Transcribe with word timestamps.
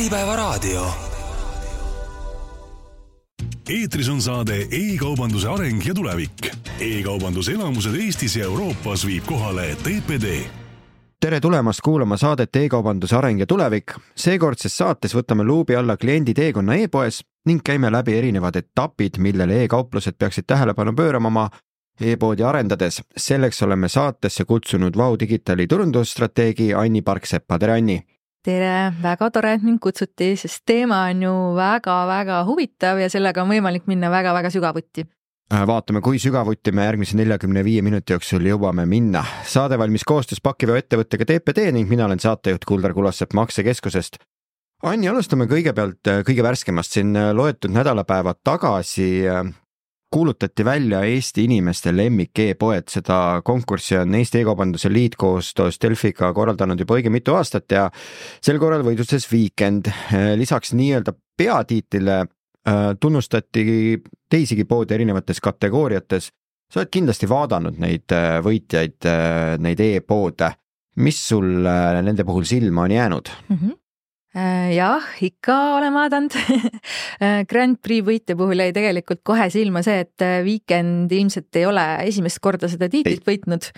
Äripäevaraadio. 0.00 0.86
eetris 3.70 4.08
on 4.08 4.22
saade 4.22 4.54
E-kaubanduse 4.54 5.48
areng 5.48 5.86
ja 5.86 5.94
tulevik 5.94 6.46
e. 6.46 6.52
e-kaubanduse 6.80 7.52
elamused 7.52 7.94
Eestis 7.94 8.36
ja 8.36 8.44
Euroopas 8.44 9.06
viib 9.06 9.24
kohale 9.26 9.76
TPD 9.82 10.24
tere 11.20 11.40
tulemast 11.40 11.80
kuulama 11.84 12.16
saadet 12.16 12.56
E-kaubanduse 12.56 13.16
areng 13.16 13.40
ja 13.40 13.46
tulevik. 13.46 13.92
seekordses 14.16 14.76
saates 14.76 15.14
võtame 15.14 15.44
luubi 15.44 15.76
alla 15.76 15.96
kliendi 15.96 16.34
teekonna 16.34 16.74
e-poes 16.74 17.20
ning 17.46 17.60
käime 17.64 17.92
läbi 17.92 18.16
erinevad 18.18 18.56
etapid, 18.56 19.18
millele 19.18 19.64
e-kauplused 19.64 20.16
peaksid 20.18 20.44
tähelepanu 20.46 20.92
pöörama 20.92 21.28
oma 21.28 21.50
e-poodi 22.00 22.42
arendades. 22.42 23.02
selleks 23.16 23.62
oleme 23.62 23.88
saatesse 23.88 24.44
kutsunud 24.44 24.96
Vau 24.96 25.18
Digitali 25.20 25.66
turundusstrateegi 25.66 26.74
Anni 26.74 27.02
Parksepa, 27.02 27.58
tere 27.58 27.72
Anni! 27.72 28.19
Tere, 28.44 28.92
väga 29.02 29.30
tore, 29.30 29.54
et 29.54 29.62
mind 29.62 29.80
kutsuti, 29.82 30.34
sest 30.40 30.62
teema 30.66 31.04
on 31.10 31.22
ju 31.22 31.32
väga-väga 31.56 32.44
huvitav 32.48 33.00
ja 33.00 33.10
sellega 33.12 33.42
on 33.42 33.52
võimalik 33.52 33.88
minna 33.90 34.10
väga-väga 34.10 34.50
sügavuti 34.50 35.04
Äh, 35.50 35.64
vaatame, 35.66 35.98
kui 35.98 36.18
sügavuti 36.22 36.70
me 36.70 36.84
järgmise 36.86 37.16
neljakümne 37.18 37.64
viie 37.66 37.82
minuti 37.82 38.14
jooksul 38.14 38.44
jõuame 38.46 38.84
minna. 38.86 39.24
saade 39.42 39.78
valmis 39.78 40.04
koostöös 40.06 40.38
pakiveoettevõttega 40.46 41.26
TPD 41.26 41.72
ning 41.74 41.90
mina 41.90 42.04
olen 42.06 42.22
saatejuht 42.22 42.64
Kuldar 42.64 42.94
Kulassepp 42.94 43.34
Maksekeskusest. 43.34 44.20
Anni, 44.86 45.08
alustame 45.10 45.48
kõigepealt 45.50 46.06
äh, 46.06 46.20
kõige 46.28 46.44
värskemast, 46.46 46.94
siin 46.94 47.18
äh, 47.18 47.32
loetud 47.34 47.74
nädalapäevad 47.74 48.38
tagasi 48.46 49.08
kuulutati 50.10 50.64
välja 50.64 51.04
Eesti 51.06 51.44
inimeste 51.44 51.92
lemmik 51.96 52.38
e-poed, 52.38 52.88
seda 52.90 53.40
konkurssi 53.44 53.96
on 54.00 54.14
Eesti 54.14 54.40
E-kaubanduse 54.40 54.90
Liit 54.92 55.14
koostöös 55.16 55.78
Delfiga 55.82 56.32
korraldanud 56.34 56.80
juba 56.80 56.98
õige 56.98 57.10
mitu 57.10 57.34
aastat 57.38 57.70
ja 57.72 57.86
sel 58.42 58.58
korral 58.58 58.82
võidutses 58.82 59.28
Weekend. 59.32 59.92
lisaks 60.36 60.74
nii-öelda 60.74 61.14
peatiitlile 61.38 62.24
Äh, 62.68 62.96
tunnustati 63.00 64.02
teisigi 64.28 64.64
poode 64.68 64.94
erinevates 64.94 65.40
kategooriates. 65.40 66.28
sa 66.70 66.80
oled 66.80 66.90
kindlasti 66.92 67.26
vaadanud 67.26 67.78
neid 67.80 68.12
äh, 68.12 68.36
võitjaid, 68.44 68.98
äh, 69.08 69.56
neid 69.58 69.80
e-poode. 69.80 70.52
mis 71.00 71.16
sul 71.28 71.64
nende 72.04 72.24
puhul 72.26 72.44
silma 72.44 72.82
on 72.82 72.90
jäänud 72.90 73.28
mm? 73.48 73.56
-hmm 73.56 73.79
jah, 74.30 75.06
ikka 75.26 75.56
olen 75.78 75.94
vaadanud 75.96 76.36
Grand 77.50 77.80
Prix 77.82 78.06
võitja 78.06 78.36
puhul 78.38 78.62
jäi 78.62 78.70
tegelikult 78.76 79.24
kohe 79.26 79.48
silma 79.50 79.82
see, 79.82 80.04
et 80.04 80.26
Weekend 80.46 81.10
ilmselt 81.10 81.58
ei 81.58 81.66
ole 81.66 81.84
esimest 82.06 82.38
korda 82.42 82.70
seda 82.70 82.86
tiitlit 82.92 83.26
võitnud. 83.26 83.70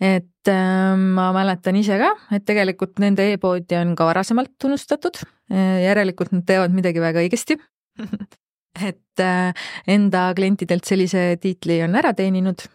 et 0.00 0.52
ma 0.96 1.30
mäletan 1.36 1.76
ise 1.76 2.00
ka, 2.00 2.14
et 2.32 2.46
tegelikult 2.48 2.96
nende 3.02 3.28
e-poodi 3.34 3.76
on 3.76 3.92
ka 3.98 4.08
varasemalt 4.08 4.56
tunnustatud. 4.56 5.20
järelikult 5.52 6.32
nad 6.32 6.48
teevad 6.48 6.72
midagi 6.72 7.04
väga 7.04 7.20
õigesti 7.26 7.60
et 8.88 9.20
äh, 9.20 9.52
enda 9.90 10.30
klientidelt 10.36 10.86
sellise 10.86 11.34
tiitli 11.40 11.80
on 11.84 11.96
ära 11.98 12.12
teeninud. 12.16 12.66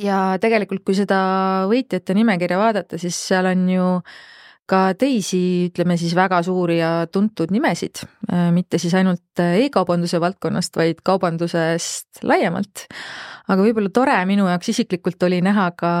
ja 0.00 0.36
tegelikult, 0.40 0.82
kui 0.86 0.96
seda 0.96 1.18
võitjate 1.70 2.16
nimekirja 2.16 2.58
vaadata, 2.58 2.98
siis 2.98 3.18
seal 3.28 3.50
on 3.50 3.66
ju 3.68 3.88
ka 4.72 4.80
teisi, 4.98 5.42
ütleme 5.68 5.98
siis 6.00 6.14
väga 6.16 6.40
suuri 6.46 6.78
ja 6.78 6.92
tuntud 7.12 7.52
nimesid, 7.52 8.04
äh, 8.32 8.48
mitte 8.54 8.80
siis 8.80 8.94
ainult 8.98 9.42
e-kaubanduse 9.42 10.20
valdkonnast, 10.22 10.76
vaid 10.80 11.02
kaubandusest 11.04 12.22
laiemalt. 12.26 12.86
aga 13.52 13.64
võib-olla 13.66 13.90
tore 13.92 14.14
minu 14.26 14.46
jaoks 14.46 14.70
isiklikult 14.70 15.22
oli 15.26 15.40
näha 15.44 15.70
ka 15.76 15.92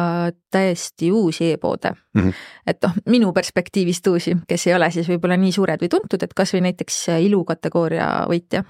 täiesti 0.54 1.10
uusi 1.12 1.50
e-poode 1.52 1.90
mm. 1.90 2.20
-hmm. 2.20 2.44
et 2.66 2.78
noh, 2.86 2.94
minu 3.06 3.32
perspektiivist 3.32 4.06
uusi, 4.06 4.36
kes 4.48 4.66
ei 4.66 4.74
ole 4.74 4.90
siis 4.90 5.08
võib-olla 5.08 5.36
nii 5.36 5.52
suured 5.52 5.82
või 5.82 5.90
tuntud, 5.90 6.22
et 6.22 6.34
kasvõi 6.34 6.62
näiteks 6.68 7.08
ilukategooria 7.18 8.12
võitja 8.30 8.64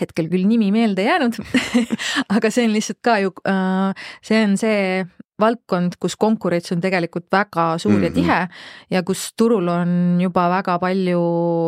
hetkel 0.00 0.28
küll 0.32 0.46
nimi 0.48 0.70
meelde 0.74 1.04
jäänud 1.06 1.38
aga 2.36 2.50
see 2.52 2.66
on 2.68 2.74
lihtsalt 2.76 3.00
ka 3.04 3.18
ju, 3.22 3.32
äh, 3.48 4.08
see 4.24 4.42
on 4.44 4.56
see 4.60 5.06
valdkond, 5.40 5.98
kus 6.00 6.16
konkurents 6.16 6.72
on 6.72 6.80
tegelikult 6.80 7.26
väga 7.32 7.78
suur 7.78 7.92
mm 7.92 8.00
-hmm. 8.00 8.04
ja 8.04 8.10
mhm. 8.10 8.14
tihe 8.14 8.48
ja 8.90 9.02
kus 9.02 9.32
turul 9.36 9.68
on 9.68 10.18
juba 10.20 10.48
väga 10.50 10.78
palju 10.78 11.22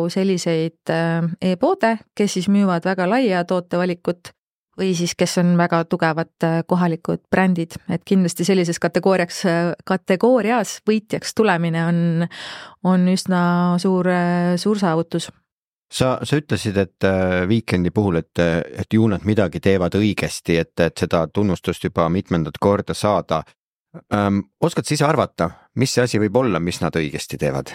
selliseid 0.09 0.89
äh, 0.89 1.29
e-poode, 1.41 1.97
kes 2.15 2.33
siis 2.33 2.49
müüvad 2.49 2.85
väga 2.85 3.09
laia 3.09 3.43
tootevalikut 3.43 4.33
või 4.79 4.93
siis, 4.95 5.15
kes 5.15 5.37
on 5.37 5.57
väga 5.57 5.83
tugevad 5.85 6.31
äh, 6.43 6.63
kohalikud 6.67 7.19
brändid, 7.31 7.75
et 7.89 8.01
kindlasti 8.05 8.45
sellises 8.45 8.79
kategooriaks, 8.79 9.43
kategoorias 9.85 10.79
võitjaks 10.89 11.33
tulemine 11.35 11.85
on, 11.85 12.27
on 12.83 13.07
üsna 13.07 13.41
suur, 13.77 14.07
suur 14.57 14.79
saavutus 14.79 15.29
sa, 15.91 16.19
sa 16.23 16.37
ütlesid, 16.37 16.77
et 16.77 17.03
äh, 17.03 17.47
Weekend'i 17.49 17.91
puhul, 17.91 18.21
et, 18.21 18.39
et 18.39 18.93
ju 18.93 19.07
nad 19.09 19.25
midagi 19.25 19.59
teevad 19.63 19.95
õigesti, 19.97 20.59
et, 20.61 20.73
et 20.79 20.97
seda 20.97 21.25
tunnustust 21.33 21.83
juba 21.83 22.09
mitmendat 22.13 22.59
korda 22.61 22.93
saada 22.93 23.43
ähm,. 24.13 24.43
oskad 24.61 24.87
sa 24.87 24.95
ise 24.95 25.05
arvata, 25.07 25.49
mis 25.75 25.93
see 25.93 26.03
asi 26.03 26.21
võib 26.21 26.37
olla, 26.41 26.61
mis 26.63 26.81
nad 26.81 26.95
õigesti 26.95 27.39
teevad 27.41 27.71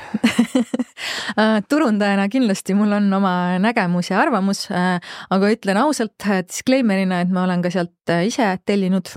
äh, 1.40 1.58
turundajana 1.68 2.28
kindlasti 2.32 2.76
mul 2.78 2.96
on 2.98 3.10
oma 3.18 3.34
nägemus 3.62 4.12
ja 4.12 4.20
arvamus, 4.22 4.66
äh, 4.70 4.98
aga 5.34 5.52
ütlen 5.54 5.80
ausalt 5.82 6.28
disclaimer'ina, 6.48 7.24
et 7.24 7.34
ma 7.34 7.44
olen 7.48 7.64
ka 7.64 7.72
sealt 7.74 8.14
ise 8.26 8.54
tellinud. 8.66 9.14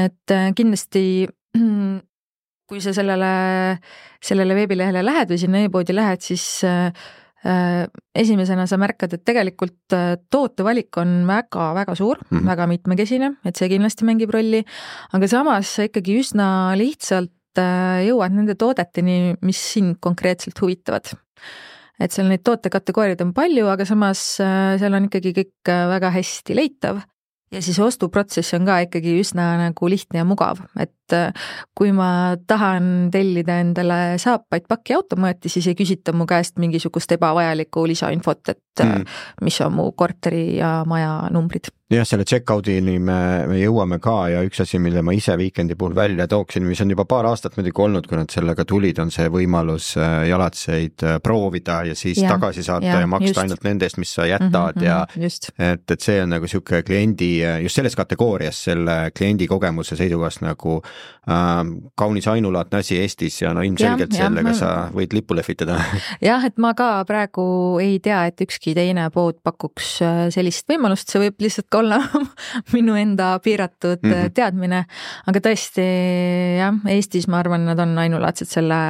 et 0.00 0.36
kindlasti 0.56 1.04
kui 2.68 2.80
sa 2.80 2.94
sellele, 2.96 3.34
sellele 4.24 4.56
veebilehele 4.56 5.04
lähed 5.04 5.30
või 5.30 5.40
sinna 5.40 5.60
e-poodi 5.66 5.94
lähed, 5.94 6.24
siis 6.24 6.64
Äh, 6.64 6.92
esimesena 7.44 8.64
sa 8.66 8.78
märkad, 8.80 9.12
et 9.12 9.24
tegelikult 9.26 9.92
äh, 9.92 10.14
tootevalik 10.32 10.96
on 11.00 11.26
väga-väga 11.28 11.96
suur 11.98 12.20
mm, 12.22 12.38
-hmm. 12.38 12.46
väga 12.48 12.66
mitmekesine, 12.70 13.32
et 13.44 13.56
see 13.56 13.68
kindlasti 13.68 14.06
mängib 14.08 14.32
rolli, 14.32 14.62
aga 15.12 15.28
samas 15.28 15.74
sa 15.76 15.84
ikkagi 15.84 16.16
üsna 16.22 16.46
lihtsalt 16.80 17.60
äh, 17.60 18.06
jõuad 18.08 18.32
nende 18.32 18.56
toodeteni, 18.56 19.36
mis 19.42 19.60
sind 19.74 20.00
konkreetselt 20.00 20.60
huvitavad. 20.60 21.12
et 22.00 22.10
seal 22.10 22.26
neid 22.26 22.42
tootekategooriaid 22.42 23.20
on 23.22 23.34
palju, 23.34 23.68
aga 23.70 23.84
samas 23.84 24.18
seal 24.40 24.94
on 24.94 25.04
ikkagi 25.06 25.30
kõik 25.36 25.68
väga 25.68 26.10
hästi 26.10 26.56
leitav 26.56 27.04
ja 27.54 27.62
siis 27.62 27.78
ostuprotsess 27.78 28.56
on 28.56 28.66
ka 28.66 28.80
ikkagi 28.88 29.14
üsna 29.20 29.52
nagu 29.60 29.88
lihtne 29.88 30.22
ja 30.22 30.24
mugav, 30.26 30.64
et 30.80 31.03
äh, 31.12 31.32
kui 31.74 31.92
ma 31.92 32.36
tahan 32.46 33.10
tellida 33.12 33.58
endale 33.60 34.18
saapaid 34.18 34.68
pakiautomaati, 34.68 35.48
siis 35.48 35.66
ei 35.70 35.78
küsita 35.78 36.12
mu 36.12 36.26
käest 36.26 36.58
mingisugust 36.58 37.12
ebavajalikku 37.12 37.86
lisainfot, 37.86 38.48
et 38.48 38.84
mm. 38.84 39.04
mis 39.44 39.60
on 39.60 39.72
mu 39.72 39.90
korteri 39.92 40.56
ja 40.56 40.82
maja 40.86 41.28
numbrid 41.30 41.70
jah, 41.92 42.06
selle 42.08 42.24
check-out'ini 42.28 42.96
me, 43.02 43.18
me 43.50 43.58
jõuame 43.58 43.98
ka 44.02 44.14
ja 44.32 44.40
üks 44.46 44.62
asi, 44.64 44.78
mille 44.82 45.02
ma 45.04 45.14
ise 45.16 45.34
Weekend'i 45.38 45.76
puhul 45.78 45.94
välja 45.96 46.26
tooksin, 46.30 46.64
mis 46.66 46.80
on 46.82 46.92
juba 46.94 47.04
paar 47.08 47.28
aastat 47.28 47.58
muidugi 47.58 47.82
olnud, 47.84 48.08
kui 48.08 48.18
nad 48.18 48.32
sellega 48.32 48.64
tulid, 48.68 48.98
on 49.02 49.12
see 49.14 49.28
võimalus 49.32 49.92
äh, 50.00 50.24
jalatseid 50.30 51.04
proovida 51.24 51.82
ja 51.90 51.96
siis 51.98 52.22
ja, 52.22 52.32
tagasi 52.34 52.64
saata 52.66 52.88
ja, 52.88 53.02
ja 53.04 53.10
maksta 53.10 53.30
just. 53.30 53.42
ainult 53.44 53.66
nende 53.68 53.88
eest, 53.88 54.00
mis 54.00 54.14
sa 54.16 54.26
jätad 54.28 54.80
mm 54.80 54.82
-hmm, 54.82 54.86
ja 54.86 55.26
just. 55.26 55.50
et, 55.58 55.84
et 55.90 56.00
see 56.00 56.22
on 56.22 56.34
nagu 56.34 56.48
niisugune 56.48 56.82
kliendi, 56.82 57.30
just 57.62 57.80
selles 57.80 57.96
kategoorias 57.96 58.64
selle 58.64 59.10
kliendi 59.16 59.46
kogemuse 59.46 59.96
seisukohast 59.96 60.42
nagu 60.44 60.80
kaunis 61.96 62.26
ainulaadne 62.28 62.82
asi 62.82 62.98
Eestis 63.00 63.38
ja 63.40 63.54
no 63.56 63.62
ilmselgelt 63.64 64.12
ja, 64.12 64.26
sellega 64.26 64.52
ja, 64.52 64.56
sa 64.58 64.70
võid 64.92 65.14
lippu 65.16 65.36
lehvitada 65.36 65.78
jah, 66.28 66.44
et 66.44 66.60
ma 66.60 66.74
ka 66.76 66.88
praegu 67.08 67.46
ei 67.80 67.96
tea, 68.04 68.26
et 68.28 68.44
ükski 68.44 68.74
teine 68.76 69.06
pood 69.14 69.38
pakuks 69.44 69.94
äh, 70.04 70.22
sellist 70.34 70.68
võimalust, 70.68 71.08
see 71.08 71.22
võib 71.24 71.40
lihtsalt 71.46 71.70
ka 71.72 71.80
olla 71.80 72.00
minu 72.76 72.98
enda 73.00 73.34
piiratud 73.44 74.04
mm 74.04 74.12
-hmm. 74.12 74.34
teadmine. 74.36 74.84
aga 75.26 75.44
tõesti 75.48 75.86
jah, 76.60 76.76
Eestis 76.92 77.28
ma 77.28 77.40
arvan, 77.40 77.64
nad 77.64 77.80
on 77.80 77.96
ainulaadsed 77.98 78.50
selle, 78.50 78.80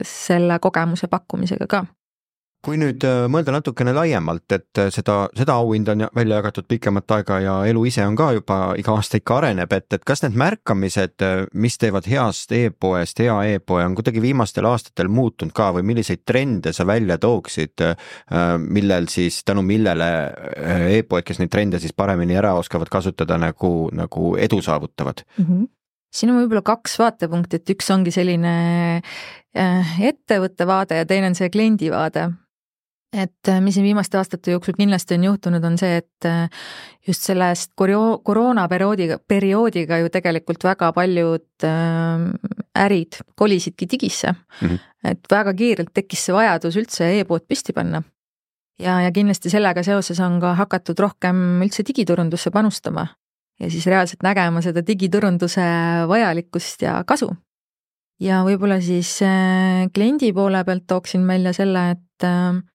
selle 0.00 0.58
kogemuse 0.64 1.12
pakkumisega 1.12 1.68
ka 1.68 1.84
kui 2.62 2.78
nüüd 2.78 3.02
äh, 3.06 3.24
mõelda 3.30 3.56
natukene 3.56 3.92
laiemalt, 3.96 4.46
et 4.54 4.78
äh, 4.78 4.88
seda, 4.94 5.26
seda 5.36 5.56
auhinda 5.58 5.96
on 5.96 6.04
välja 6.14 6.38
jagatud 6.38 6.68
pikemat 6.70 7.10
aega 7.16 7.38
ja 7.42 7.54
elu 7.66 7.82
ise 7.90 8.04
on 8.06 8.14
ka 8.18 8.28
juba 8.36 8.58
iga 8.78 8.94
aasta 8.94 9.18
ikka 9.18 9.38
areneb, 9.40 9.72
et, 9.74 9.88
et 9.96 10.04
kas 10.06 10.22
need 10.22 10.38
märkamised, 10.38 11.16
äh, 11.26 11.42
mis 11.58 11.78
teevad 11.82 12.06
heast 12.10 12.54
e-poest 12.54 13.22
hea 13.22 13.34
e-poe, 13.56 13.82
on 13.82 13.96
kuidagi 13.98 14.22
viimastel 14.22 14.68
aastatel 14.70 15.10
muutunud 15.10 15.54
ka 15.56 15.72
või 15.76 15.86
milliseid 15.90 16.22
trende 16.28 16.72
sa 16.72 16.86
välja 16.86 17.18
tooksid, 17.22 17.82
millel 18.62 19.08
siis, 19.10 19.40
tänu 19.46 19.64
millele 19.66 20.08
e-poed, 20.98 21.24
kes 21.26 21.40
neid 21.40 21.50
trende 21.52 21.80
siis 21.82 21.94
paremini 21.96 22.36
ära 22.38 22.54
oskavad 22.58 22.90
kasutada, 22.92 23.38
nagu, 23.40 23.90
nagu 23.94 24.34
edu 24.38 24.62
saavutavad 24.62 25.24
mm? 25.36 25.46
-hmm 25.46 25.70
siin 26.12 26.28
on 26.28 26.42
võib-olla 26.42 26.60
kaks 26.60 26.98
vaatepunkti, 27.00 27.56
et 27.56 27.70
üks 27.72 27.86
ongi 27.88 28.12
selline 28.12 28.50
ettevõtte 29.56 30.66
vaade 30.68 30.98
ja 30.98 31.06
teine 31.08 31.30
on 31.30 31.36
see 31.38 31.48
kliendi 31.48 31.88
vaade 31.88 32.26
et 33.12 33.48
äh, 33.48 33.60
mis 33.60 33.76
siin 33.76 33.84
viimaste 33.84 34.16
aastate 34.16 34.54
jooksul 34.54 34.76
kindlasti 34.78 35.18
on 35.18 35.26
juhtunud, 35.28 35.64
on 35.68 35.76
see, 35.80 35.98
et 36.00 36.28
äh, 36.28 36.64
just 37.06 37.26
sellest 37.28 37.72
korio-, 37.76 38.20
koroonaperioodiga, 38.24 39.18
perioodiga 39.28 39.98
ju 40.00 40.08
tegelikult 40.12 40.64
väga 40.64 40.92
paljud 40.96 41.66
äh, 41.68 42.24
ärid 42.84 43.20
kolisidki 43.36 43.88
digisse 43.90 44.32
mm. 44.32 44.68
-hmm. 44.68 44.78
et 45.12 45.30
väga 45.30 45.54
kiirelt 45.54 45.92
tekkis 45.94 46.24
see 46.26 46.36
vajadus 46.36 46.80
üldse 46.80 47.12
e-pood 47.20 47.44
püsti 47.48 47.76
panna. 47.76 48.02
ja, 48.78 49.00
ja 49.00 49.12
kindlasti 49.12 49.50
sellega 49.50 49.82
seoses 49.82 50.20
on 50.20 50.40
ka 50.40 50.54
hakatud 50.54 50.98
rohkem 50.98 51.62
üldse 51.62 51.84
digiturundusse 51.86 52.50
panustama 52.50 53.06
ja 53.60 53.70
siis 53.70 53.86
reaalselt 53.86 54.22
nägema 54.22 54.62
seda 54.62 54.80
digiturunduse 54.86 55.62
vajalikkust 56.08 56.82
ja 56.82 57.04
kasu. 57.04 57.28
ja 58.20 58.42
võib-olla 58.44 58.80
siis 58.80 59.18
kliendi 59.94 60.32
poole 60.32 60.64
pealt 60.64 60.86
tooksin 60.86 61.26
välja 61.26 61.52
selle, 61.52 61.90
et 61.90 62.71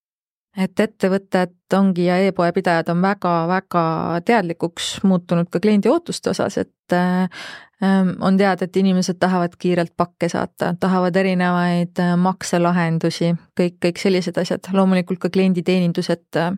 et 0.57 0.79
ettevõtted 0.79 1.75
ongi 1.77 2.07
ja 2.07 2.17
e-poe 2.25 2.49
pidajad 2.55 2.89
on 2.93 3.01
väga-väga 3.03 3.83
teadlikuks 4.25 4.97
muutunud 5.07 5.49
ka 5.53 5.61
kliendi 5.61 5.89
ootuste 5.91 6.31
osas, 6.33 6.57
et 6.57 6.95
ähm, 6.95 8.15
on 8.21 8.39
teada, 8.39 8.65
et 8.65 8.79
inimesed 8.81 9.19
tahavad 9.21 9.57
kiirelt 9.59 9.93
pakke 9.97 10.29
saata, 10.31 10.73
tahavad 10.79 11.15
erinevaid 11.15 12.01
äh, 12.01 12.15
makselahendusi, 12.21 13.35
kõik, 13.59 13.77
kõik 13.85 14.01
sellised 14.01 14.41
asjad, 14.41 14.71
loomulikult 14.73 15.21
ka 15.21 15.33
klienditeenindus, 15.33 16.09
et 16.15 16.41
äh, 16.41 16.51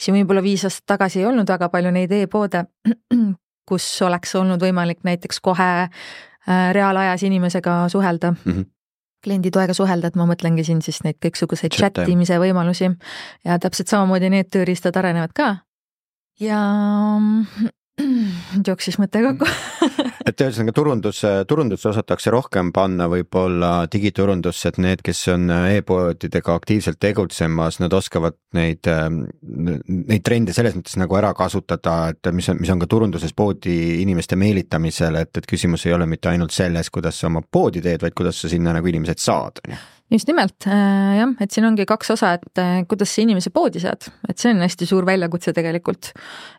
siin 0.00 0.18
võib-olla 0.18 0.42
viis 0.42 0.66
aastat 0.66 0.96
tagasi 0.96 1.22
ei 1.22 1.30
olnud 1.30 1.48
väga 1.48 1.70
palju 1.70 1.94
neid 1.94 2.12
e-poode, 2.18 2.66
kus 3.70 3.88
oleks 4.02 4.34
olnud 4.40 4.62
võimalik 4.62 5.04
näiteks 5.06 5.40
kohe 5.44 5.72
äh, 5.86 6.70
reaalajas 6.74 7.22
inimesega 7.22 7.84
suhelda 7.92 8.34
mm. 8.34 8.52
-hmm 8.52 8.73
klienditoega 9.24 9.74
suhelda, 9.76 10.10
et 10.10 10.18
ma 10.20 10.26
mõtlengi 10.28 10.64
siin 10.66 10.82
siis 10.84 11.02
neid 11.06 11.18
kõiksuguseid 11.24 11.74
chat 11.74 12.02
imise 12.08 12.38
võimalusi. 12.40 12.90
Ja 13.46 13.58
täpselt 13.62 13.92
samamoodi 13.92 14.30
need 14.32 14.50
tööriistad 14.54 14.96
arenevad 15.00 15.34
ka. 15.36 15.50
ja 16.40 16.60
jooksis 18.68 18.98
mõte 18.98 19.22
kokku 19.22 19.48
et 20.28 20.42
ühesõnaga 20.44 20.74
turundus, 20.76 21.20
turundusse 21.48 21.88
osatakse 21.90 22.32
rohkem 22.32 22.70
panna 22.74 23.06
võib-olla 23.12 23.72
digiturundusse, 23.92 24.72
et 24.72 24.80
need, 24.82 25.02
kes 25.04 25.20
on 25.34 25.48
e-poodidega 25.70 26.56
aktiivselt 26.58 27.00
tegutsemas, 27.02 27.80
nad 27.82 27.94
oskavad 27.96 28.36
neid, 28.56 28.88
neid 28.88 30.24
trende 30.26 30.56
selles 30.56 30.76
mõttes 30.78 30.98
nagu 31.00 31.18
ära 31.20 31.34
kasutada, 31.36 31.96
et 32.14 32.32
mis 32.34 32.48
on, 32.52 32.60
mis 32.62 32.72
on 32.74 32.82
ka 32.82 32.90
turunduses 32.90 33.36
poodi 33.36 33.76
inimeste 34.02 34.38
meelitamisel, 34.40 35.20
et, 35.22 35.34
et 35.40 35.50
küsimus 35.50 35.86
ei 35.88 35.96
ole 35.96 36.08
mitte 36.10 36.32
ainult 36.32 36.54
selles, 36.54 36.90
kuidas 36.94 37.20
sa 37.20 37.28
oma 37.30 37.44
poodi 37.44 37.84
teed, 37.84 38.04
vaid 38.04 38.16
kuidas 38.16 38.40
sa 38.40 38.52
sinna 38.52 38.76
nagu 38.76 38.90
inimesed 38.90 39.20
saad, 39.22 39.62
on 39.64 39.76
ju 39.76 39.82
just 40.12 40.28
nimelt 40.28 40.66
äh, 40.68 41.18
jah, 41.18 41.34
et 41.40 41.54
siin 41.54 41.66
ongi 41.68 41.86
kaks 41.88 42.14
osa, 42.14 42.34
et 42.38 42.60
äh, 42.60 42.80
kuidas 42.88 43.12
sa 43.14 43.22
inimese 43.24 43.52
poodi 43.54 43.82
saad, 43.82 44.08
et 44.28 44.40
see 44.40 44.52
on 44.54 44.62
hästi 44.64 44.88
suur 44.88 45.06
väljakutse 45.08 45.54
tegelikult. 45.56 46.12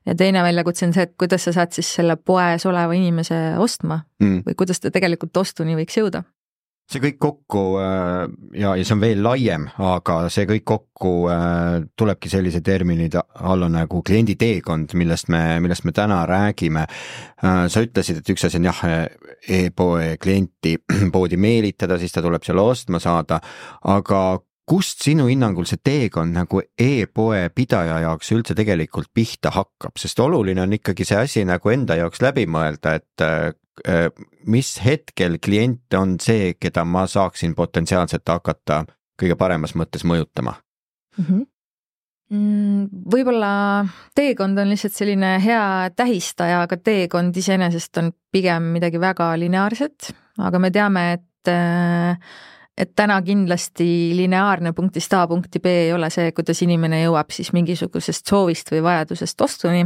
ja 0.06 0.16
teine 0.18 0.44
väljakutse 0.46 0.88
on 0.88 0.96
see, 0.96 1.06
et 1.06 1.16
kuidas 1.20 1.46
sa 1.48 1.56
saad 1.56 1.76
siis 1.76 1.92
selle 2.00 2.18
poes 2.18 2.66
oleva 2.66 2.96
inimese 2.98 3.38
ostma 3.62 4.02
mm. 4.24 4.42
või 4.48 4.58
kuidas 4.58 4.82
ta 4.82 4.94
tegelikult 4.94 5.38
ostuni 5.46 5.78
võiks 5.78 6.02
jõuda 6.02 6.26
see 6.86 7.02
kõik 7.02 7.16
kokku 7.18 7.62
äh, 7.82 8.26
ja, 8.62 8.76
ja 8.78 8.84
see 8.86 8.94
on 8.94 9.02
veel 9.02 9.24
laiem, 9.26 9.64
aga 9.82 10.18
see 10.34 10.46
kõik 10.50 10.66
kokku 10.70 11.14
tulebki 11.98 12.30
sellise 12.30 12.62
termini 12.66 13.10
alla 13.18 13.70
nagu 13.70 14.02
kliendi 14.06 14.36
teekond, 14.38 14.94
millest 14.98 15.32
me, 15.34 15.42
millest 15.66 15.86
me 15.86 15.92
täna 15.98 16.22
räägime. 16.30 16.86
Sa 17.42 17.82
ütlesid, 17.84 18.22
et 18.22 18.30
üks 18.32 18.46
asi 18.48 18.62
on 18.62 18.70
jah 18.70 18.80
e-poe 19.50 20.16
klienti 20.22 20.76
poodi 21.14 21.38
meelitada, 21.38 22.00
siis 22.02 22.14
ta 22.14 22.24
tuleb 22.26 22.44
seal 22.46 22.60
ostma 22.62 23.00
saada, 23.04 23.40
aga 23.92 24.22
kust 24.66 25.04
sinu 25.06 25.28
hinnangul 25.30 25.68
see 25.70 25.82
teekond 25.86 26.34
nagu 26.34 26.62
e-poe 26.82 27.44
pidaja 27.54 28.00
jaoks 28.08 28.32
üldse 28.34 28.56
tegelikult 28.58 29.12
pihta 29.14 29.54
hakkab, 29.54 29.94
sest 30.02 30.20
oluline 30.20 30.64
on 30.64 30.74
ikkagi 30.80 31.06
see 31.06 31.22
asi 31.22 31.46
nagu 31.46 31.74
enda 31.74 32.00
jaoks 32.00 32.24
läbi 32.26 32.48
mõelda, 32.50 32.96
et 32.98 33.26
äh, 33.26 34.10
mis 34.50 34.76
hetkel 34.82 35.38
klient 35.44 35.94
on 36.00 36.18
see, 36.22 36.56
keda 36.60 36.86
ma 36.88 37.06
saaksin 37.10 37.54
potentsiaalselt 37.56 38.26
hakata 38.30 38.86
kõige 39.20 39.38
paremas 39.40 39.76
mõttes 39.78 40.06
mõjutama. 40.08 40.58
Mm? 41.18 41.26
-hmm 41.26 41.52
võib-olla 42.32 43.86
teekond 44.18 44.58
on 44.58 44.72
lihtsalt 44.72 44.96
selline 44.98 45.36
hea 45.44 45.92
tähistaja, 45.96 46.64
aga 46.66 46.78
teekond 46.82 47.38
iseenesest 47.38 48.02
on 48.02 48.12
pigem 48.34 48.72
midagi 48.74 49.00
väga 49.02 49.30
lineaarset, 49.38 50.10
aga 50.42 50.60
me 50.60 50.72
teame, 50.74 51.06
et 51.20 51.52
äh, 51.54 52.18
et 52.76 52.92
täna 52.96 53.22
kindlasti 53.24 53.86
lineaarne 54.18 54.74
punktist 54.76 55.14
A 55.16 55.22
punkti 55.28 55.62
B 55.64 55.72
ei 55.86 55.94
ole 55.96 56.10
see, 56.12 56.34
kuidas 56.36 56.60
inimene 56.66 57.00
jõuab 57.06 57.32
siis 57.32 57.54
mingisugusest 57.56 58.28
soovist 58.28 58.72
või 58.74 58.82
vajadusest 58.84 59.42
ostuni. 59.42 59.86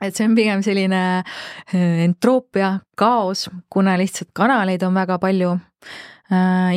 et 0.00 0.16
see 0.16 0.26
on 0.26 0.34
pigem 0.34 0.62
selline 0.64 1.00
äh, 1.20 2.04
entroopia, 2.04 2.78
kaos, 2.96 3.48
kuna 3.70 3.96
lihtsalt 4.00 4.30
kanaleid 4.34 4.82
on 4.82 4.94
väga 4.94 5.18
palju 5.18 5.56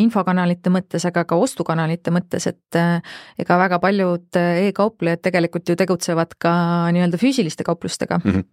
infokanalite 0.01 0.71
mõttes, 0.73 1.05
aga 1.05 1.25
ka 1.29 1.37
ostukanalite 1.37 2.11
mõttes, 2.13 2.47
et 2.49 2.79
äh, 2.79 3.15
ega 3.39 3.57
väga 3.61 3.79
paljud 3.83 4.39
e-kauplejad 4.39 5.21
tegelikult 5.21 5.69
ju 5.69 5.77
tegutsevad 5.77 6.33
ka 6.41 6.53
nii-öelda 6.95 7.19
füüsiliste 7.21 7.63
kauplustega 7.67 8.19
mm. 8.23 8.31
-hmm 8.31 8.51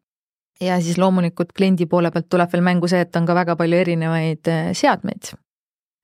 ja 0.61 0.75
siis 0.81 0.99
loomulikult 0.99 1.55
kliendi 1.57 1.87
poole 1.87 2.11
pealt 2.13 2.27
tuleb 2.29 2.51
veel 2.53 2.61
mängu 2.63 2.89
see, 2.89 3.01
et 3.01 3.17
on 3.17 3.25
ka 3.25 3.35
väga 3.35 3.55
palju 3.57 3.79
erinevaid 3.81 4.51
seadmeid. 4.77 5.33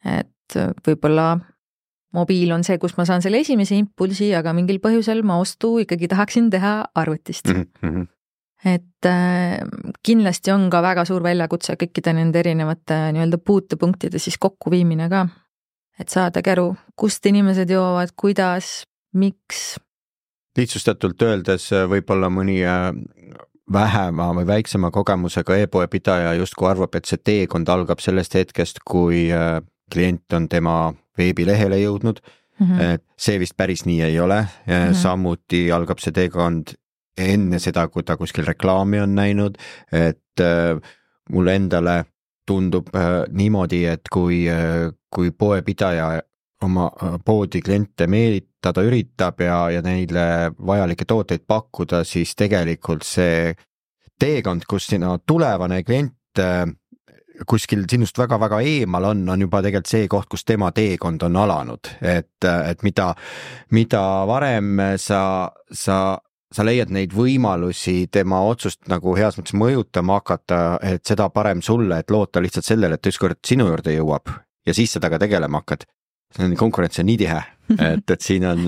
et 0.04 0.56
äh, 0.56 0.72
võib-olla 0.86 1.38
mobiil 2.16 2.52
on 2.52 2.64
see, 2.64 2.78
kus 2.78 2.96
ma 2.96 3.04
saan 3.04 3.22
selle 3.24 3.42
esimese 3.44 3.76
impulsi, 3.76 4.30
aga 4.34 4.54
mingil 4.56 4.80
põhjusel 4.80 5.22
ma 5.26 5.38
ostu 5.42 5.76
ikkagi 5.82 6.08
tahaksin 6.08 6.50
teha 6.50 6.74
arvutist 6.94 7.52
mm. 7.52 7.66
-hmm. 7.82 8.06
Et 8.64 9.06
äh, 9.06 9.58
kindlasti 10.02 10.52
on 10.52 10.68
ka 10.70 10.80
väga 10.82 11.04
suur 11.08 11.24
väljakutse 11.24 11.76
kõikide 11.80 12.14
nende 12.16 12.40
erinevate 12.40 12.98
nii-öelda 13.14 13.38
puutepunktide 13.38 14.20
siis 14.22 14.38
kokkuviimine 14.40 15.08
ka. 15.12 15.26
et 16.00 16.12
saadagi 16.12 16.52
aru, 16.52 16.74
kust 16.96 17.26
inimesed 17.26 17.70
jõuavad, 17.70 18.12
kuidas, 18.16 18.84
miks. 19.12 19.76
lihtsustatult 20.56 21.22
öeldes 21.22 21.70
äh, 21.72 21.84
võib-olla 21.88 22.30
mõni 22.32 22.62
äh, 22.64 22.90
vähema 23.72 24.30
või 24.36 24.46
väiksema 24.46 24.90
kogemusega 24.90 25.56
e-poe 25.56 25.88
pidaja 25.88 26.34
justkui 26.38 26.68
arvab, 26.70 26.94
et 26.94 27.04
see 27.04 27.18
teekond 27.18 27.68
algab 27.68 28.00
sellest 28.00 28.34
hetkest, 28.38 28.78
kui 28.86 29.26
klient 29.92 30.32
on 30.32 30.46
tema 30.48 30.94
veebilehele 31.18 31.80
jõudnud 31.80 32.20
mm. 32.60 32.66
-hmm. 32.66 32.98
see 33.18 33.38
vist 33.42 33.56
päris 33.56 33.84
nii 33.84 34.02
ei 34.02 34.20
ole 34.20 34.40
mm, 34.40 34.72
-hmm. 34.72 34.94
samuti 34.94 35.72
algab 35.72 35.98
see 35.98 36.12
teekond 36.12 36.76
enne 37.16 37.58
seda, 37.62 37.86
kui 37.88 38.04
ta 38.04 38.16
kuskil 38.16 38.46
reklaami 38.46 39.00
on 39.00 39.14
näinud, 39.16 39.58
et 39.92 40.42
äh, 40.42 40.76
mulle 41.32 41.56
endale 41.56 42.04
tundub 42.46 42.92
äh, 42.94 43.24
niimoodi, 43.32 43.84
et 43.90 44.08
kui 44.12 44.44
äh,, 44.50 44.90
kui 45.10 45.30
poepidaja 45.30 46.20
oma 46.62 46.90
poodi 47.24 47.60
kliente 47.60 48.06
meelitada 48.08 48.82
üritab 48.84 49.40
ja, 49.44 49.58
ja 49.70 49.82
neile 49.84 50.52
vajalikke 50.56 51.04
tooteid 51.04 51.44
pakkuda, 51.48 52.02
siis 52.04 52.32
tegelikult 52.36 53.04
see 53.04 53.52
teekond, 54.20 54.64
kus 54.68 54.86
sina 54.92 55.18
tulevane 55.18 55.82
klient 55.84 56.42
kuskil 57.44 57.84
sinust 57.90 58.18
väga-väga 58.18 58.60
eemal 58.64 59.10
on, 59.10 59.24
on 59.28 59.40
juba 59.44 59.60
tegelikult 59.64 59.90
see 59.90 60.08
koht, 60.08 60.28
kus 60.32 60.44
tema 60.48 60.70
teekond 60.72 61.26
on 61.26 61.36
alanud, 61.42 61.90
et, 62.00 62.46
et 62.46 62.84
mida, 62.86 63.10
mida 63.76 64.02
varem 64.28 64.80
sa, 65.02 65.20
sa, 65.72 65.98
sa 66.56 66.64
leiad 66.64 66.92
neid 66.94 67.12
võimalusi 67.16 68.06
tema 68.12 68.40
otsust 68.48 68.86
nagu 68.90 69.12
heas 69.18 69.36
mõttes 69.36 69.56
mõjutama 69.58 70.20
hakata, 70.20 70.60
et 70.82 71.04
seda 71.06 71.28
parem 71.34 71.60
sulle, 71.64 72.00
et 72.00 72.10
loota 72.10 72.40
lihtsalt 72.40 72.68
sellele, 72.68 72.96
et 72.96 73.12
ükskord 73.12 73.42
sinu 73.46 73.68
juurde 73.68 73.94
jõuab 73.94 74.32
ja 74.66 74.74
siis 74.74 74.96
sa 74.96 75.02
temaga 75.02 75.20
tegelema 75.26 75.62
hakkad 75.62 75.86
konkurents 76.58 76.98
on 77.00 77.06
nii 77.08 77.16
tihe, 77.16 77.38
et, 77.78 78.10
et 78.10 78.20
siin 78.20 78.44
on, 78.44 78.66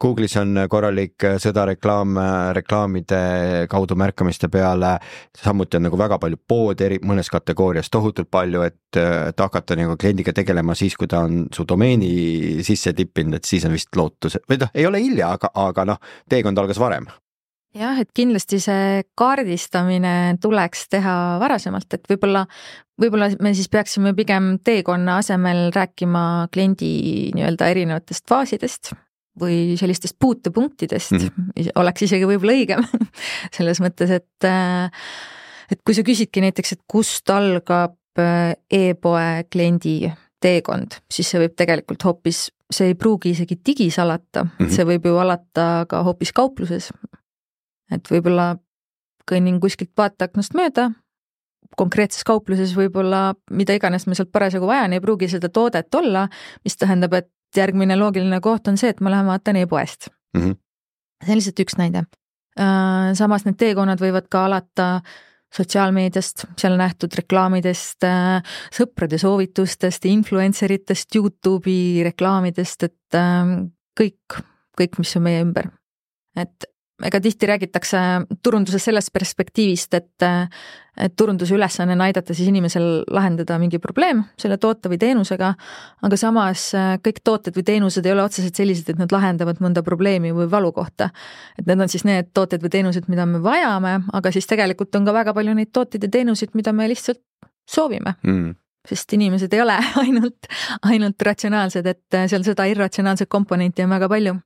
Google'is 0.00 0.36
on 0.40 0.62
korralik 0.70 1.26
sõda 1.42 1.66
reklaam, 1.68 2.16
reklaamide 2.56 3.66
kaudu 3.70 3.96
märkamiste 3.98 4.48
peale. 4.48 4.94
samuti 5.36 5.76
on 5.76 5.86
nagu 5.88 5.98
väga 5.98 6.18
palju 6.18 6.38
poode 6.48 6.86
eri, 6.86 7.00
mõnes 7.04 7.28
kategoorias 7.30 7.90
tohutult 7.90 8.30
palju, 8.30 8.62
et, 8.62 8.96
et 8.96 9.44
hakata 9.44 9.76
nagu 9.76 9.96
kliendiga 9.96 10.32
tegelema 10.32 10.74
siis, 10.78 10.96
kui 10.96 11.10
ta 11.10 11.24
on 11.26 11.46
su 11.52 11.66
domeeni 11.68 12.62
sisse 12.64 12.92
tippinud, 12.96 13.36
et 13.36 13.44
siis 13.44 13.66
on 13.68 13.76
vist 13.76 13.92
lootus, 13.96 14.38
või 14.48 14.62
noh, 14.62 14.72
ei 14.74 14.86
ole 14.86 15.02
hilja, 15.02 15.34
aga, 15.36 15.52
aga 15.68 15.88
noh, 15.92 16.00
teekond 16.30 16.58
algas 16.58 16.80
varem 16.80 17.10
jah, 17.76 18.00
et 18.00 18.10
kindlasti 18.14 18.60
see 18.62 19.02
kaardistamine 19.18 20.38
tuleks 20.42 20.86
teha 20.92 21.14
varasemalt, 21.42 21.88
et 21.96 22.10
võib-olla, 22.10 22.44
võib-olla 23.00 23.30
me 23.42 23.54
siis 23.56 23.70
peaksime 23.72 24.14
pigem 24.18 24.56
teekonna 24.64 25.18
asemel 25.22 25.70
rääkima 25.74 26.48
kliendi 26.52 27.30
nii-öelda 27.36 27.70
erinevatest 27.72 28.28
faasidest 28.28 28.92
või 29.40 29.78
sellistest 29.80 30.18
puutepunktidest 30.20 31.14
mm, 31.16 31.28
-hmm. 31.28 31.70
oleks 31.80 32.04
isegi 32.08 32.28
võib-olla 32.28 32.56
õigem 32.58 32.84
selles 33.56 33.80
mõttes, 33.80 34.10
et 34.20 34.50
et 35.72 35.80
kui 35.84 35.96
sa 35.96 36.04
küsidki 36.04 36.44
näiteks, 36.44 36.76
et 36.76 36.82
kust 36.86 37.30
algab 37.32 37.96
e-poe 38.12 39.44
kliendi 39.48 40.12
teekond, 40.42 40.98
siis 41.08 41.30
see 41.30 41.40
võib 41.40 41.54
tegelikult 41.56 42.04
hoopis 42.04 42.50
see 42.72 42.92
ei 42.92 42.94
pruugi 42.98 43.32
isegi 43.32 43.58
digis 43.66 43.98
alata 44.02 44.44
mm, 44.44 44.50
-hmm. 44.58 44.70
see 44.74 44.86
võib 44.88 45.06
ju 45.06 45.18
alata 45.20 45.86
ka 45.88 46.02
hoopis 46.02 46.32
kaupluses. 46.32 46.90
Et 47.92 48.10
võib-olla 48.10 48.56
kõnnin 49.28 49.60
kuskilt 49.62 49.92
vaateaknast 49.96 50.56
mööda, 50.58 50.90
konkreetses 51.78 52.24
kaupluses 52.28 52.74
võib-olla 52.76 53.32
mida 53.50 53.76
iganes 53.76 54.06
ma 54.06 54.16
sealt 54.18 54.32
parasjagu 54.34 54.66
vajan, 54.68 54.92
ei 54.92 55.02
pruugi 55.04 55.28
seda 55.32 55.48
toodet 55.52 55.94
olla, 55.94 56.26
mis 56.64 56.76
tähendab, 56.76 57.14
et 57.16 57.30
järgmine 57.56 57.96
loogiline 58.00 58.40
koht 58.44 58.68
on 58.68 58.78
see, 58.80 58.92
et 58.92 59.00
ma 59.00 59.12
lähen 59.12 59.28
vaatan 59.28 59.60
e-poest 59.62 60.08
mm. 60.36 60.40
-hmm. 60.40 60.56
see 61.24 61.32
on 61.32 61.40
lihtsalt 61.40 61.64
üks 61.66 61.78
näide. 61.78 62.06
Äh, 62.60 63.12
samas 63.16 63.44
need 63.44 63.56
teekonnad 63.60 64.00
võivad 64.00 64.28
ka 64.30 64.44
alata 64.44 64.88
sotsiaalmeediast, 65.52 66.46
seal 66.60 66.76
nähtud 66.80 67.12
reklaamidest, 67.16 68.04
äh, 68.08 68.56
sõprade 68.72 69.18
soovitustest, 69.20 70.04
influencer 70.08 70.72
itest, 70.72 71.14
Youtube'i 71.16 72.02
reklaamidest, 72.04 72.88
et 72.88 73.16
äh, 73.16 73.54
kõik, 74.00 74.40
kõik, 74.80 74.98
mis 74.98 75.16
on 75.16 75.22
meie 75.22 75.42
ümber. 75.44 75.70
et 76.36 76.64
ega 77.02 77.20
tihti 77.20 77.46
räägitakse 77.46 77.98
turunduses 78.42 78.84
sellest 78.84 79.12
perspektiivist, 79.12 79.94
et, 79.94 80.24
et 81.00 81.14
turunduse 81.16 81.54
ülesanne 81.56 81.96
on 81.96 82.04
aidata 82.04 82.34
siis 82.34 82.48
inimesel 82.48 83.04
lahendada 83.10 83.58
mingi 83.58 83.80
probleem 83.82 84.22
selle 84.40 84.58
toote 84.62 84.90
või 84.92 85.00
teenusega, 85.02 85.52
aga 86.06 86.18
samas 86.20 86.68
kõik 87.04 87.22
tooted 87.24 87.56
või 87.56 87.66
teenused 87.66 88.06
ei 88.06 88.14
ole 88.14 88.26
otseselt 88.26 88.58
sellised, 88.58 88.92
et 88.92 89.00
nad 89.00 89.12
lahendavad 89.14 89.62
mõnda 89.64 89.84
probleemi 89.86 90.34
või 90.36 90.48
valukohta. 90.50 91.10
et 91.58 91.66
need 91.66 91.80
on 91.80 91.88
siis 91.88 92.04
need 92.04 92.30
tooted 92.34 92.62
või 92.62 92.74
teenused, 92.76 93.08
mida 93.08 93.26
me 93.26 93.42
vajame, 93.42 94.00
aga 94.12 94.32
siis 94.32 94.46
tegelikult 94.46 94.94
on 94.94 95.08
ka 95.08 95.12
väga 95.12 95.34
palju 95.34 95.54
neid 95.54 95.72
tooteid 95.72 96.02
ja 96.02 96.10
teenuseid, 96.10 96.54
mida 96.54 96.72
me 96.72 96.88
lihtsalt 96.88 97.22
soovime. 97.68 98.14
Mm. 98.22 98.54
Sest 98.88 99.12
inimesed 99.12 99.52
ei 99.54 99.60
ole 99.62 99.78
ainult, 100.04 100.48
ainult 100.82 101.22
ratsionaalsed, 101.22 101.86
et 101.86 102.22
seal 102.28 102.42
seda 102.46 102.66
irratsionaalset 102.70 103.30
komponenti 103.30 103.82
on 103.82 103.94
väga 103.94 104.08
palju 104.08 104.38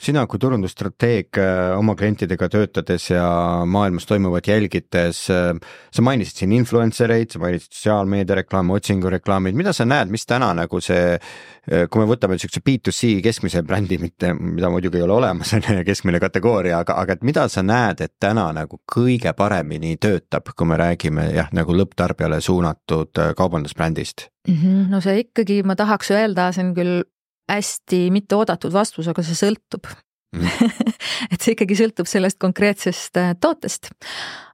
sina 0.00 0.24
kui 0.26 0.40
turundusstrateeg 0.42 1.38
äh, 1.38 1.72
oma 1.78 1.94
klientidega 1.98 2.48
töötades 2.50 3.06
ja 3.12 3.24
maailmas 3.66 4.08
toimuvat 4.10 4.48
jälgides, 4.50 5.20
äh, 5.30 5.52
sa 5.94 6.04
mainisid 6.04 6.42
siin 6.42 6.54
influencer 6.56 7.12
eid, 7.14 7.30
sa 7.30 7.42
mainisid 7.42 7.70
sotsiaalmeedia 7.70 8.40
reklaame, 8.40 8.74
otsingureklaamid, 8.74 9.54
mida 9.58 9.72
sa 9.76 9.86
näed, 9.86 10.10
mis 10.10 10.26
täna 10.26 10.50
nagu 10.58 10.82
see, 10.82 11.14
äh, 11.14 11.86
kui 11.86 12.02
me 12.02 12.08
võtame 12.10 12.34
niisuguse 12.34 12.64
B2C 12.66 13.12
keskmise 13.24 13.62
brändi, 13.66 14.00
mitte, 14.02 14.34
mida 14.34 14.72
muidugi 14.72 14.98
ei 14.98 15.06
ole 15.06 15.18
olemas, 15.20 15.54
on 15.54 15.62
ju, 15.62 15.86
keskmine 15.86 16.20
kategooria, 16.22 16.82
aga, 16.82 16.98
aga 17.04 17.14
et 17.14 17.24
mida 17.26 17.46
sa 17.52 17.62
näed, 17.62 18.02
et 18.02 18.16
täna 18.20 18.50
nagu 18.56 18.82
kõige 18.90 19.32
paremini 19.38 19.94
töötab, 20.02 20.50
kui 20.58 20.68
me 20.68 20.80
räägime 20.80 21.30
jah, 21.36 21.54
nagu 21.54 21.76
lõpptarbijale 21.76 22.42
suunatud 22.42 23.22
kaubandusbrändist? 23.38 24.28
-hmm, 24.50 24.88
no 24.90 25.00
see 25.00 25.22
ikkagi, 25.22 25.62
ma 25.62 25.76
tahaks 25.78 26.10
öelda, 26.10 26.50
see 26.52 26.66
on 26.66 26.74
küll 26.76 27.02
hästi 27.50 28.08
mitteoodatud 28.14 28.72
vastus, 28.74 29.08
aga 29.10 29.24
see 29.24 29.36
sõltub 29.38 29.88
mm. 30.34 30.72
et 31.32 31.38
see 31.40 31.54
ikkagi 31.54 31.76
sõltub 31.78 32.08
sellest 32.10 32.40
konkreetsest 32.42 33.20
äh, 33.20 33.34
tootest. 33.40 33.90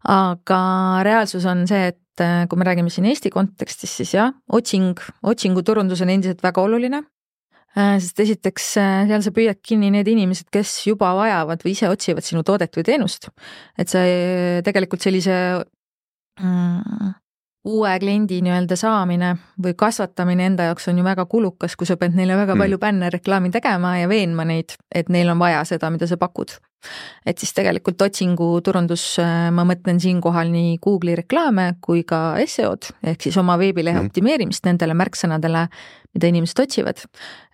aga 0.09 0.61
reaalsus 1.06 1.47
on 1.50 1.66
see, 1.70 1.92
et 1.92 2.25
äh, 2.25 2.44
kui 2.50 2.61
me 2.61 2.66
räägime 2.68 2.92
siin 2.92 3.09
Eesti 3.11 3.32
kontekstis, 3.35 3.94
siis 4.00 4.14
jah, 4.16 4.35
otsing, 4.52 5.00
otsinguturundus 5.23 6.02
on 6.04 6.12
endiselt 6.16 6.42
väga 6.44 6.64
oluline. 6.66 7.04
Äh, 7.78 7.97
sest 8.02 8.18
esiteks 8.25 8.73
seal 8.75 9.23
sa 9.23 9.30
püüad 9.35 9.61
kinni 9.62 9.92
need 9.94 10.09
inimesed, 10.11 10.49
kes 10.50 10.80
juba 10.88 11.12
vajavad 11.18 11.62
või 11.62 11.76
ise 11.76 11.90
otsivad 11.92 12.26
sinu 12.26 12.42
toodet 12.47 12.75
või 12.75 12.87
teenust. 12.88 13.30
et 13.78 13.92
see 13.92 14.62
tegelikult 14.66 15.06
sellise 15.06 15.37
mm, 16.40 17.14
uue 17.64 17.98
kliendi 18.00 18.40
nii-öelda 18.40 18.76
saamine 18.78 19.34
või 19.62 19.74
kasvatamine 19.76 20.46
enda 20.48 20.70
jaoks 20.70 20.88
on 20.88 20.98
ju 20.98 21.04
väga 21.04 21.26
kulukas, 21.28 21.76
kui 21.76 21.88
sa 21.88 21.98
pead 22.00 22.16
neile 22.16 22.36
väga 22.38 22.54
mm. 22.54 22.64
palju 22.64 22.78
bänne 22.80 23.10
reklaami 23.12 23.50
tegema 23.52 23.96
ja 23.98 24.08
veenma 24.08 24.46
neid, 24.48 24.76
et 24.94 25.12
neil 25.12 25.28
on 25.28 25.38
vaja 25.40 25.60
seda, 25.68 25.90
mida 25.92 26.08
sa 26.08 26.16
pakud. 26.20 26.56
et 27.26 27.38
siis 27.38 27.52
tegelikult 27.52 28.00
otsinguturundus, 28.00 29.04
äh, 29.20 29.50
ma 29.52 29.66
mõtlen 29.68 30.00
siinkohal 30.00 30.48
nii 30.48 30.78
Google'i 30.80 31.18
reklaame 31.20 31.74
kui 31.84 32.06
ka 32.08 32.38
SEO-d 32.46 32.94
ehk 33.12 33.28
siis 33.28 33.36
oma 33.36 33.58
veebilehe 33.60 34.00
mm. 34.00 34.08
optimeerimist 34.08 34.64
nendele 34.64 34.96
märksõnadele, 34.96 35.66
mida 36.14 36.32
inimesed 36.32 36.64
otsivad. 36.64 37.04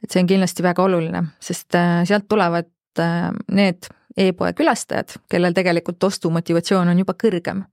et 0.05 0.11
see 0.11 0.23
on 0.23 0.31
kindlasti 0.31 0.63
väga 0.63 0.87
oluline, 0.87 1.27
sest 1.41 1.75
äh, 1.75 2.05
sealt 2.07 2.29
tulevad 2.29 2.71
äh, 3.03 3.33
need 3.51 3.91
e-poe 4.17 4.55
külastajad, 4.55 5.19
kellel 5.29 5.53
tegelikult 5.53 6.05
ostumotivatsioon 6.05 6.95
on 6.95 7.03
juba 7.03 7.19
kõrgem 7.19 7.67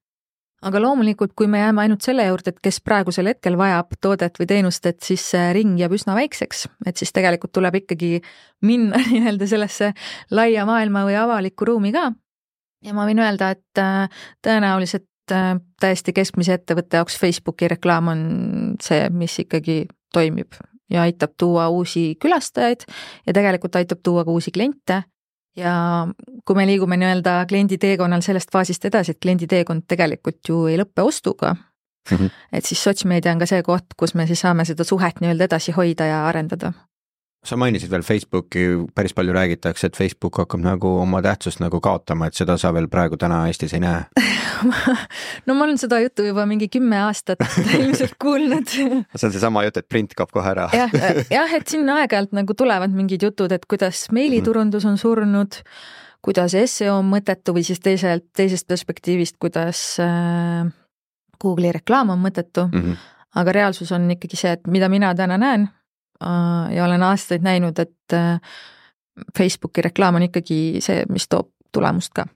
aga 0.64 0.82
loomulikult, 0.82 1.34
kui 1.38 1.48
me 1.52 1.60
jääme 1.62 1.84
ainult 1.84 2.06
selle 2.06 2.26
juurde, 2.28 2.54
et 2.54 2.60
kes 2.64 2.80
praegusel 2.86 3.30
hetkel 3.32 3.58
vajab 3.60 3.96
toodet 4.02 4.40
või 4.40 4.48
teenust, 4.50 4.86
et 4.90 5.00
siis 5.04 5.24
see 5.34 5.52
ring 5.56 5.78
jääb 5.80 5.96
üsna 5.98 6.16
väikseks, 6.18 6.66
et 6.88 7.00
siis 7.00 7.14
tegelikult 7.16 7.54
tuleb 7.56 7.82
ikkagi 7.84 8.18
minna 8.66 9.02
nii-öelda 9.12 9.48
sellesse 9.50 9.94
laia 10.32 10.68
maailma 10.70 11.06
või 11.08 11.18
avalikku 11.20 11.68
ruumi 11.70 11.94
ka. 11.96 12.12
ja 12.84 12.94
ma 12.96 13.08
võin 13.10 13.22
öelda, 13.24 13.54
et 13.56 13.82
äh, 13.82 14.28
tõenäoliselt 14.46 15.36
äh, 15.36 15.56
täiesti 15.82 16.14
keskmise 16.16 16.60
ettevõtte 16.60 17.02
jaoks 17.02 17.18
Facebooki 17.20 17.72
reklaam 17.72 18.12
on 18.14 18.28
see, 18.82 19.10
mis 19.10 19.40
ikkagi 19.44 19.84
toimib 20.14 20.56
ja 20.94 21.08
aitab 21.08 21.34
tuua 21.40 21.70
uusi 21.74 22.14
külastajaid 22.22 22.86
ja 23.28 23.34
tegelikult 23.34 23.76
aitab 23.76 24.04
tuua 24.04 24.26
ka 24.26 24.32
uusi 24.32 24.52
kliente 24.52 25.04
ja 25.56 25.74
kui 26.46 26.56
me 26.56 26.66
liigume 26.68 26.98
nii-öelda 26.98 27.44
kliendi 27.50 27.78
teekonnal 27.78 28.22
sellest 28.26 28.52
faasist 28.54 28.86
edasi, 28.90 29.14
et 29.14 29.22
kliendi 29.22 29.48
teekond 29.48 29.86
tegelikult 29.88 30.42
ju 30.50 30.66
ei 30.72 30.80
lõppe 30.82 31.06
ostuga 31.06 31.54
mm, 31.54 32.18
-hmm. 32.18 32.30
et 32.52 32.66
siis 32.66 32.84
sotsmeedia 32.84 33.32
on 33.32 33.40
ka 33.40 33.46
see 33.46 33.64
koht, 33.64 33.94
kus 33.98 34.16
me 34.16 34.28
siis 34.28 34.42
saame 34.42 34.66
seda 34.66 34.84
suhet 34.84 35.22
nii-öelda 35.22 35.50
edasi 35.52 35.72
hoida 35.72 36.06
ja 36.06 36.26
arendada 36.28 36.74
sa 37.44 37.58
mainisid 37.60 37.92
veel 37.92 38.04
Facebooki, 38.06 38.64
päris 38.96 39.14
palju 39.16 39.34
räägitakse, 39.36 39.88
et 39.88 39.98
Facebook 39.98 40.38
hakkab 40.40 40.62
nagu 40.64 40.90
oma 41.02 41.22
tähtsust 41.24 41.60
nagu 41.64 41.80
kaotama, 41.84 42.30
et 42.30 42.38
seda 42.40 42.56
sa 42.60 42.72
veel 42.76 42.88
praegu 42.92 43.20
täna 43.20 43.42
Eestis 43.50 43.76
ei 43.76 43.84
näe 43.84 44.04
no 45.48 45.56
ma 45.58 45.66
olen 45.66 45.80
seda 45.82 46.00
juttu 46.04 46.26
juba 46.28 46.46
mingi 46.50 46.70
kümme 46.72 47.02
aastat 47.04 47.44
ilmselt 47.80 48.16
kuulnud 48.22 48.72
see 48.72 49.28
on 49.28 49.36
seesama 49.36 49.66
jutt, 49.68 49.82
et 49.82 49.90
print 49.90 50.16
kaob 50.18 50.32
kohe 50.36 50.54
ära 50.54 50.70
jah, 50.76 50.96
jah, 51.32 51.58
et 51.58 51.68
siin 51.68 51.90
aeg-ajalt 51.92 52.36
nagu 52.38 52.56
tulevad 52.58 52.96
mingid 52.96 53.28
jutud, 53.28 53.52
et 53.52 53.68
kuidas 53.70 54.06
meiliturundus 54.16 54.88
on 54.88 54.98
surnud, 55.02 55.60
kuidas 56.24 56.56
seo 56.72 56.98
on 57.02 57.12
mõttetu 57.12 57.56
või 57.58 57.68
siis 57.68 57.84
teiselt, 57.84 58.30
teisest 58.38 58.70
perspektiivist, 58.72 59.40
kuidas 59.44 59.84
äh, 60.00 60.64
Google'i 61.44 61.76
reklaam 61.76 62.16
on 62.16 62.24
mõttetu 62.24 62.70
mm. 62.72 62.82
-hmm. 62.82 63.08
aga 63.44 63.60
reaalsus 63.60 63.92
on 63.92 64.12
ikkagi 64.16 64.40
see, 64.40 64.56
et 64.56 64.68
mida 64.68 64.88
mina 64.90 65.12
täna 65.16 65.38
näen 65.38 65.68
Äh, 65.68 65.83
ja 66.74 66.86
olen 66.86 67.04
aastaid 67.04 67.46
näinud, 67.46 67.80
et 67.80 68.16
äh, 68.18 68.40
Facebooki 69.38 69.84
reklaam 69.86 70.16
on 70.20 70.30
ikkagi 70.30 70.82
see, 70.82 71.04
mis 71.10 71.28
toob 71.30 71.52
tulemust 71.74 72.14
ka 72.14 72.28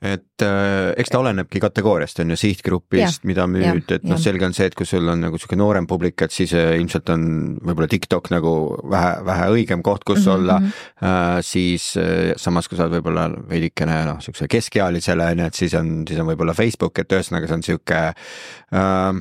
et 0.00 0.42
äh, 0.42 0.94
eks 0.96 1.12
ta 1.12 1.18
olenebki 1.20 1.60
kategooriast 1.60 2.22
on 2.22 2.32
ju, 2.32 2.38
sihtgrupist, 2.40 3.26
mida 3.28 3.44
müüd, 3.50 3.90
et 3.92 4.04
noh, 4.08 4.16
selge 4.20 4.46
on 4.48 4.54
see, 4.56 4.70
et 4.70 4.76
kui 4.76 4.88
sul 4.88 5.04
on 5.12 5.20
nagu 5.20 5.36
sihuke 5.38 5.58
noorem 5.60 5.84
publik, 5.90 6.24
et 6.24 6.32
siis 6.32 6.54
äh, 6.56 6.72
ilmselt 6.80 7.12
on 7.12 7.26
võib-olla 7.60 7.88
TikTok 7.92 8.30
nagu 8.32 8.52
vähe, 8.90 9.10
vähe 9.28 9.50
õigem 9.58 9.84
koht, 9.84 10.06
kus 10.08 10.24
mm 10.24 10.30
-hmm. 10.30 10.38
olla 10.38 10.56
äh,. 10.56 11.42
siis 11.44 11.92
äh, 12.00 12.32
samas, 12.36 12.68
kui 12.68 12.78
sa 12.78 12.86
oled 12.86 12.96
võib-olla 12.96 13.28
veidikene 13.50 14.04
noh, 14.08 14.22
siukse 14.24 14.48
keskealisele 14.48 15.26
on 15.34 15.44
ju, 15.44 15.50
et 15.52 15.60
siis 15.60 15.74
on, 15.74 15.92
siis 16.08 16.20
on 16.20 16.32
võib-olla 16.32 16.56
Facebook, 16.56 16.98
et 16.98 17.12
ühesõnaga 17.12 17.46
see 17.46 17.60
on 17.60 17.62
sihuke 17.68 18.00
äh, 18.00 19.12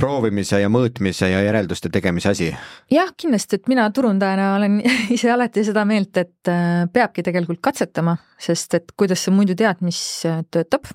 proovimise 0.00 0.58
ja 0.60 0.70
mõõtmise 0.72 1.28
ja 1.30 1.42
järelduste 1.44 1.90
tegemise 1.92 2.32
asi? 2.32 2.50
jah, 2.92 3.12
kindlasti, 3.16 3.60
et 3.60 3.70
mina 3.70 3.86
turundajana 3.94 4.50
olen 4.56 4.80
ise 5.16 5.30
alati 5.32 5.64
seda 5.66 5.84
meelt, 5.88 6.16
et 6.18 6.50
äh, 6.50 6.84
peabki 6.92 7.24
tegelikult 7.26 7.62
katsetama, 7.64 8.16
sest 8.40 8.80
et 8.80 8.94
kuidas 8.98 9.24
sa 9.24 9.34
muidu 9.34 9.56
tead, 9.58 9.82
mis 9.86 9.98
äh, 10.28 10.42
töötab. 10.50 10.90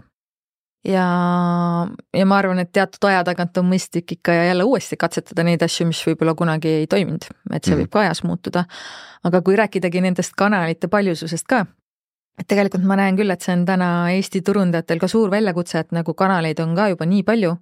ja, 0.87 1.05
ja 2.15 2.27
ma 2.27 2.39
arvan, 2.41 2.59
et 2.63 2.71
teatud 2.75 3.09
aja 3.09 3.23
tagant 3.27 3.57
on 3.61 3.69
mõistlik 3.71 4.17
ikka 4.17 4.35
ja 4.35 4.45
jälle 4.51 4.67
uuesti 4.67 4.99
katsetada 4.99 5.47
neid 5.47 5.63
asju, 5.63 5.87
mis 5.87 6.03
võib-olla 6.07 6.35
kunagi 6.35 6.81
ei 6.83 6.87
toiminud, 6.87 7.27
et 7.53 7.63
see 7.63 7.75
mm. 7.75 7.83
võib 7.83 7.91
ka 7.95 8.03
ajas 8.05 8.23
muutuda. 8.27 8.65
aga 9.23 9.41
kui 9.41 9.55
rääkidagi 9.59 10.01
nendest 10.03 10.35
kanalite 10.35 10.91
paljususest 10.91 11.47
ka, 11.47 11.65
et 12.39 12.47
tegelikult 12.47 12.83
ma 12.83 12.99
näen 12.99 13.15
küll, 13.15 13.31
et 13.31 13.47
see 13.47 13.55
on 13.55 13.63
täna 13.67 14.11
Eesti 14.11 14.43
turundajatel 14.43 14.99
ka 14.99 15.07
suur 15.07 15.31
väljakutse, 15.31 15.79
et 15.79 15.95
nagu 15.95 16.13
kanaleid 16.13 16.59
on 16.59 16.75
ka 16.75 16.91
juba 16.91 17.07
nii 17.07 17.23
palju 17.23 17.55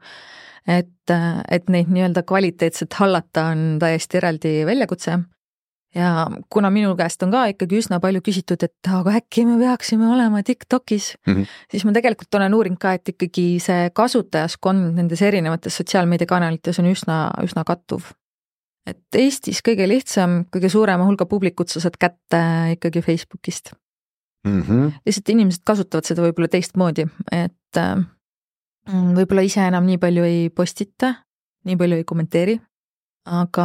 et, 0.68 1.16
et 1.52 1.72
neid 1.72 1.90
nii-öelda 1.92 2.24
kvaliteetselt 2.28 3.00
hallata 3.00 3.50
on 3.54 3.66
täiesti 3.82 4.20
eraldi 4.20 4.54
väljakutse. 4.68 5.20
ja 5.96 6.28
kuna 6.52 6.70
minu 6.70 6.92
käest 7.00 7.24
on 7.24 7.32
ka 7.32 7.46
ikkagi 7.54 7.80
üsna 7.80 8.02
palju 8.04 8.20
küsitud, 8.22 8.62
et 8.64 8.90
aga 8.92 9.16
äkki 9.22 9.46
me 9.48 9.56
peaksime 9.62 10.10
olema 10.12 10.44
Tiktokis 10.44 11.16
mm, 11.28 11.34
-hmm. 11.34 11.46
siis 11.72 11.86
ma 11.86 11.94
tegelikult 11.96 12.36
olen 12.36 12.54
uurinud 12.54 12.80
ka, 12.80 12.94
et 12.94 13.10
ikkagi 13.10 13.48
see 13.64 13.90
kasutajaskond 13.96 15.00
nendes 15.00 15.22
erinevates 15.22 15.78
sotsiaalmeediakanalites 15.78 16.80
on 16.80 16.92
üsna, 16.92 17.18
üsna 17.44 17.64
kattuv. 17.64 18.12
et 18.88 19.16
Eestis 19.16 19.64
kõige 19.64 19.88
lihtsam, 19.88 20.44
kõige 20.56 20.70
suurema 20.70 21.06
hulga 21.06 21.26
publikut 21.26 21.70
sa 21.70 21.80
saad 21.80 21.98
kätte 22.00 22.44
ikkagi 22.76 23.02
Facebookist 23.02 23.72
mm. 24.48 24.62
-hmm. 24.62 24.92
lihtsalt 25.06 25.30
inimesed 25.30 25.64
kasutavad 25.64 26.06
seda 26.06 26.22
võib-olla 26.22 26.52
teistmoodi, 26.52 27.08
et 27.32 27.56
Mm, 27.76 28.06
võib-olla 28.88 29.44
ise 29.46 29.66
enam 29.68 29.88
nii 29.88 30.00
palju 30.02 30.26
ei 30.28 30.48
postita, 30.54 31.14
nii 31.68 31.78
palju 31.80 32.02
ei 32.02 32.08
kommenteeri. 32.08 32.58
aga, 33.28 33.64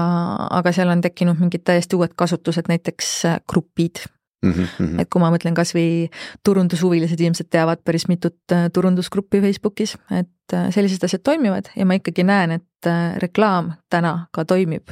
aga 0.50 0.72
seal 0.74 0.90
on 0.90 0.98
tekkinud 1.04 1.38
mingid 1.38 1.62
täiesti 1.62 1.94
uued 1.94 2.16
kasutused, 2.18 2.66
näiteks 2.66 3.10
äh, 3.30 3.36
grupid 3.46 4.00
mm. 4.42 4.52
-hmm. 4.52 4.96
et 4.98 5.06
kui 5.06 5.22
ma 5.22 5.28
mõtlen 5.30 5.54
kasvõi 5.54 6.08
turundushuvilised 6.42 7.20
ilmselt 7.20 7.46
teavad 7.50 7.78
päris 7.84 8.08
mitut 8.10 8.40
äh, 8.52 8.66
turundusgruppi 8.74 9.38
Facebookis, 9.40 9.94
et 10.10 10.54
äh, 10.54 10.66
sellised 10.74 11.04
asjad 11.06 11.22
toimivad 11.22 11.70
ja 11.76 11.86
ma 11.86 11.94
ikkagi 11.94 12.26
näen, 12.26 12.58
et 12.58 12.90
reklaam 13.22 13.72
täna 13.90 14.26
ka 14.32 14.44
toimib. 14.44 14.90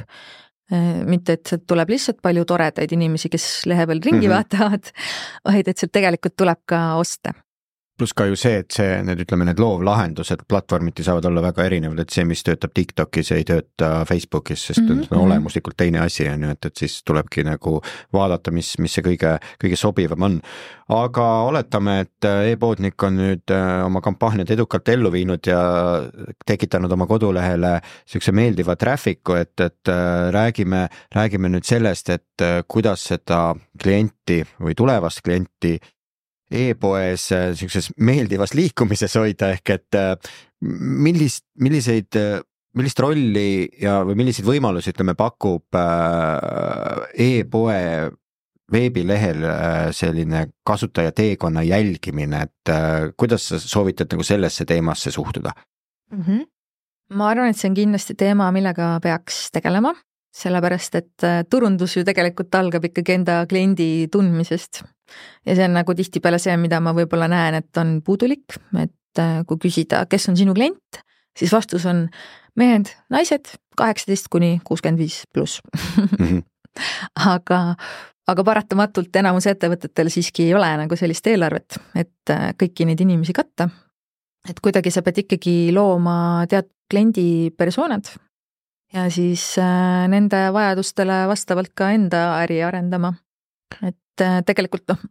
mitte, 1.05 1.33
et 1.33 1.49
sealt 1.49 1.65
tuleb 1.67 1.89
lihtsalt 1.89 2.21
palju 2.23 2.45
toredaid 2.47 2.91
inimesi, 2.95 3.27
kes 3.29 3.65
lehe 3.67 3.85
peal 3.87 3.99
ringi 4.05 4.27
mm 4.27 4.31
-hmm. 4.31 4.35
vaatavad, 4.35 4.91
vaid 5.51 5.67
et 5.67 5.77
sealt 5.77 5.91
tegelikult 5.91 6.35
tuleb 6.37 6.59
ka 6.65 6.95
oste 6.95 7.33
pluss 7.97 8.15
ka 8.17 8.25
ju 8.25 8.37
see, 8.39 8.61
et 8.63 8.73
see, 8.73 8.95
need 9.05 9.21
ütleme, 9.23 9.45
need 9.45 9.59
loovlahendused 9.61 10.45
platvormiti 10.49 11.03
saavad 11.05 11.27
olla 11.29 11.43
väga 11.45 11.67
erinevad, 11.67 12.01
et 12.01 12.13
see, 12.13 12.25
mis 12.27 12.41
töötab 12.45 12.73
TikTokis, 12.77 13.31
ei 13.35 13.45
tööta 13.47 13.91
Facebookis, 14.09 14.63
sest 14.71 14.81
mm 14.81 15.03
-hmm. 15.03 15.11
on 15.11 15.25
olemuslikult 15.27 15.77
teine 15.77 16.01
asi, 16.01 16.27
on 16.29 16.43
ju, 16.43 16.49
et, 16.55 16.65
et 16.65 16.83
siis 16.83 17.03
tulebki 17.05 17.43
nagu 17.45 17.81
vaadata, 18.13 18.51
mis, 18.51 18.73
mis 18.79 18.93
see 18.93 19.05
kõige, 19.05 19.37
kõige 19.63 19.77
sobivam 19.77 20.27
on. 20.29 20.41
aga 20.91 21.25
oletame, 21.47 21.99
et 21.99 22.25
e-poodnik 22.51 23.03
on 23.03 23.15
nüüd 23.15 23.51
äh, 23.51 23.85
oma 23.85 24.01
kampaaniad 24.01 24.49
edukalt 24.51 24.89
ellu 24.89 25.11
viinud 25.11 25.47
ja 25.47 25.61
tekitanud 26.45 26.91
oma 26.91 27.07
kodulehele 27.07 27.79
niisuguse 27.79 28.31
meeldiva 28.31 28.75
traffic'u, 28.75 29.37
et, 29.39 29.59
et 29.59 29.87
äh, 29.87 30.31
räägime, 30.31 30.89
räägime 31.15 31.49
nüüd 31.49 31.63
sellest, 31.63 32.09
et 32.09 32.41
äh, 32.41 32.63
kuidas 32.67 33.03
seda 33.13 33.55
klienti 33.83 34.43
või 34.59 34.75
tulevast 34.75 35.21
klienti 35.23 35.77
e-poes 36.51 37.27
niisuguses 37.31 37.91
meeldivas 38.03 38.55
liikumises 38.57 39.15
hoida, 39.19 39.51
ehk 39.55 39.73
et 39.75 39.97
äh, 39.99 40.31
millist, 40.61 41.45
milliseid, 41.63 42.11
äh, 42.19 42.39
millist 42.77 42.99
rolli 43.03 43.69
ja, 43.81 44.01
või 44.07 44.17
milliseid 44.19 44.47
võimalusi, 44.47 44.93
ütleme, 44.93 45.15
pakub 45.19 45.79
äh, 45.79 47.07
e-poe 47.29 48.11
veebilehel 48.71 49.43
selline 49.91 50.45
kasutaja 50.63 51.11
teekonna 51.11 51.59
jälgimine, 51.67 52.45
et 52.45 52.69
kuidas 53.19 53.49
sa 53.49 53.57
soovitad 53.59 54.07
nagu 54.13 54.23
sellesse 54.23 54.63
teemasse 54.63 55.11
suhtuda 55.11 55.51
mm? 56.13 56.21
-hmm. 56.21 56.45
ma 57.19 57.27
arvan, 57.33 57.49
et 57.51 57.59
see 57.59 57.67
on 57.67 57.75
kindlasti 57.75 58.15
teema, 58.15 58.47
millega 58.55 58.93
peaks 59.03 59.49
tegelema, 59.51 59.91
sellepärast 60.31 60.95
et 60.95 61.27
turundus 61.51 61.97
ju 61.97 62.05
tegelikult 62.07 62.55
algab 62.55 62.87
ikkagi 62.87 63.17
enda 63.19 63.41
kliendi 63.43 64.07
tundmisest 64.07 64.85
ja 65.45 65.55
see 65.55 65.65
on 65.67 65.75
nagu 65.77 65.95
tihtipeale 65.97 66.39
see, 66.41 66.55
mida 66.61 66.81
ma 66.83 66.93
võib-olla 66.97 67.29
näen, 67.31 67.59
et 67.61 67.81
on 67.81 67.99
puudulik, 68.05 68.57
et 68.79 69.21
äh, 69.21 69.41
kui 69.47 69.61
küsida, 69.67 70.05
kes 70.09 70.29
on 70.31 70.39
sinu 70.39 70.55
klient, 70.57 71.01
siis 71.37 71.53
vastus 71.53 71.85
on 71.89 72.07
mehed, 72.59 72.91
naised, 73.13 73.53
kaheksateist 73.79 74.31
kuni 74.31 74.57
kuuskümmend 74.67 75.01
viis 75.01 75.23
pluss. 75.33 75.61
Mhm. 76.19 76.41
aga, 77.35 77.61
aga 78.31 78.43
paratamatult 78.47 79.15
enamus 79.19 79.49
ettevõtetel 79.51 80.07
siiski 80.13 80.47
ei 80.47 80.53
ole 80.55 80.69
nagu 80.79 80.95
sellist 80.99 81.27
eelarvet, 81.27 81.79
et 81.99 82.33
äh, 82.33 82.51
kõiki 82.59 82.87
neid 82.87 83.01
inimesi 83.03 83.35
katta. 83.35 83.69
et 84.49 84.57
kuidagi 84.57 84.89
sa 84.89 85.03
pead 85.05 85.19
ikkagi 85.21 85.69
looma 85.73 86.47
teatud 86.49 86.73
kliendi 86.91 87.51
persoonad 87.55 88.09
ja 88.93 89.09
siis 89.09 89.43
äh, 89.59 90.07
nende 90.11 90.41
vajadustele 90.53 91.23
vastavalt 91.27 91.71
ka 91.75 91.91
enda 91.95 92.23
äri 92.41 92.61
arendama. 92.63 93.13
et 93.87 94.10
et 94.21 94.27
äh, 94.27 94.41
tegelikult 94.45 94.87
noh, 94.91 95.01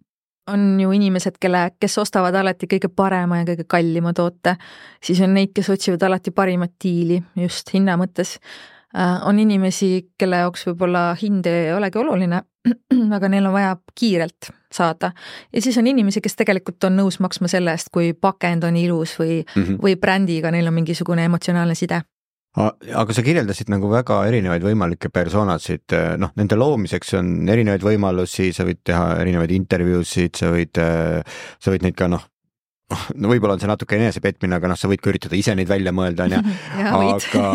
on 0.51 0.81
ju 0.81 0.91
inimesed, 0.93 1.39
kelle, 1.41 1.71
kes 1.81 1.99
ostavad 2.03 2.35
alati 2.35 2.69
kõige 2.71 2.91
parema 2.95 3.41
ja 3.41 3.49
kõige 3.49 3.67
kallima 3.71 4.13
toote, 4.17 4.57
siis 5.03 5.21
on 5.25 5.35
neid, 5.37 5.53
kes 5.55 5.71
otsivad 5.71 6.03
alati 6.09 6.33
parimat 6.35 6.75
diili 6.83 7.21
just 7.39 7.75
hinna 7.75 7.97
mõttes. 8.01 8.39
Äh, 8.97 9.21
on 9.27 9.39
inimesi, 9.39 10.11
kelle 10.19 10.43
jaoks 10.45 10.67
võib-olla 10.71 11.11
hind 11.21 11.47
ei 11.47 11.73
olegi 11.75 12.01
oluline, 12.01 12.43
aga 13.17 13.31
neil 13.31 13.47
on 13.47 13.55
vaja 13.55 13.77
kiirelt 13.95 14.51
saada. 14.71 15.13
ja 15.53 15.63
siis 15.63 15.79
on 15.79 15.87
inimesi, 15.87 16.21
kes 16.21 16.37
tegelikult 16.39 16.85
on 16.85 16.99
nõus 16.99 17.21
maksma 17.21 17.49
selle 17.51 17.75
eest, 17.75 17.91
kui 17.93 18.13
pakend 18.15 18.65
on 18.65 18.77
ilus 18.77 19.17
või 19.19 19.43
mm, 19.43 19.63
-hmm. 19.63 19.79
või 19.83 19.97
brändiga 19.97 20.51
neil 20.51 20.67
on 20.67 20.75
mingisugune 20.75 21.25
emotsionaalne 21.25 21.75
side 21.75 22.03
aga 22.59 23.15
sa 23.15 23.23
kirjeldasid 23.23 23.71
nagu 23.71 23.91
väga 23.93 24.25
erinevaid 24.27 24.65
võimalikke 24.65 25.11
persoonasid, 25.15 25.95
noh, 26.19 26.33
nende 26.39 26.59
loomiseks 26.59 27.15
on 27.21 27.31
erinevaid 27.51 27.85
võimalusi, 27.87 28.51
sa 28.57 28.67
võid 28.67 28.83
teha 28.87 29.21
erinevaid 29.23 29.55
intervjuusid, 29.55 30.35
sa 30.41 30.51
võid, 30.55 30.81
sa 30.81 31.75
võid 31.75 31.87
neid 31.87 31.99
ka 31.99 32.11
noh, 32.11 32.25
no 33.15 33.31
võib-olla 33.31 33.55
on 33.55 33.63
see 33.63 33.71
natuke 33.71 33.99
enesepetmine, 34.01 34.59
aga 34.59 34.73
noh, 34.73 34.81
sa 34.81 34.91
võid 34.91 35.03
ka 35.03 35.13
üritada 35.13 35.39
ise 35.39 35.55
neid 35.55 35.71
välja 35.71 35.95
mõelda, 35.95 36.27
on 36.27 36.35
ju, 36.35 36.43
aga, 37.15 37.47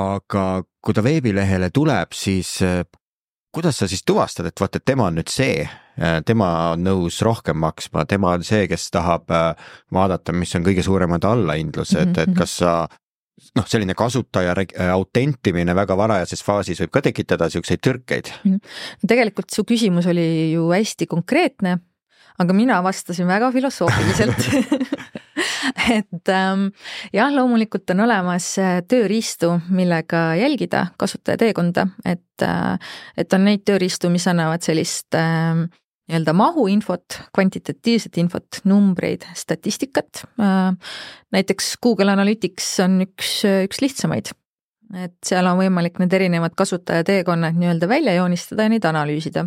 aga 0.00 0.44
kui 0.82 0.96
ta 0.96 1.06
veebilehele 1.06 1.70
tuleb, 1.74 2.18
siis 2.18 2.56
kuidas 3.54 3.78
sa 3.78 3.86
siis 3.86 4.02
tuvastad, 4.02 4.50
et 4.50 4.58
et 4.64 4.84
tema 4.84 5.06
on 5.06 5.20
nüüd 5.20 5.30
see, 5.30 5.62
tema 6.26 6.50
on 6.72 6.82
nõus 6.82 7.20
rohkem 7.22 7.62
maksma, 7.62 8.02
tema 8.10 8.34
on 8.34 8.42
see, 8.42 8.66
kes 8.66 8.90
tahab 8.90 9.30
vaadata, 9.94 10.34
mis 10.34 10.54
on 10.58 10.66
kõige 10.66 10.82
suuremad 10.82 11.24
allahindlused, 11.30 12.10
et 12.18 12.26
mhm, 12.26 12.38
kas 12.42 12.58
sa 12.58 12.74
noh, 13.56 13.66
selline 13.66 13.96
kasutaja 13.98 14.54
äh, 14.58 14.90
autentimine 14.92 15.74
väga 15.76 15.96
varajases 15.98 16.44
faasis 16.44 16.82
võib 16.84 16.94
ka 16.94 17.04
tekitada 17.08 17.48
niisuguseid 17.50 17.82
tõrkeid. 17.84 18.30
Mhm. 18.44 18.60
tegelikult 19.08 19.50
su 19.54 19.66
küsimus 19.68 20.08
oli 20.10 20.52
ju 20.52 20.68
hästi 20.72 21.08
konkreetne, 21.10 21.78
aga 22.38 22.56
mina 22.56 22.80
vastasin 22.82 23.28
väga 23.30 23.50
filosoofiliselt 23.54 24.48
et 25.98 26.28
ähm, 26.28 26.68
jah, 27.12 27.32
loomulikult 27.34 27.90
on 27.94 28.04
olemas 28.06 28.46
äh, 28.62 28.80
tööriistu, 28.88 29.54
millega 29.74 30.32
jälgida 30.38 30.88
kasutaja 31.00 31.40
teekonda, 31.40 31.88
et 32.04 32.42
äh,, 32.42 32.78
et 33.16 33.32
on 33.32 33.46
neid 33.48 33.64
tööriistu, 33.66 34.10
mis 34.12 34.26
annavad 34.30 34.64
sellist 34.66 35.14
äh, 35.18 35.64
nii-öelda 36.08 36.34
mahuinfot, 36.36 37.18
kvantitatiivset 37.34 38.18
infot, 38.20 38.60
numbreid, 38.68 39.24
statistikat. 39.34 40.24
Näiteks 41.32 41.74
Google 41.82 42.12
Analytics 42.12 42.68
on 42.84 43.00
üks, 43.06 43.36
üks 43.66 43.80
lihtsamaid. 43.84 44.32
et 45.00 45.16
seal 45.26 45.46
on 45.48 45.56
võimalik 45.58 45.96
need 45.98 46.12
erinevad 46.12 46.52
kasutaja 46.54 47.02
teekonnad 47.08 47.56
nii-öelda 47.56 47.88
välja 47.88 48.12
joonistada 48.18 48.66
ja 48.66 48.74
neid 48.74 48.84
analüüsida 48.84 49.46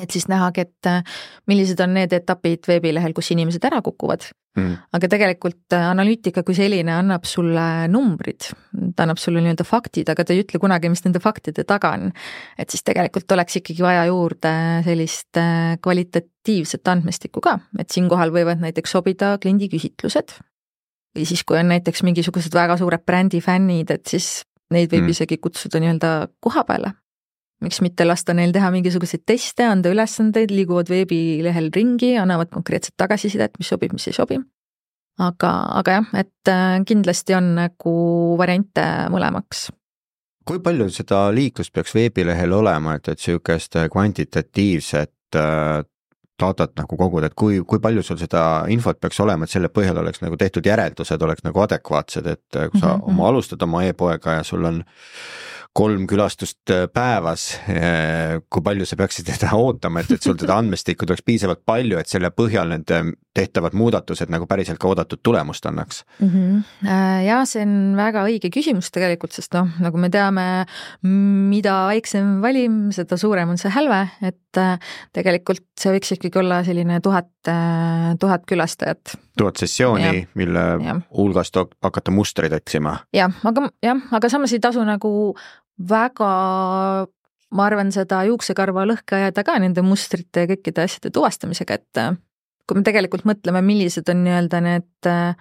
et 0.00 0.10
siis 0.10 0.24
nähagi, 0.30 0.64
et 0.64 0.88
äh, 0.88 1.02
millised 1.50 1.80
on 1.84 1.92
need 1.96 2.12
etapid 2.16 2.68
veebilehel, 2.68 3.12
kus 3.16 3.32
inimesed 3.34 3.64
ära 3.68 3.82
kukuvad. 3.84 4.30
Mm.. 4.52 4.74
aga 4.92 5.08
tegelikult 5.08 5.72
äh, 5.72 5.86
analüütika 5.88 6.42
kui 6.44 6.52
selline 6.52 6.92
annab 6.92 7.24
sulle 7.24 7.86
numbrid, 7.88 8.50
ta 8.92 9.06
annab 9.06 9.20
sulle 9.20 9.40
nii-öelda 9.40 9.64
faktid, 9.64 10.10
aga 10.12 10.26
ta 10.28 10.34
ei 10.34 10.42
ütle 10.42 10.60
kunagi, 10.60 10.90
mis 10.92 11.00
nende 11.06 11.22
faktide 11.24 11.64
taga 11.64 11.94
on. 11.96 12.10
et 12.60 12.68
siis 12.68 12.84
tegelikult 12.84 13.32
oleks 13.32 13.56
ikkagi 13.62 13.80
vaja 13.80 14.04
juurde 14.10 14.52
sellist 14.84 15.40
äh, 15.40 15.78
kvalitatiivset 15.80 16.92
andmestikku 16.92 17.40
ka, 17.44 17.58
et 17.80 17.96
siinkohal 17.96 18.32
võivad 18.34 18.60
näiteks 18.60 18.92
sobida 18.92 19.38
kliendiküsitlused. 19.40 20.36
Või 21.16 21.24
siis, 21.28 21.44
kui 21.44 21.58
on 21.60 21.68
näiteks 21.72 22.04
mingisugused 22.04 22.52
väga 22.56 22.76
suured 22.80 23.04
brändi 23.08 23.40
fännid, 23.44 23.90
et 23.92 24.04
siis 24.08 24.42
neid 24.72 24.92
võib 24.92 25.06
mm. 25.06 25.16
isegi 25.16 25.40
kutsuda 25.40 25.80
nii-öelda 25.80 26.12
koha 26.44 26.64
peale 26.68 26.92
miks 27.62 27.80
mitte 27.84 28.06
lasta 28.06 28.34
neil 28.36 28.52
teha 28.54 28.70
mingisuguseid 28.74 29.24
teste, 29.26 29.66
anda 29.66 29.92
ülesandeid, 29.92 30.52
liiguvad 30.54 30.90
veebilehel 30.92 31.70
ringi, 31.74 32.14
annavad 32.20 32.50
konkreetset 32.52 32.96
tagasisidet, 33.00 33.56
mis 33.58 33.70
sobib, 33.72 33.94
mis 33.96 34.08
ei 34.10 34.16
sobi. 34.16 34.40
aga, 35.22 35.52
aga 35.78 35.94
jah, 35.98 36.10
et 36.22 36.48
äh, 36.50 36.80
kindlasti 36.88 37.34
on 37.36 37.54
nagu 37.58 37.94
variante 38.40 38.84
mõlemaks. 39.12 39.70
kui 40.48 40.58
palju 40.58 40.88
seda 40.90 41.28
liiklust 41.30 41.72
peaks 41.72 41.94
veebilehel 41.94 42.52
olema, 42.52 42.96
et, 42.98 43.08
et 43.08 43.20
sihukest 43.20 43.76
kvantitatiivset 43.92 45.38
äh, 45.38 45.82
datat 46.42 46.74
nagu 46.80 46.96
koguda, 46.98 47.28
et 47.30 47.36
kui, 47.38 47.60
kui 47.68 47.80
palju 47.82 48.02
sul 48.06 48.18
seda 48.20 48.64
infot 48.72 48.98
peaks 49.00 49.20
olema, 49.22 49.46
et 49.46 49.54
selle 49.54 49.70
põhjal 49.72 50.00
oleks 50.02 50.22
nagu 50.24 50.38
tehtud 50.40 50.66
järeldused, 50.66 51.22
oleks 51.22 51.44
nagu 51.46 51.62
adekvaatsed, 51.64 52.26
et 52.26 52.60
kui 52.72 52.80
sa 52.80 52.96
mm 52.96 53.00
-hmm. 53.00 53.08
oma 53.12 53.28
alustad 53.28 53.62
oma 53.62 53.84
e-poega 53.84 54.38
ja 54.40 54.42
sul 54.42 54.64
on 54.64 54.82
kolm 55.72 56.04
külastust 56.08 56.70
äh, 56.70 56.84
päevas. 56.92 57.46
Äh, 57.70 58.38
kui 58.52 58.64
palju 58.64 58.86
sa 58.88 58.98
peaksid 59.00 59.28
teda 59.30 59.54
ootama, 59.62 60.02
et, 60.02 60.12
et 60.16 60.24
sul 60.24 60.36
seda 60.40 60.58
andmestikku 60.60 61.08
tuleks 61.08 61.24
piisavalt 61.26 61.64
palju, 61.68 61.98
et 62.00 62.12
selle 62.12 62.32
põhjal 62.34 62.74
need 62.74 62.92
äh, 62.92 63.12
tehtavad 63.32 63.72
muudatused 63.76 64.28
nagu 64.32 64.44
päriselt 64.48 64.80
ka 64.80 64.90
oodatud 64.90 65.22
tulemust 65.24 65.64
annaks 65.66 66.02
mm? 66.18 66.28
-hmm. 66.28 66.90
ja 67.24 67.38
see 67.48 67.62
on 67.64 67.94
väga 67.96 68.26
õige 68.28 68.50
küsimus 68.52 68.90
tegelikult, 68.92 69.32
sest 69.32 69.56
noh, 69.56 69.70
nagu 69.80 69.96
me 69.96 70.10
teame, 70.12 70.44
mida 71.00 71.78
väiksem 71.88 72.42
valim, 72.44 72.90
seda 72.92 73.16
suurem 73.16 73.54
on 73.54 73.60
see 73.60 73.72
hälve, 73.72 74.02
et 74.20 74.60
tegelikult 75.16 75.64
see 75.80 75.94
võiks 75.94 76.12
ikkagi 76.12 76.42
olla 76.42 76.60
selline 76.66 77.00
tuhat, 77.00 77.30
tuhat 78.20 78.44
külastajat. 78.44 79.16
tuhat 79.38 79.56
sessiooni, 79.56 80.26
mille 80.36 80.66
ja. 80.84 80.98
hulgast 81.16 81.56
hakata 81.56 82.12
mustreid 82.12 82.52
otsima. 82.52 82.98
jah, 83.16 83.32
aga 83.48 83.70
jah, 83.80 84.04
aga 84.12 84.28
samas 84.28 84.52
ei 84.52 84.60
tasu 84.60 84.84
nagu 84.84 85.32
väga 85.78 86.32
ma 87.52 87.68
arvan, 87.68 87.92
seda 87.92 88.22
juuksekarva 88.28 88.84
lõhke 88.88 89.18
ajada 89.18 89.44
ka 89.46 89.58
nende 89.60 89.84
mustrite 89.84 90.44
ja 90.44 90.50
kõikide 90.50 90.86
asjade 90.86 91.12
tuvastamisega, 91.14 91.78
et 91.78 92.00
äh, 92.00 92.14
kui 92.66 92.78
me 92.78 92.86
tegelikult 92.86 93.26
mõtleme, 93.28 93.62
millised 93.64 94.08
on 94.12 94.22
nii-öelda 94.26 94.62
need 94.64 95.10
äh, 95.10 95.34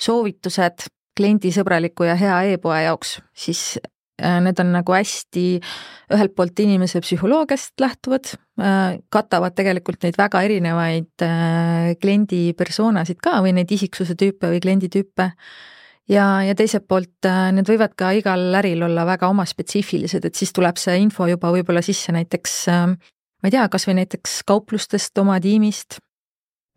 soovitused 0.00 0.86
kliendisõbraliku 1.18 2.06
ja 2.06 2.14
hea 2.18 2.36
e-poe 2.54 2.84
jaoks, 2.86 3.18
siis 3.36 3.80
need 4.20 4.58
on 4.60 4.68
nagu 4.74 4.92
hästi 4.92 5.42
ühelt 6.12 6.34
poolt 6.36 6.60
inimese 6.60 7.00
psühholoogiast 7.00 7.80
lähtuvad, 7.80 8.34
katavad 9.08 9.54
tegelikult 9.56 10.04
neid 10.04 10.18
väga 10.20 10.42
erinevaid 10.44 11.24
kliendi 12.02 12.40
persoonasid 12.58 13.20
ka 13.24 13.38
või 13.44 13.54
neid 13.56 13.72
isiksuse 13.72 14.16
tüüpe 14.20 14.52
või 14.52 14.60
klienditüüpe 14.60 15.30
ja, 16.08 16.42
ja 16.46 16.54
teiselt 16.56 16.86
poolt 16.88 17.28
need 17.52 17.68
võivad 17.68 17.96
ka 17.98 18.12
igal 18.16 18.54
äril 18.62 18.82
olla 18.88 19.06
väga 19.08 19.28
omaspetsiifilised, 19.28 20.24
et 20.24 20.34
siis 20.34 20.52
tuleb 20.56 20.78
see 20.80 20.98
info 21.02 21.28
juba 21.30 21.52
võib-olla 21.52 21.82
sisse 21.84 22.12
näiteks 22.16 22.68
ma 23.40 23.48
ei 23.48 23.56
tea, 23.56 23.66
kasvõi 23.72 23.96
näiteks 24.00 24.40
kauplustest, 24.48 25.16
oma 25.20 25.38
tiimist, 25.42 25.98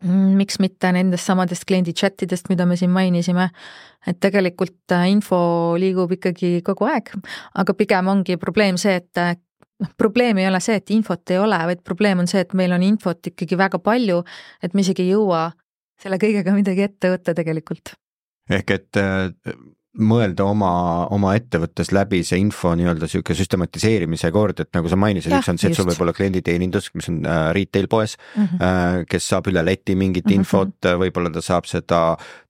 mm, 0.04 0.36
miks 0.40 0.58
mitte 0.62 0.90
nendest 0.96 1.28
samadest 1.28 1.66
kliendi 1.68 1.94
chat 1.96 2.24
idest, 2.26 2.48
mida 2.52 2.66
me 2.68 2.78
siin 2.80 2.92
mainisime, 2.94 3.50
et 4.06 4.20
tegelikult 4.22 4.94
äh, 4.96 5.08
info 5.12 5.38
liigub 5.80 6.14
ikkagi 6.16 6.56
kogu 6.66 6.88
aeg, 6.90 7.12
aga 7.60 7.76
pigem 7.76 8.12
ongi 8.12 8.38
probleem 8.40 8.80
see, 8.80 8.96
et 9.02 9.20
äh, 9.20 9.34
noh, 9.82 9.92
probleem 10.00 10.40
ei 10.40 10.48
ole 10.48 10.62
see, 10.64 10.78
et 10.80 10.94
infot 10.96 11.34
ei 11.34 11.42
ole, 11.42 11.60
vaid 11.72 11.84
probleem 11.84 12.24
on 12.24 12.30
see, 12.30 12.44
et 12.44 12.56
meil 12.56 12.72
on 12.76 12.84
infot 12.86 13.32
ikkagi 13.32 13.60
väga 13.60 13.82
palju, 13.84 14.22
et 14.64 14.74
me 14.74 14.86
isegi 14.86 15.04
ei 15.04 15.12
jõua 15.12 15.50
selle 16.00 16.18
kõigega 16.20 16.56
midagi 16.56 16.88
ette 16.88 17.12
võtta 17.12 17.36
tegelikult. 17.36 17.94
Ehk 18.50 18.70
et 18.70 19.00
äh, 19.00 19.30
mõelda 19.94 20.44
oma, 20.48 20.70
oma 21.14 21.34
ettevõttes 21.38 21.92
läbi 21.94 22.22
see 22.26 22.40
info 22.42 22.72
nii-öelda 22.74 23.06
sihuke 23.10 23.34
süstematiseerimise 23.38 24.30
kord, 24.34 24.58
et 24.64 24.70
nagu 24.74 24.90
sa 24.90 24.98
mainisid, 24.98 25.34
üks 25.38 25.50
on 25.52 25.60
see, 25.60 25.70
et 25.70 25.78
sul 25.78 25.86
võib 25.86 26.02
olla 26.02 26.14
klienditeenindus, 26.16 26.90
mis 26.98 27.08
on 27.12 27.20
äh, 27.30 27.44
retail 27.54 27.86
poes 27.90 28.16
mm, 28.16 28.42
-hmm. 28.42 28.64
äh, 28.66 29.04
kes 29.10 29.28
saab 29.30 29.50
üle 29.52 29.62
leti 29.64 29.94
mingit 29.94 30.26
mm 30.26 30.32
-hmm. 30.32 30.42
infot, 30.42 30.90
võib-olla 31.04 31.30
ta 31.30 31.44
saab 31.44 31.70
seda 31.70 32.00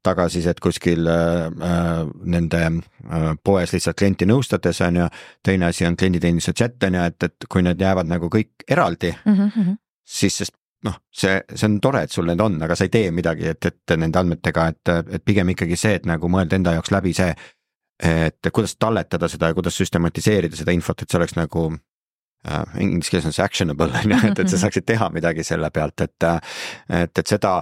tagasisidet 0.03 0.61
kuskil 0.61 1.07
äh, 1.07 1.47
äh, 1.47 2.09
nende 2.25 2.65
äh, 2.65 3.31
poes 3.45 3.73
lihtsalt 3.73 3.97
klienti 3.97 4.25
nõustades 4.25 4.81
on 4.87 4.97
ju. 4.97 5.09
teine 5.43 5.67
asi 5.67 5.87
on 5.87 5.97
klienditeeninduse 5.97 6.53
chat 6.53 6.83
on 6.83 6.95
ju, 6.95 7.01
et, 7.01 7.23
et 7.23 7.49
kui 7.49 7.63
need 7.63 7.81
jäävad 7.81 8.09
nagu 8.09 8.29
kõik 8.29 8.65
eraldi 8.69 9.15
mm, 9.25 9.35
-hmm. 9.35 9.77
siis, 10.05 10.37
sest 10.37 10.57
noh, 10.85 10.99
see, 11.13 11.39
see 11.55 11.69
on 11.69 11.79
tore, 11.83 12.05
et 12.05 12.13
sul 12.13 12.29
need 12.29 12.41
on, 12.45 12.59
aga 12.67 12.77
sa 12.77 12.87
ei 12.87 12.93
tee 12.93 13.11
midagi, 13.15 13.49
et, 13.55 13.71
et 13.71 13.97
nende 14.01 14.21
andmetega, 14.21 14.67
et, 14.75 14.93
et 15.19 15.25
pigem 15.25 15.55
ikkagi 15.55 15.79
see, 15.81 15.99
et 16.01 16.09
nagu 16.09 16.29
mõelda 16.31 16.59
enda 16.59 16.75
jaoks 16.77 16.93
läbi 16.95 17.15
see, 17.17 17.33
et 18.05 18.53
kuidas 18.53 18.77
talletada 18.77 19.29
seda 19.31 19.51
ja 19.51 19.57
kuidas 19.57 19.79
süstematiseerida 19.81 20.59
seda 20.59 20.75
infot, 20.75 21.03
et 21.03 21.11
see 21.11 21.21
oleks 21.21 21.37
nagu 21.39 21.69
äh, 21.73 22.77
inglise 22.83 23.15
keeles 23.15 23.29
on 23.31 23.37
see 23.37 23.45
actionable 23.45 23.91
on 24.03 24.17
ju, 24.17 24.21
et, 24.31 24.45
et 24.45 24.53
sa 24.53 24.61
saaksid 24.67 24.87
teha 24.91 25.09
midagi 25.15 25.47
selle 25.47 25.71
pealt, 25.75 26.05
et, 26.05 26.29
et, 26.91 27.23
et 27.23 27.35
seda 27.37 27.61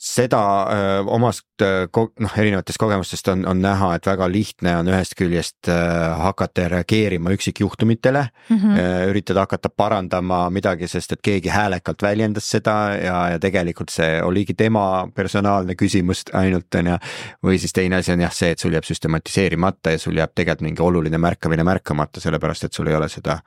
seda 0.00 0.40
öö, 0.72 1.00
omast 1.12 1.44
noh, 1.60 2.34
erinevatest 2.38 2.78
kogemustest 2.80 3.28
on, 3.28 3.42
on 3.48 3.60
näha, 3.60 3.92
et 3.98 4.06
väga 4.08 4.28
lihtne 4.32 4.72
on 4.80 4.88
ühest 4.88 5.12
küljest 5.18 5.68
öö, 5.68 5.76
hakata 6.22 6.68
reageerima 6.72 7.34
üksikjuhtumitele 7.36 8.22
mm, 8.48 8.56
-hmm. 8.56 9.10
üritada 9.10 9.44
hakata 9.44 9.68
parandama 9.68 10.40
midagi, 10.50 10.88
sest 10.88 11.12
et 11.12 11.22
keegi 11.22 11.52
häälekalt 11.52 12.02
väljendas 12.02 12.48
seda 12.50 12.76
ja, 12.96 13.18
ja 13.34 13.38
tegelikult 13.38 13.92
see 13.92 14.22
oligi 14.24 14.54
tema 14.54 15.08
personaalne 15.14 15.76
küsimus 15.76 16.24
ainult 16.32 16.74
on 16.74 16.92
ju. 16.94 16.98
või 17.44 17.58
siis 17.58 17.72
teine 17.72 18.00
asi 18.00 18.12
on 18.12 18.20
jah 18.20 18.32
see, 18.34 18.50
et 18.50 18.58
sul 18.58 18.72
jääb 18.72 18.88
süstematiseerimata 18.88 19.96
ja 19.96 19.98
sul 19.98 20.16
jääb 20.16 20.32
tegelikult 20.34 20.64
mingi 20.64 20.82
oluline 20.82 21.18
märkamine 21.18 21.64
märkamata, 21.64 22.20
sellepärast 22.20 22.64
et 22.64 22.72
sul 22.72 22.86
ei 22.86 22.96
ole 22.96 23.08
seda 23.08 23.38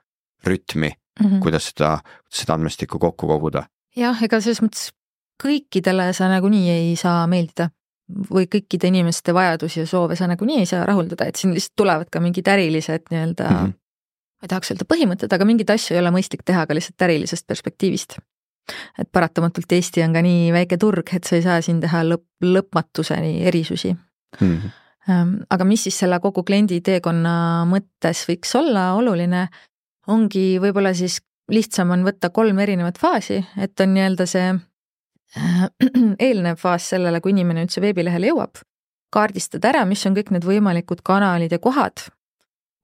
rütmi 0.45 0.89
mm, 0.89 1.25
-hmm. 1.25 1.39
kuidas 1.39 1.71
seda, 1.73 1.97
seda 2.29 2.53
andmestikku 2.53 2.99
kokku 2.99 3.27
koguda 3.27 3.65
jah, 3.97 4.23
ega 4.23 4.41
selles 4.41 4.61
mõttes 4.61 4.91
kõikidele 5.41 6.11
sa 6.13 6.27
nagunii 6.31 6.69
ei 6.69 6.95
saa 6.99 7.25
meeldida 7.27 7.69
või 8.29 8.47
kõikide 8.51 8.89
inimeste 8.91 9.33
vajadusi 9.33 9.83
ja 9.83 9.87
soove 9.89 10.17
sa 10.19 10.27
nagunii 10.27 10.59
ei 10.63 10.67
saa 10.69 10.83
rahuldada, 10.85 11.25
et 11.25 11.39
siin 11.39 11.53
lihtsalt 11.55 11.77
tulevad 11.79 12.11
ka 12.11 12.19
mingid 12.23 12.47
ärilised 12.51 13.09
nii-öelda 13.11 13.47
mm, 13.49 13.57
-hmm. 13.57 13.73
ma 13.73 14.45
ei 14.45 14.51
tahaks 14.51 14.73
öelda 14.73 14.87
põhimõtted, 14.89 15.33
aga 15.33 15.47
mingeid 15.47 15.71
asju 15.73 15.95
ei 15.95 16.01
ole 16.01 16.11
mõistlik 16.13 16.43
teha 16.45 16.65
ka 16.67 16.75
lihtsalt 16.75 17.07
ärilisest 17.07 17.47
perspektiivist. 17.47 18.17
et 18.99 19.09
paratamatult 19.11 19.71
Eesti 19.71 20.03
on 20.03 20.13
ka 20.13 20.21
nii 20.21 20.51
väike 20.53 20.77
turg, 20.77 21.09
et 21.13 21.23
sa 21.23 21.35
ei 21.35 21.41
saa 21.41 21.61
siin 21.61 21.81
teha 21.81 22.03
lõpp, 22.03 22.27
lõpmatuseni 22.43 23.43
erisusi 23.43 23.93
mm. 23.93 24.57
-hmm. 25.07 25.45
aga 25.49 25.63
mis 25.63 25.83
siis 25.83 25.99
selle 25.99 26.19
kogu 26.19 26.43
kliendi 26.43 26.81
teekonna 26.81 27.65
mõttes 27.65 28.27
võiks 28.29 28.55
olla 28.55 28.93
oluline, 28.93 29.47
ongi 30.07 30.59
võib-olla 30.59 30.93
siis 30.93 31.21
lihtsam 31.51 31.91
on 31.91 32.03
võtta 32.03 32.29
kolm 32.29 32.59
erinevat 32.59 32.99
faasi, 32.99 33.45
et 33.57 33.79
on 33.79 33.93
nii-öelda 33.93 34.25
see 34.25 34.53
eelnev 36.27 36.59
faas 36.61 36.89
sellele, 36.93 37.21
kui 37.21 37.33
inimene 37.33 37.65
üldse 37.65 37.81
veebilehele 37.81 38.29
jõuab, 38.31 38.61
kaardistada 39.13 39.71
ära, 39.71 39.85
mis 39.89 40.03
on 40.07 40.17
kõik 40.17 40.33
need 40.33 40.45
võimalikud 40.47 41.01
kanalid 41.05 41.53
ja 41.53 41.61
kohad, 41.61 42.05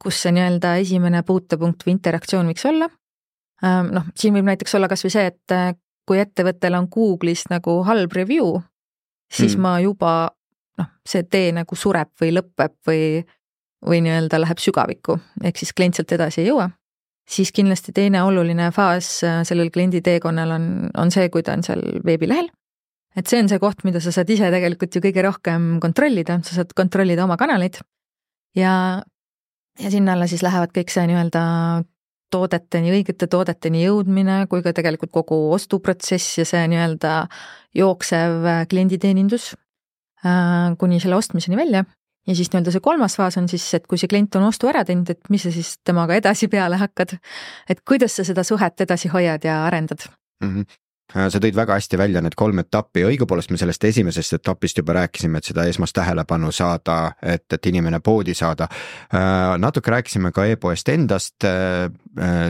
kus 0.02 0.22
see 0.24 0.34
nii-öelda 0.36 0.78
esimene 0.82 1.22
puutepunkt 1.28 1.86
või 1.86 1.98
interaktsioon 1.98 2.50
võiks 2.50 2.66
olla. 2.70 2.90
Ähm, 3.66 3.92
noh, 3.96 4.08
siin 4.16 4.36
võib 4.38 4.48
näiteks 4.48 4.76
olla 4.80 4.90
kasvõi 4.92 5.14
see, 5.14 5.26
et 5.34 5.56
äh, 5.56 5.74
kui 6.08 6.22
ettevõttel 6.22 6.78
on 6.78 6.88
Google'is 6.90 7.46
nagu 7.52 7.82
halb 7.86 8.14
review, 8.16 8.56
siis 9.30 9.58
hmm. 9.58 9.66
ma 9.66 9.74
juba 9.84 10.14
noh, 10.80 10.94
see 11.06 11.26
tee 11.28 11.52
nagu 11.54 11.76
sureb 11.76 12.14
või 12.22 12.32
lõpeb 12.38 12.78
või, 12.88 13.04
või 13.86 14.02
nii-öelda 14.06 14.40
läheb 14.42 14.64
sügavikku, 14.64 15.20
ehk 15.44 15.60
siis 15.60 15.76
klient 15.76 16.00
sealt 16.00 16.16
edasi 16.18 16.46
ei 16.46 16.54
jõua 16.54 16.70
siis 17.30 17.52
kindlasti 17.56 17.94
teine 17.96 18.24
oluline 18.26 18.72
faas 18.76 19.20
äh, 19.26 19.42
sellel 19.48 19.70
kliendi 19.74 20.02
teekonnal 20.06 20.56
on, 20.56 20.66
on 20.98 21.14
see, 21.14 21.30
kui 21.34 21.46
ta 21.46 21.56
on 21.58 21.66
seal 21.66 21.84
veebilehel. 22.06 22.50
et 23.18 23.28
see 23.28 23.42
on 23.42 23.50
see 23.52 23.60
koht, 23.60 23.84
mida 23.84 24.00
sa 24.00 24.14
saad 24.16 24.30
ise 24.30 24.52
tegelikult 24.54 24.96
ju 24.96 25.02
kõige 25.04 25.24
rohkem 25.26 25.70
kontrollida, 25.84 26.40
sa 26.46 26.60
saad 26.60 26.74
kontrollida 26.78 27.26
oma 27.26 27.40
kanaleid 27.42 27.80
ja, 28.58 28.74
ja 29.80 29.92
sinna 29.92 30.14
alla 30.16 30.28
siis 30.30 30.44
lähevad 30.46 30.74
kõik 30.76 30.94
see 30.94 31.08
nii-öelda 31.10 31.44
toodeteni, 32.30 32.94
õigete 32.94 33.26
toodeteni 33.28 33.82
jõudmine, 33.88 34.44
kui 34.50 34.62
ka 34.62 34.74
tegelikult 34.78 35.12
kogu 35.12 35.40
ostuprotsess 35.56 36.38
ja 36.38 36.46
see 36.46 36.68
nii-öelda 36.70 37.16
jooksev 37.78 38.46
klienditeenindus 38.70 39.52
äh, 40.26 40.78
kuni 40.82 41.02
selle 41.02 41.18
ostmiseni 41.18 41.58
välja 41.60 41.86
ja 42.30 42.36
siis 42.38 42.52
nii-öelda 42.54 42.74
see 42.76 42.84
kolmas 42.86 43.18
faas 43.18 43.38
on 43.42 43.48
siis, 43.50 43.66
et 43.78 43.88
kui 43.90 43.98
see 43.98 44.10
klient 44.12 44.36
on 44.40 44.50
ostu 44.50 44.70
ära 44.70 44.86
teinud, 44.86 45.10
et 45.10 45.34
mis 45.34 45.44
sa 45.46 45.54
siis 45.54 45.78
temaga 45.86 46.18
edasi 46.20 46.48
peale 46.52 46.78
hakkad. 46.82 47.18
et 47.70 47.82
kuidas 47.88 48.20
sa 48.20 48.28
seda 48.28 48.46
suhet 48.46 48.86
edasi 48.86 49.10
hoiad 49.10 49.46
ja 49.46 49.64
arendad 49.66 50.06
mm. 50.44 50.54
-hmm 50.54 50.80
sa 51.10 51.40
tõid 51.42 51.56
väga 51.58 51.74
hästi 51.74 51.98
välja 51.98 52.22
need 52.22 52.36
kolm 52.38 52.60
etappi 52.62 53.02
õigupoolest 53.08 53.50
me 53.50 53.58
sellest 53.58 53.84
esimesest 53.84 54.34
etapist 54.38 54.78
juba 54.78 54.94
rääkisime, 54.94 55.38
et 55.38 55.50
seda 55.50 55.66
esmast 55.66 55.96
tähelepanu 55.98 56.52
saada, 56.54 57.14
et, 57.22 57.48
et 57.54 57.66
inimene 57.66 58.00
poodi 58.00 58.34
saada. 58.38 58.68
Äh, 59.14 59.58
natuke 59.58 59.92
rääkisime 59.92 60.32
ka 60.32 60.46
e-poest 60.46 60.90
endast, 60.90 61.48
äh, 61.50 61.90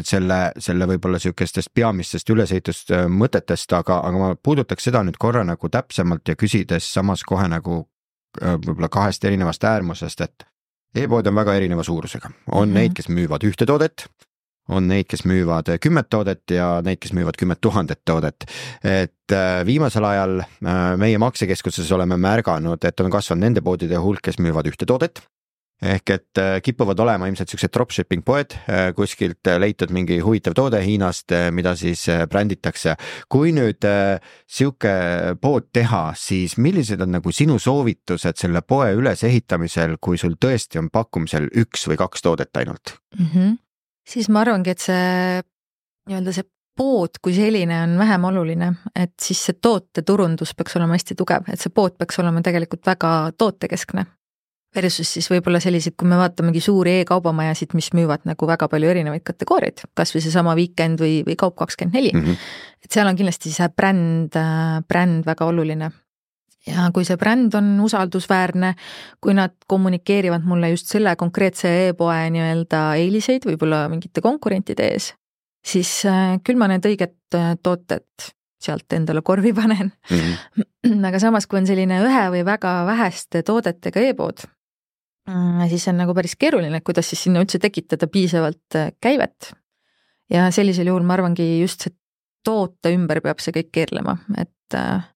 selle, 0.03 0.39
selle 0.57 0.87
võib-olla 0.91 1.19
sihukestest 1.19 1.71
peamistest 1.73 2.29
ülesehitust 2.29 2.91
mõtetest, 3.07 3.77
aga, 3.79 4.01
aga 4.03 4.17
ma 4.17 4.35
puudutaks 4.35 4.89
seda 4.89 5.03
nüüd 5.07 5.17
korra 5.17 5.45
nagu 5.47 5.69
täpsemalt 5.69 6.27
ja 6.27 6.35
küsides 6.35 6.93
samas 6.93 7.23
kohe 7.23 7.47
nagu 7.47 7.85
võib-olla 8.41 8.89
kahest 8.89 9.25
erinevast 9.25 9.63
äärmusest, 9.63 10.21
et 10.21 10.47
e-pood 10.95 11.27
on 11.27 11.35
väga 11.35 11.55
erineva 11.59 11.83
suurusega, 11.83 12.29
on 12.51 12.69
mm 12.69 12.71
-hmm. 12.71 12.73
neid, 12.73 12.93
kes 12.97 13.09
müüvad 13.09 13.45
ühte 13.45 13.65
toodet, 13.65 14.07
on 14.69 14.87
neid, 14.87 15.07
kes 15.09 15.25
müüvad 15.25 15.71
kümmet 15.81 16.09
toodet 16.09 16.51
ja 16.51 16.81
neid, 16.85 16.99
kes 17.01 17.13
müüvad 17.13 17.37
kümmet 17.37 17.61
tuhandet 17.61 18.01
toodet. 18.05 18.45
et 18.83 19.31
äh, 19.31 19.65
viimasel 19.65 20.03
ajal 20.03 20.39
äh, 20.39 20.97
meie 20.97 21.17
maksekeskuses 21.17 21.91
oleme 21.91 22.17
märganud, 22.17 22.83
et 22.85 22.99
on 22.99 23.11
kasvanud 23.11 23.41
nende 23.41 23.61
poodide 23.61 23.97
hulk, 23.97 24.21
kes 24.21 24.39
müüvad 24.39 24.67
ühte 24.67 24.85
toodet 24.85 25.21
ehk 25.81 26.11
et 26.11 26.39
äh, 26.41 26.57
kipuvad 26.63 26.99
olema 26.99 27.27
ilmselt 27.29 27.51
siuksed 27.51 27.71
dropshipping 27.73 28.23
poed, 28.27 28.55
äh, 28.67 28.89
kuskilt 28.95 29.47
äh, 29.47 29.59
leitud 29.61 29.93
mingi 29.95 30.19
huvitav 30.23 30.55
toode 30.57 30.81
Hiinast, 30.83 31.31
mida 31.55 31.75
siis 31.79 32.05
bränditakse. 32.29 32.95
kui 33.29 33.53
nüüd 33.55 33.85
sihuke 34.47 34.91
pood 35.41 35.69
teha, 35.73 36.11
siis 36.19 36.57
millised 36.57 37.01
on 37.01 37.13
nagu 37.15 37.31
sinu 37.31 37.59
soovitused 37.59 38.39
selle 38.39 38.61
poe 38.61 38.91
ülesehitamisel, 38.97 39.97
kui 40.01 40.17
sul 40.17 40.35
tõesti 40.41 40.81
on 40.81 40.89
pakkumisel 40.91 41.49
üks 41.63 41.87
või 41.87 41.99
kaks 41.99 42.21
toodet 42.25 42.57
ainult 42.57 42.97
mm? 43.17 43.25
-hmm. 43.25 43.57
siis 44.07 44.29
ma 44.29 44.43
arvangi, 44.43 44.75
et 44.75 44.83
see 44.83 45.41
nii-öelda 46.09 46.35
see 46.35 46.49
pood 46.79 47.19
kui 47.21 47.33
selline 47.35 47.81
on 47.83 47.97
vähem 47.99 48.23
oluline, 48.23 48.73
et 48.95 49.15
siis 49.21 49.39
see 49.45 49.59
tooteturundus 49.61 50.55
peaks 50.55 50.75
olema 50.75 50.95
hästi 50.95 51.15
tugev, 51.15 51.47
et 51.51 51.59
see 51.59 51.71
pood 51.71 51.95
peaks 51.99 52.19
olema 52.19 52.41
tegelikult 52.41 52.85
väga 52.87 53.31
tootekeskne 53.37 54.05
Versus 54.75 55.09
siis 55.15 55.25
võib-olla 55.31 55.57
sellised, 55.63 55.95
kui 55.97 56.05
me 56.05 56.17
vaatamegi 56.19 56.61
suuri 56.61 56.99
e-kaubamajasid, 56.99 57.71
mis 57.73 57.87
müüvad 57.97 58.27
nagu 58.29 58.45
väga 58.45 58.67
palju 58.69 58.91
erinevaid 58.91 59.23
kategooriaid, 59.25 59.81
kasvõi 59.97 60.21
seesama 60.21 60.53
Weekend 60.59 61.01
või, 61.01 61.23
või 61.25 61.33
Kaup24 61.41 62.11
mm. 62.13 62.19
-hmm. 62.21 62.51
et 62.85 62.93
seal 62.93 63.09
on 63.09 63.17
kindlasti 63.17 63.49
see 63.49 63.65
bränd, 63.73 64.37
bränd 64.85 65.25
väga 65.25 65.47
oluline. 65.49 65.89
ja 66.67 66.89
kui 66.93 67.05
see 67.07 67.17
bränd 67.17 67.55
on 67.57 67.79
usaldusväärne, 67.81 68.75
kui 69.21 69.33
nad 69.33 69.55
kommunikeerivad 69.67 70.45
mulle 70.45 70.69
just 70.69 70.91
selle 70.91 71.15
konkreetse 71.15 71.71
e-poe 71.87 72.29
nii-öelda 72.29 72.83
eeliseid, 73.01 73.49
võib-olla 73.49 73.87
mingite 73.89 74.21
konkurentide 74.21 74.91
ees, 74.93 75.13
siis 75.65 76.05
äh, 76.05 76.37
küll 76.43 76.61
ma 76.61 76.67
need 76.69 76.85
õiged 76.85 77.17
äh, 77.33 77.55
tooted 77.63 78.05
sealt 78.61 78.93
endale 78.93 79.21
korvi 79.25 79.53
panen 79.53 79.91
mm. 80.11 80.17
-hmm. 80.19 81.05
aga 81.09 81.19
samas, 81.19 81.47
kui 81.47 81.57
on 81.59 81.67
selline 81.67 82.03
ühe 82.05 82.23
või 82.37 82.45
väga 82.45 82.85
väheste 82.85 83.43
toodetega 83.43 83.99
e-pood, 84.11 84.45
siis 85.69 85.87
on 85.91 85.99
nagu 86.01 86.13
päris 86.17 86.35
keeruline, 86.39 86.81
kuidas 86.85 87.09
siis 87.11 87.25
sinna 87.27 87.43
üldse 87.43 87.59
tekitada 87.61 88.07
piisavalt 88.07 88.77
äh, 88.79 88.91
käivet. 89.01 89.53
ja 90.29 90.51
sellisel 90.53 90.87
juhul 90.87 91.03
ma 91.03 91.15
arvangi 91.17 91.59
just 91.61 91.85
see 91.85 91.95
toote 92.45 92.93
ümber 92.95 93.21
peab 93.21 93.41
see 93.43 93.53
kõik 93.55 93.71
keerlema, 93.75 94.15
et 94.37 94.77
äh, 94.77 95.07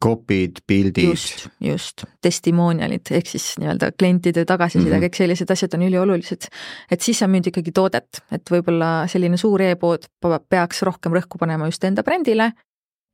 kopid, 0.00 0.62
pildid. 0.66 1.08
just, 1.10 1.48
just, 1.60 2.04
testimonial'id 2.22 3.10
ehk 3.18 3.30
siis 3.32 3.50
nii-öelda 3.58 3.90
klientide 3.98 4.44
tagasiside 4.44 4.90
mm, 4.90 4.94
-hmm. 4.94 5.06
kõik 5.06 5.18
sellised 5.18 5.50
asjad 5.50 5.74
on 5.74 5.86
üliolulised. 5.88 6.48
et 6.90 7.00
siis 7.00 7.18
sa 7.18 7.26
müüd 7.26 7.50
ikkagi 7.50 7.72
toodet, 7.72 8.22
et 8.32 8.50
võib-olla 8.50 9.08
selline 9.10 9.36
suur 9.36 9.62
e-pood 9.62 10.06
peaks 10.48 10.82
rohkem 10.82 11.18
rõhku 11.18 11.38
panema 11.38 11.66
just 11.66 11.84
enda 11.84 12.02
brändile 12.02 12.52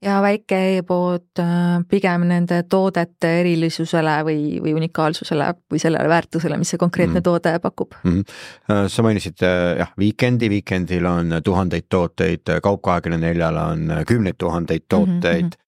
ja 0.03 0.19
väike 0.23 0.61
e-pood 0.79 1.41
äh, 1.41 1.81
pigem 1.89 2.27
nende 2.29 2.63
toodete 2.71 3.31
erilisusele 3.41 4.19
või, 4.27 4.39
või 4.63 4.75
unikaalsusele 4.81 5.51
või 5.73 5.81
sellele 5.83 6.09
väärtusele, 6.09 6.59
mis 6.61 6.75
see 6.75 6.81
konkreetne 6.81 7.21
mm. 7.21 7.25
toode 7.25 7.55
pakub 7.63 7.97
mm. 8.03 8.21
-hmm. 8.21 8.89
sa 8.89 9.03
mainisid 9.07 9.43
äh, 9.43 9.77
jah, 9.79 9.93
Weekend'i, 9.99 10.51
Weekendil 10.53 11.07
on 11.07 11.41
tuhandeid 11.45 11.89
tooteid, 11.89 12.57
Kaup24-l 12.67 13.61
on 13.65 13.93
kümneid 14.07 14.39
tuhandeid 14.39 14.89
tooteid 14.89 15.53
mm. 15.53 15.61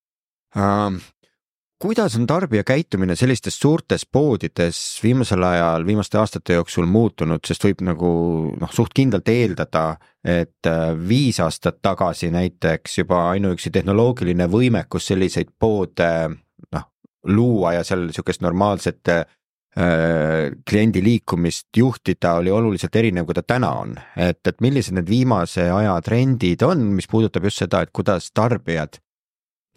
-hmm 0.56 1.15
kuidas 1.78 2.16
on 2.16 2.26
tarbija 2.26 2.64
käitumine 2.64 3.16
sellistes 3.16 3.58
suurtes 3.60 4.06
poodides 4.12 4.78
viimasel 5.02 5.42
ajal, 5.44 5.86
viimaste 5.86 6.18
aastate 6.18 6.56
jooksul 6.56 6.86
muutunud, 6.88 7.44
sest 7.46 7.66
võib 7.68 7.84
nagu 7.84 8.10
noh, 8.60 8.72
suht 8.72 8.94
kindlalt 8.96 9.28
eeldada, 9.28 9.86
et 10.24 10.70
äh, 10.70 10.90
viis 10.96 11.40
aastat 11.44 11.82
tagasi 11.84 12.30
näiteks 12.34 13.00
juba 13.02 13.26
ainuüksi 13.34 13.70
tehnoloogiline 13.74 14.48
võimekus 14.52 15.12
selliseid 15.12 15.52
poode 15.58 16.12
noh, 16.72 16.86
luua 17.28 17.76
ja 17.76 17.84
seal 17.84 18.06
niisugust 18.08 18.44
normaalset 18.46 19.12
äh, 19.12 19.26
kliendi 20.70 21.04
liikumist 21.04 21.68
juhtida 21.76 22.38
oli 22.40 22.50
oluliselt 22.50 22.96
erinev, 22.96 23.28
kui 23.28 23.36
ta 23.36 23.44
täna 23.44 23.74
on. 23.82 23.98
et, 24.16 24.40
et 24.48 24.60
millised 24.64 24.96
need 24.96 25.10
viimase 25.12 25.68
aja 25.70 25.98
trendid 26.00 26.64
on, 26.64 26.88
mis 26.96 27.10
puudutab 27.10 27.44
just 27.44 27.66
seda, 27.66 27.84
et 27.84 27.92
kuidas 27.92 28.32
tarbijad 28.32 28.96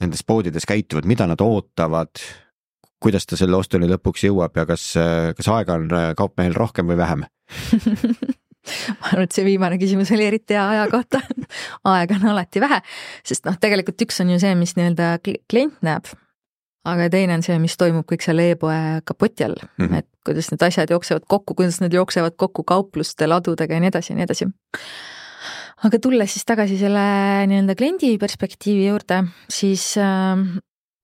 nendes 0.02 0.24
poodides 0.28 0.66
käituvad, 0.70 1.08
mida 1.10 1.28
nad 1.28 1.42
ootavad, 1.42 2.22
kuidas 3.00 3.28
ta 3.28 3.38
selle 3.40 3.58
ostuni 3.60 3.90
lõpuks 3.90 4.26
jõuab 4.28 4.58
ja 4.60 4.66
kas, 4.70 4.92
kas 5.38 5.52
aega 5.54 5.80
on 5.80 5.90
kaupmehel 6.18 6.56
rohkem 6.58 6.90
või 6.92 7.00
vähem? 7.00 7.26
Ma 8.70 9.12
arvan, 9.14 9.26
et 9.26 9.34
see 9.34 9.46
viimane 9.48 9.80
küsimus 9.82 10.12
oli 10.14 10.26
eriti 10.28 10.54
hea 10.54 10.66
aja 10.76 10.88
kohta. 10.92 11.22
Aega 11.90 12.18
on 12.20 12.32
alati 12.34 12.62
vähe, 12.62 12.82
sest 13.26 13.48
noh, 13.48 13.58
tegelikult 13.62 14.04
üks 14.06 14.20
on 14.24 14.34
ju 14.34 14.40
see, 14.42 14.56
mis 14.60 14.76
nii-öelda 14.78 15.12
klient 15.24 15.80
näeb, 15.86 16.12
aga 16.90 17.08
teine 17.14 17.40
on 17.40 17.46
see, 17.46 17.58
mis 17.62 17.78
toimub 17.80 18.08
kõik 18.10 18.26
seal 18.26 18.44
e-poe 18.44 18.80
kapoti 19.10 19.48
all. 19.48 19.58
Mm, 19.78 19.86
-hmm. 19.86 20.04
et 20.04 20.10
kuidas 20.28 20.52
need 20.52 20.68
asjad 20.68 20.92
jooksevad 20.94 21.26
kokku, 21.28 21.56
kuidas 21.56 21.80
need 21.82 21.96
jooksevad 21.98 22.36
kokku 22.38 22.64
kaupluste 22.68 23.28
ladudega 23.28 23.80
ja 23.80 23.86
nii 23.86 23.94
edasi 23.94 24.14
ja 24.14 24.20
nii 24.20 24.28
edasi 24.30 24.52
aga 25.88 26.00
tulles 26.02 26.34
siis 26.34 26.48
tagasi 26.48 26.80
selle 26.80 27.04
nii-öelda 27.50 27.76
kliendi 27.80 28.16
perspektiivi 28.22 28.90
juurde, 28.90 29.22
siis 29.52 29.94
äh, 30.02 30.42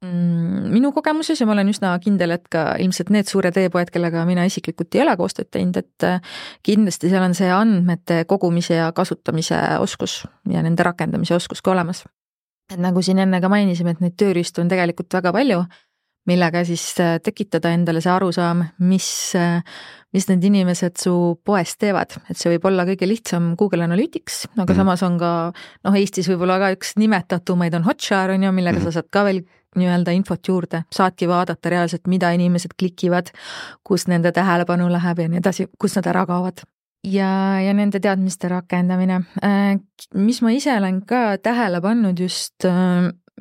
minu 0.05 0.91
kogemuses 0.95 1.39
ja 1.39 1.47
ma 1.47 1.55
olen 1.55 1.71
üsna 1.71 1.93
kindel, 2.03 2.35
et 2.35 2.49
ka 2.51 2.65
ilmselt 2.81 3.11
need 3.13 3.29
suured 3.29 3.55
e-poed, 3.61 3.91
kellega 3.93 4.25
mina 4.27 4.45
isiklikult 4.47 4.95
ei 4.97 5.05
ole 5.05 5.15
koostööd 5.19 5.49
teinud, 5.53 5.79
et 5.79 6.07
äh, 6.07 6.35
kindlasti 6.65 7.11
seal 7.11 7.25
on 7.25 7.37
see 7.37 7.49
andmete 7.53 8.23
kogumise 8.29 8.79
ja 8.81 8.91
kasutamise 8.95 9.61
oskus 9.83 10.23
ja 10.51 10.63
nende 10.65 10.85
rakendamise 10.85 11.37
oskus 11.37 11.63
ka 11.65 11.75
olemas. 11.75 12.05
et 12.73 12.81
nagu 12.81 13.01
siin 13.05 13.19
enne 13.21 13.41
ka 13.41 13.49
mainisime, 13.49 13.93
et 13.93 13.99
neid 14.01 14.15
tööriistu 14.17 14.63
on 14.63 14.69
tegelikult 14.71 15.13
väga 15.13 15.31
palju 15.31 15.63
millega 16.29 16.63
siis 16.67 16.83
äh, 17.01 17.17
tekitada 17.23 17.71
endale 17.75 18.01
see 18.03 18.11
arusaam, 18.13 18.63
mis, 18.85 19.07
äh, 19.39 19.61
mis 20.15 20.27
need 20.29 20.45
inimesed 20.49 20.97
su 21.01 21.15
poes 21.45 21.75
teevad, 21.81 22.17
et 22.29 22.39
see 22.39 22.55
võib 22.55 22.69
olla 22.71 22.85
kõige 22.87 23.09
lihtsam 23.09 23.53
Google 23.59 23.85
Analytics, 23.87 24.45
aga 24.55 24.71
mm. 24.71 24.79
samas 24.81 25.05
on 25.07 25.19
ka 25.21 25.31
noh, 25.51 25.99
Eestis 25.99 26.29
võib-olla 26.31 26.57
ka 26.61 26.71
üks 26.75 26.95
nimetatumaid 27.01 27.77
on 27.77 27.85
Hotjar 27.87 28.35
on 28.35 28.47
ju, 28.47 28.53
millega 28.55 28.81
mm. 28.81 28.87
sa 28.87 28.99
saad 28.99 29.11
ka 29.13 29.25
veel 29.27 29.43
nii-öelda 29.75 30.13
infot 30.15 30.47
juurde, 30.47 30.85
saadki 30.93 31.27
vaadata 31.27 31.71
reaalselt, 31.73 32.05
mida 32.07 32.29
inimesed 32.31 32.77
klikivad, 32.79 33.33
kus 33.83 34.07
nende 34.07 34.31
tähelepanu 34.35 34.87
läheb 34.93 35.19
ja 35.19 35.27
nii 35.31 35.41
edasi, 35.43 35.67
kus 35.79 35.97
nad 35.99 36.07
ära 36.13 36.23
kaovad 36.29 36.63
ja, 37.05 37.59
ja 37.61 37.73
nende 37.77 37.99
teadmiste 38.01 38.49
rakendamine. 38.49 39.19
Äh, 39.45 39.75
mis 40.17 40.41
ma 40.41 40.55
ise 40.55 40.73
olen 40.79 41.03
ka 41.05 41.35
tähele 41.43 41.83
pannud 41.83 42.19
just 42.19 42.65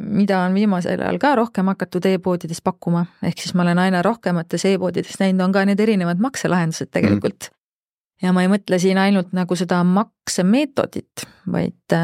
mida 0.00 0.40
on 0.42 0.54
viimasel 0.54 1.00
ajal 1.00 1.18
ka 1.22 1.35
rohkem 1.38 1.68
hakatud 1.70 2.07
e-poodides 2.11 2.61
pakkuma, 2.64 3.04
ehk 3.22 3.42
siis 3.42 3.54
ma 3.54 3.62
olen 3.62 3.78
aina 3.78 4.02
rohkemates 4.02 4.64
e-poodides 4.72 5.20
näinud, 5.20 5.44
on 5.46 5.54
ka 5.54 5.64
need 5.68 5.80
erinevad 5.80 6.22
makselahendused 6.22 6.90
tegelikult 6.94 7.50
mm. 7.50 8.26
ja 8.26 8.33
ma 8.35 8.42
ei 8.42 8.50
mõtle 8.50 8.80
siin 8.83 8.98
ainult 8.98 9.30
nagu 9.37 9.59
seda 9.59 9.83
maksemeetodit, 9.87 11.26
vaid, 11.52 11.98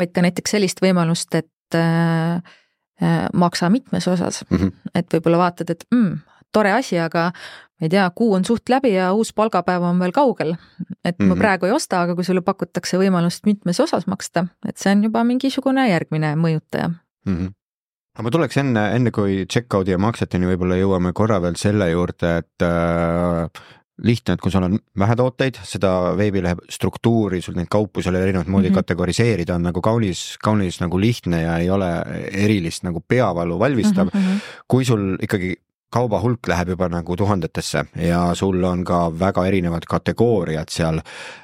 vaid 0.00 0.14
ka 0.16 0.24
näiteks 0.24 0.56
sellist 0.56 0.80
võimalust, 0.84 1.36
et 1.36 1.76
äh, 1.76 2.40
maksa 3.32 3.70
mitmes 3.72 4.08
osas 4.08 4.44
mm, 4.48 4.56
-hmm. 4.56 4.72
et 4.94 5.12
võib-olla 5.14 5.44
vaatad, 5.44 5.70
et 5.76 5.84
mm, 5.94 6.16
tore 6.52 6.72
asi, 6.72 6.98
aga 6.98 7.30
ma 7.30 7.84
ei 7.84 7.92
tea, 7.92 8.08
kuu 8.16 8.32
on 8.34 8.44
suht 8.44 8.68
läbi 8.68 8.94
ja 8.94 9.12
uus 9.12 9.32
palgapäev 9.32 9.82
on 9.82 10.00
veel 10.00 10.12
kaugel. 10.12 10.56
et 11.04 11.18
ma 11.18 11.24
mm 11.24 11.32
-hmm. 11.32 11.38
praegu 11.38 11.66
ei 11.66 11.72
osta, 11.72 12.00
aga 12.02 12.14
kui 12.14 12.24
sulle 12.24 12.40
pakutakse 12.40 12.98
võimalust 12.98 13.44
mitmes 13.44 13.80
osas 13.80 14.06
maksta, 14.06 14.46
et 14.68 14.76
see 14.76 14.92
on 14.92 15.04
juba 15.04 15.24
mingisugune 15.24 15.90
järgmine 15.90 16.34
mõjutaja 16.36 16.90
mm. 17.26 17.36
-hmm 17.36 17.56
aga 18.10 18.26
ma 18.26 18.30
tuleks 18.34 18.56
enne, 18.60 18.80
enne 18.96 19.10
kui 19.14 19.44
checkout'i 19.46 19.94
ja 19.94 19.98
makseteni 20.02 20.48
võib-olla 20.50 20.76
jõuame 20.76 21.12
korra 21.16 21.38
veel 21.40 21.54
selle 21.56 21.86
juurde, 21.92 22.32
et 22.42 22.64
äh, 22.66 23.46
lihtne, 24.04 24.34
et 24.34 24.42
kui 24.42 24.52
sul 24.52 24.66
on 24.66 24.76
vähe 24.98 25.16
tooteid, 25.16 25.60
seda 25.66 25.92
veebilehe 26.18 26.56
struktuuri, 26.72 27.40
sul 27.44 27.56
neid 27.58 27.70
kaupu 27.72 28.02
seal 28.04 28.18
erinevat 28.18 28.48
moodi 28.48 28.68
mm 28.68 28.72
-hmm. 28.72 28.82
kategoriseerida 28.82 29.54
on 29.54 29.62
nagu 29.68 29.80
kaunis, 29.80 30.36
kaunis 30.42 30.80
nagu 30.80 31.00
lihtne 31.00 31.42
ja 31.42 31.58
ei 31.58 31.70
ole 31.70 31.90
erilist 32.32 32.82
nagu 32.82 33.00
peavalu 33.00 33.58
valmistav 33.58 34.08
mm. 34.12 34.20
-hmm. 34.20 34.40
kui 34.68 34.84
sul 34.84 35.16
ikkagi 35.22 35.56
kauba 35.90 36.20
hulk 36.20 36.48
läheb 36.48 36.68
juba 36.68 36.88
nagu 36.88 37.16
tuhandetesse 37.16 37.84
ja 37.96 38.34
sul 38.34 38.64
on 38.64 38.84
ka 38.84 39.10
väga 39.10 39.46
erinevad 39.46 39.86
kategooriad 39.88 40.68
seal. 40.70 41.00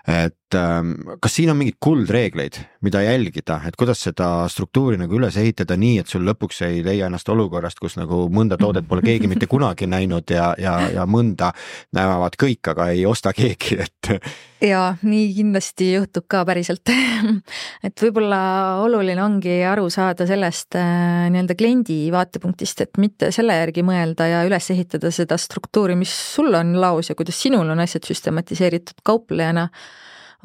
et 0.07 0.46
ähm, 0.55 0.93
kas 1.23 1.35
siin 1.35 1.51
on 1.51 1.57
mingeid 1.59 1.79
kuldreegleid, 1.83 2.59
mida 2.87 3.01
jälgida, 3.03 3.59
et 3.67 3.77
kuidas 3.79 4.05
seda 4.05 4.29
struktuuri 4.53 4.99
nagu 5.01 5.19
üles 5.19 5.35
ehitada 5.41 5.75
nii, 5.81 5.99
et 6.03 6.13
sul 6.13 6.23
lõpuks 6.29 6.63
ei 6.69 6.85
leia 6.87 7.09
ennast 7.11 7.29
olukorrast, 7.33 7.81
kus 7.83 7.97
nagu 7.99 8.27
mõnda 8.33 8.59
toodet 8.61 8.87
pole 8.87 9.03
keegi 9.03 9.31
mitte 9.31 9.49
kunagi 9.51 9.89
näinud 9.91 10.31
ja, 10.31 10.53
ja, 10.63 10.77
ja 10.95 11.07
mõnda 11.11 11.51
näevad 11.97 12.39
kõik, 12.39 12.71
aga 12.75 12.91
ei 12.95 13.03
osta 13.09 13.35
keegi, 13.37 13.81
et. 13.83 14.13
ja 14.63 14.85
nii 15.03 15.27
kindlasti 15.41 15.91
juhtub 15.97 16.29
ka 16.31 16.45
päriselt 16.47 16.95
et 17.87 18.07
võib-olla 18.07 18.41
oluline 18.85 19.23
ongi 19.25 19.59
aru 19.67 19.91
saada 19.91 20.29
sellest 20.31 20.79
äh, 20.79 21.27
nii-öelda 21.35 21.59
kliendi 21.59 22.01
vaatepunktist, 22.15 22.87
et 22.87 23.03
mitte 23.03 23.33
selle 23.35 23.59
järgi 23.59 23.83
mõelda 23.87 24.31
ja 24.31 24.47
üles 24.47 24.71
ehitada 24.71 25.11
seda 25.11 25.41
struktuuri, 25.41 25.99
mis 25.99 26.15
sul 26.15 26.55
on 26.55 26.77
laos 26.81 27.11
ja 27.11 27.19
kuidas 27.19 27.43
sinul 27.43 27.67
on 27.75 27.83
asjad 27.83 28.07
süstematiseeritud 28.07 29.03
kauplejana 29.03 29.71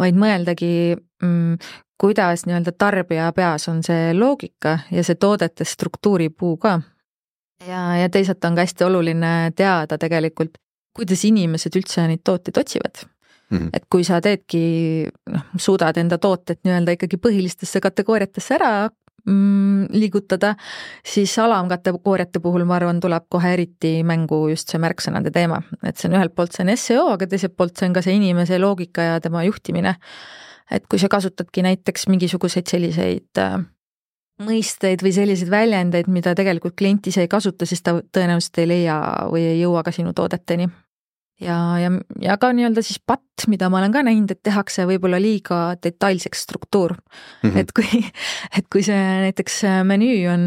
vaid 0.02 0.18
mõeldagi 0.18 0.74
mm, 0.98 1.56
kuidas 2.02 2.48
nii-öelda 2.48 2.74
tarbija 2.78 3.30
peas 3.38 3.68
on 3.70 3.84
see 3.86 4.12
loogika 4.18 4.80
ja 4.92 5.04
see 5.06 5.20
toodete 5.22 5.68
struktuuripuu 5.68 6.58
ka. 6.58 6.80
ja, 7.68 7.82
ja 8.02 8.10
teisalt 8.10 8.46
on 8.46 8.58
ka 8.58 8.66
hästi 8.66 8.88
oluline 8.88 9.34
teada 9.56 9.98
tegelikult, 10.02 10.58
kuidas 10.98 11.26
inimesed 11.30 11.78
üldse 11.78 12.08
neid 12.10 12.24
tooteid 12.26 12.58
otsivad 12.58 13.04
mm. 13.04 13.58
-hmm. 13.58 13.70
et 13.74 13.86
kui 13.90 14.04
sa 14.04 14.22
teedki, 14.22 14.64
noh, 15.30 15.46
suudad 15.58 15.98
enda 15.98 16.18
tooted 16.18 16.64
nii-öelda 16.64 16.98
ikkagi 16.98 17.22
põhilistesse 17.22 17.80
kategooriatesse 17.80 18.58
ära 18.58 18.90
mm, 19.26 19.90
liigutada, 19.96 20.54
siis 21.06 21.34
alamkategooriate 21.40 22.42
puhul 22.44 22.66
ma 22.70 22.78
arvan, 22.80 23.00
tuleb 23.04 23.28
kohe 23.30 23.54
eriti 23.54 23.94
mängu 24.08 24.44
just 24.52 24.72
see 24.72 24.82
märksõnade 24.82 25.34
teema, 25.34 25.62
et 25.84 25.98
see 25.98 26.10
on 26.10 26.18
ühelt 26.20 26.36
poolt 26.36 26.56
see 26.56 26.66
on 26.66 26.78
seo, 26.78 27.08
aga 27.16 27.28
teiselt 27.28 27.56
poolt 27.58 27.78
see 27.78 27.90
on 27.90 27.98
ka 27.98 28.06
see 28.06 28.18
inimese 28.20 28.60
loogika 28.62 29.14
ja 29.14 29.20
tema 29.24 29.44
juhtimine. 29.48 29.96
et 30.72 30.88
kui 30.88 31.00
sa 31.00 31.10
kasutadki 31.12 31.62
näiteks 31.66 32.08
mingisuguseid 32.08 32.70
selliseid 32.72 33.40
äh, 33.44 33.58
mõisteid 34.42 35.04
või 35.04 35.12
selliseid 35.14 35.52
väljendeid, 35.52 36.08
mida 36.08 36.36
tegelikult 36.36 36.78
klient 36.80 37.08
ise 37.08 37.26
ei 37.26 37.28
kasuta, 37.28 37.66
siis 37.66 37.82
ta 37.82 37.98
tõenäoliselt 38.02 38.62
ei 38.64 38.68
leia 38.68 39.02
või 39.32 39.44
ei 39.50 39.60
jõua 39.62 39.84
ka 39.84 39.92
sinu 39.92 40.14
toodeteni 40.18 40.70
ja, 41.42 41.58
ja, 41.82 41.92
ja 42.22 42.38
ka 42.42 42.52
nii-öelda 42.56 42.84
siis 42.86 43.00
patt, 43.06 43.46
mida 43.52 43.70
ma 43.72 43.80
olen 43.80 43.94
ka 43.94 44.04
näinud, 44.06 44.32
et 44.34 44.42
tehakse 44.46 44.86
võib-olla 44.90 45.18
liiga 45.22 45.60
detailseks 45.82 46.44
struktuur 46.46 46.94
mm. 46.94 47.50
-hmm. 47.50 47.58
et 47.58 47.74
kui, 47.76 48.04
et 48.58 48.70
kui 48.72 48.84
see 48.86 49.02
näiteks 49.26 49.62
menüü 49.88 50.30
on 50.32 50.46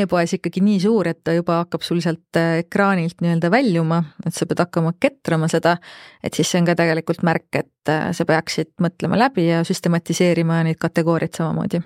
e-poes 0.00 0.36
ikkagi 0.36 0.62
nii 0.64 0.80
suur, 0.84 1.08
et 1.08 1.22
ta 1.24 1.34
juba 1.36 1.62
hakkab 1.64 1.84
sul 1.86 2.00
sealt 2.04 2.40
ekraanilt 2.42 3.20
nii-öelda 3.24 3.50
väljuma, 3.50 4.02
et 4.26 4.34
sa 4.34 4.46
pead 4.46 4.64
hakkama 4.66 4.92
ketrama 5.00 5.48
seda, 5.48 5.76
et 6.22 6.34
siis 6.34 6.50
see 6.50 6.60
on 6.60 6.68
ka 6.68 6.76
tegelikult 6.78 7.22
märk, 7.26 7.48
et 7.64 7.94
sa 8.12 8.24
peaksid 8.28 8.74
mõtlema 8.82 9.18
läbi 9.18 9.48
ja 9.48 9.64
süstematiseerima 9.64 10.62
neid 10.66 10.80
kategooriaid 10.82 11.38
samamoodi 11.38 11.80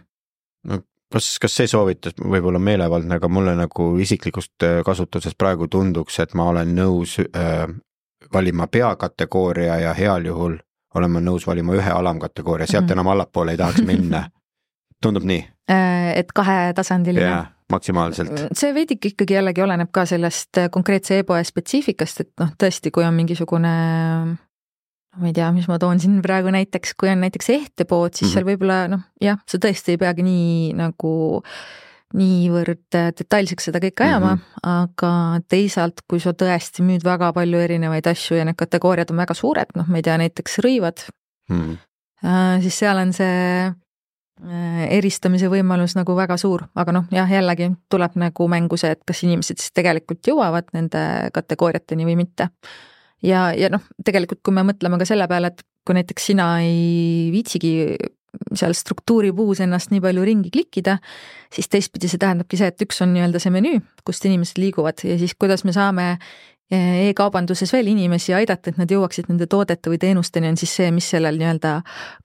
no 0.66 0.82
kas, 1.12 1.38
kas 1.42 1.54
see 1.58 1.68
soovitus 1.70 2.16
võib 2.18 2.48
olla 2.50 2.58
meelevaldne, 2.62 3.18
aga 3.18 3.28
mulle 3.28 3.54
nagu 3.58 3.92
isiklikust 4.02 4.66
kasutusest 4.86 5.38
praegu 5.38 5.68
tunduks, 5.68 6.18
et 6.22 6.34
ma 6.38 6.48
olen 6.52 6.74
nõus 6.76 7.18
äh, 7.20 7.66
valima 8.32 8.66
peakategooria 8.66 9.78
ja 9.78 9.94
heal 9.94 10.24
juhul 10.24 10.58
olen 10.94 11.10
ma 11.10 11.20
nõus 11.22 11.46
valima 11.46 11.74
ühe 11.74 11.90
alamkategooria, 11.90 12.66
sealt 12.66 12.84
mm 12.84 12.88
-hmm. 12.88 12.92
enam 12.92 13.08
allapoole 13.08 13.50
ei 13.50 13.56
tahaks 13.56 13.82
minna. 13.82 14.28
tundub 15.02 15.24
nii? 15.24 15.48
Äh, 15.70 16.18
et 16.18 16.32
kahetasandiline? 16.32 17.46
maksimaalselt. 17.70 18.30
see 18.52 18.74
veidike 18.74 19.08
ikkagi 19.08 19.34
jällegi 19.34 19.62
oleneb 19.62 19.90
ka 19.92 20.04
sellest 20.06 20.58
konkreetse 20.70 21.18
e-poe 21.18 21.44
spetsiifikast, 21.44 22.20
et 22.20 22.30
noh, 22.40 22.50
tõesti, 22.62 22.90
kui 22.90 23.04
on 23.04 23.14
mingisugune 23.14 23.74
ma 25.16 25.26
ei 25.26 25.34
tea, 25.34 25.50
mis 25.52 25.68
ma 25.68 25.78
toon 25.78 26.00
siin 26.00 26.20
praegu 26.22 26.50
näiteks, 26.54 26.94
kui 26.98 27.10
on 27.10 27.22
näiteks 27.24 27.50
ehtepood, 27.50 28.14
siis 28.14 28.22
mm 28.22 28.26
-hmm. 28.26 28.34
seal 28.34 28.48
võib-olla 28.48 28.88
noh, 28.88 29.06
jah, 29.20 29.38
sa 29.46 29.58
tõesti 29.58 29.94
ei 29.94 29.98
peagi 29.98 30.22
nii 30.26 30.72
nagu 30.78 31.12
niivõrd 32.16 32.88
detailseks 32.90 33.68
seda 33.68 33.80
kõike 33.82 34.06
ajama 34.06 34.32
mm, 34.34 34.40
-hmm. 34.40 34.70
aga 34.72 35.12
teisalt, 35.48 36.02
kui 36.10 36.20
sa 36.22 36.32
tõesti 36.34 36.82
müüd 36.86 37.04
väga 37.06 37.30
palju 37.36 37.60
erinevaid 37.66 38.06
asju 38.10 38.40
ja 38.40 38.46
need 38.48 38.58
kategooriad 38.58 39.12
on 39.14 39.22
väga 39.22 39.36
suured, 39.38 39.76
noh, 39.78 39.86
ma 39.86 40.00
ei 40.00 40.06
tea, 40.06 40.18
näiteks 40.18 40.58
rõivad 40.64 41.06
mm, 41.50 41.60
-hmm. 41.60 42.60
siis 42.66 42.78
seal 42.82 42.98
on 42.98 43.12
see 43.14 43.70
äh, 43.70 44.84
eristamise 44.98 45.48
võimalus 45.52 45.94
nagu 45.96 46.16
väga 46.16 46.36
suur, 46.36 46.66
aga 46.74 46.92
noh, 46.98 47.06
jah, 47.14 47.30
jällegi 47.30 47.72
tuleb 47.88 48.18
nagu 48.18 48.48
mängu 48.48 48.76
see, 48.76 48.90
et 48.90 49.04
kas 49.06 49.22
inimesed 49.22 49.62
siis 49.62 49.72
tegelikult 49.72 50.26
jõuavad 50.26 50.72
nende 50.72 51.30
kategooriateni 51.34 52.08
või 52.10 52.16
mitte 52.24 52.50
ja, 53.22 53.50
ja 53.54 53.70
noh, 53.70 53.84
tegelikult 54.04 54.42
kui 54.42 54.54
me 54.56 54.64
mõtleme 54.66 54.98
ka 54.98 55.06
selle 55.08 55.28
peale, 55.30 55.52
et 55.54 55.62
kui 55.86 55.96
näiteks 55.96 56.26
sina 56.32 56.56
ei 56.64 57.30
viitsigi 57.32 57.96
seal 58.54 58.74
struktuuripuus 58.76 59.62
ennast 59.64 59.92
nii 59.94 60.02
palju 60.04 60.24
ringi 60.26 60.52
klikkida, 60.54 60.98
siis 61.52 61.68
teistpidi 61.70 62.10
see 62.10 62.20
tähendabki 62.20 62.60
see, 62.60 62.70
et 62.70 62.86
üks 62.86 63.02
on 63.04 63.12
nii-öelda 63.14 63.42
see 63.42 63.52
menüü, 63.54 63.80
kust 64.06 64.24
inimesed 64.28 64.60
liiguvad 64.62 65.04
ja 65.06 65.18
siis 65.20 65.34
kuidas 65.38 65.64
me 65.66 65.74
saame 65.74 66.06
eh, 66.70 67.08
e-kaubanduses 67.08 67.72
veel 67.74 67.90
inimesi 67.92 68.34
aidata, 68.36 68.70
et 68.70 68.78
nad 68.80 68.90
jõuaksid 68.90 69.30
nende 69.30 69.48
toodete 69.50 69.92
või 69.92 69.98
teenusteni, 70.02 70.50
on 70.50 70.60
siis 70.60 70.76
see, 70.80 70.90
mis 70.94 71.10
sellel 71.14 71.40
nii-öelda 71.40 71.74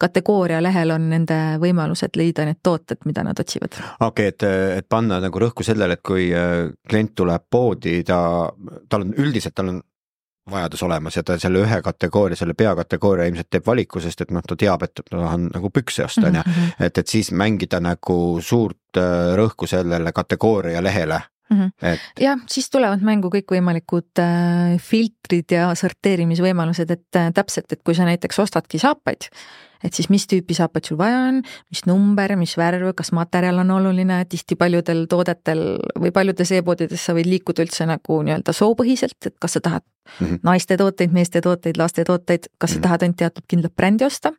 kategooria 0.02 0.62
lehel 0.64 0.94
on 0.96 1.10
nende 1.14 1.40
võimalused 1.62 2.18
leida 2.20 2.46
need 2.48 2.62
tooted, 2.64 3.02
mida 3.10 3.26
nad 3.26 3.42
otsivad. 3.42 3.80
okei 4.00 4.30
okay,, 4.30 4.34
et, 4.34 4.48
et 4.82 4.90
panna 4.90 5.20
nagu 5.24 5.42
rõhku 5.42 5.66
sellele, 5.66 5.98
et 6.00 6.06
kui 6.06 6.30
eh, 6.32 6.70
klient 6.90 7.16
tuleb 7.18 7.50
poodi, 7.50 8.02
ta, 8.08 8.20
tal 8.90 9.08
on 9.08 9.14
üldiselt, 9.18 9.58
tal 9.58 9.74
on 9.76 9.84
vajadus 10.52 10.84
olemas 10.84 11.16
ja 11.16 11.24
ta 11.24 11.38
selle 11.42 11.64
ühe 11.66 11.82
kategooria, 11.82 12.38
selle 12.38 12.54
peakategooria 12.54 13.26
ilmselt 13.30 13.50
teeb 13.50 13.66
valiku, 13.68 14.02
sest 14.04 14.22
et 14.22 14.34
noh, 14.36 14.44
ta 14.46 14.58
teab, 14.60 14.84
et 14.86 15.02
ma 15.12 15.24
tahan 15.24 15.48
nagu 15.54 15.72
pükse 15.74 16.06
osta, 16.06 16.28
on 16.28 16.40
ju. 16.40 16.44
Mhm, 16.46 16.66
mhm. 16.66 16.90
et, 16.90 16.98
et 17.02 17.08
siis 17.08 17.32
mängida 17.32 17.80
nagu 17.82 18.18
suurt 18.42 19.00
äh, 19.02 19.34
rõhku 19.38 19.70
sellele 19.70 20.14
kategooria 20.14 20.84
lehele 20.84 21.22
Mm 21.50 21.58
-hmm. 21.60 21.72
et 21.82 22.22
jah, 22.22 22.40
siis 22.50 22.70
tulevad 22.74 23.04
mängu 23.06 23.30
kõikvõimalikud 23.30 24.18
äh, 24.18 24.80
filtrid 24.82 25.52
ja 25.54 25.76
sorteerimisvõimalused, 25.76 26.92
et 26.92 27.16
äh, 27.16 27.30
täpselt, 27.34 27.72
et 27.72 27.84
kui 27.86 27.94
sa 27.96 28.06
näiteks 28.06 28.40
ostadki 28.42 28.80
saapaid, 28.82 29.30
et 29.84 29.94
siis 29.94 30.10
mis 30.10 30.26
tüüpi 30.26 30.58
saapaid 30.58 30.90
sul 30.90 30.98
vaja 30.98 31.20
on, 31.28 31.42
mis 31.70 31.86
number, 31.86 32.36
mis 32.36 32.58
värv, 32.58 32.90
kas 32.98 33.12
materjal 33.12 33.62
on 33.62 33.72
oluline, 33.78 34.24
tihti 34.30 34.58
paljudel 34.58 35.06
toodetel 35.12 35.62
või 36.02 36.12
paljudes 36.16 36.52
e-poodides 36.52 37.06
sa 37.06 37.14
võid 37.14 37.30
liikuda 37.30 37.62
üldse 37.62 37.86
nagu 37.86 38.22
nii-öelda 38.26 38.56
soopõhiselt, 38.56 39.20
et 39.26 39.38
kas 39.40 39.54
sa 39.54 39.62
tahad 39.62 39.86
mm 39.86 40.28
-hmm. 40.28 40.40
naiste 40.44 40.78
tooteid, 40.78 41.14
meeste 41.14 41.42
tooteid, 41.42 41.78
laste 41.78 42.04
tooteid, 42.04 42.50
kas 42.58 42.72
mm 42.72 42.74
-hmm. 42.74 42.82
sa 42.82 42.88
tahad 42.88 43.02
ainult 43.02 43.18
teatud 43.18 43.44
kindlat 43.48 43.76
brändi 43.76 44.06
osta. 44.06 44.34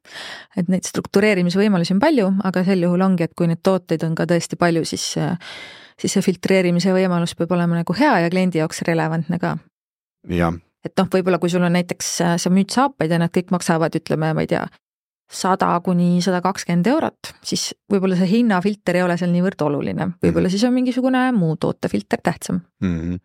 et 0.57 0.69
neid 0.69 0.85
struktureerimisvõimalusi 0.85 1.95
on 1.95 2.01
palju, 2.01 2.33
aga 2.45 2.64
sel 2.64 2.83
juhul 2.83 3.01
ongi, 3.01 3.23
et 3.23 3.35
kui 3.37 3.47
neid 3.47 3.62
tooteid 3.62 4.03
on 4.03 4.14
ka 4.14 4.25
tõesti 4.25 4.57
palju, 4.59 4.85
siis 4.85 5.16
siis 6.01 6.17
see 6.17 6.25
filtreerimise 6.25 6.93
võimalus 6.95 7.35
peab 7.39 7.53
olema 7.57 7.81
nagu 7.81 7.97
hea 7.97 8.15
ja 8.25 8.31
kliendi 8.33 8.61
jaoks 8.63 8.83
relevantne 8.89 9.39
ka. 9.43 9.57
et 10.87 10.95
noh, 10.99 11.09
võib-olla 11.13 11.39
kui 11.43 11.51
sul 11.51 11.65
on 11.67 11.75
näiteks, 11.77 12.11
sa 12.43 12.51
müüd 12.53 12.71
saapaid 12.75 13.11
ja 13.11 13.19
nad 13.19 13.33
kõik 13.35 13.51
maksavad, 13.55 13.97
ütleme, 13.99 14.33
ma 14.37 14.45
ei 14.45 14.51
tea, 14.51 14.67
sada 15.33 15.73
kuni 15.85 16.21
sada 16.23 16.41
kakskümmend 16.45 16.87
eurot, 16.87 17.33
siis 17.45 17.73
võib-olla 17.91 18.19
see 18.19 18.31
hinnafilter 18.37 19.01
ei 19.01 19.07
ole 19.07 19.17
seal 19.19 19.33
niivõrd 19.35 19.65
oluline, 19.67 20.13
võib-olla 20.23 20.47
mm 20.47 20.53
-hmm. 20.53 20.59
siis 20.59 20.69
on 20.69 20.77
mingisugune 20.77 21.25
muu 21.33 21.57
tootefilter 21.57 22.23
tähtsam 22.23 22.61
mm. 22.83 23.01
-hmm 23.01 23.25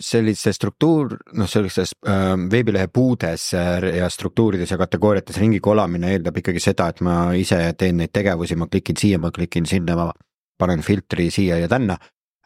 sellise 0.00 0.52
struktuur, 0.52 1.16
noh, 1.36 1.48
sellises 1.48 1.92
äh, 2.08 2.32
veebilehe 2.50 2.88
puudes 2.88 3.54
äh, 3.54 3.96
ja 3.96 4.08
struktuurides 4.08 4.70
ja 4.70 4.78
kategooriates 4.78 5.36
ringi 5.36 5.60
kolamine 5.60 6.12
eeldab 6.14 6.36
ikkagi 6.36 6.60
seda, 6.60 6.88
et 6.88 7.00
ma 7.04 7.32
ise 7.36 7.58
teen 7.78 7.96
neid 8.00 8.12
tegevusi, 8.12 8.56
ma 8.56 8.70
klikin 8.72 8.96
siia, 8.96 9.18
ma 9.18 9.30
klikin 9.30 9.66
sinna, 9.66 9.96
ma 9.96 10.12
panen 10.60 10.84
filtri 10.86 11.30
siia 11.34 11.58
ja 11.62 11.68
tänna 11.68 11.98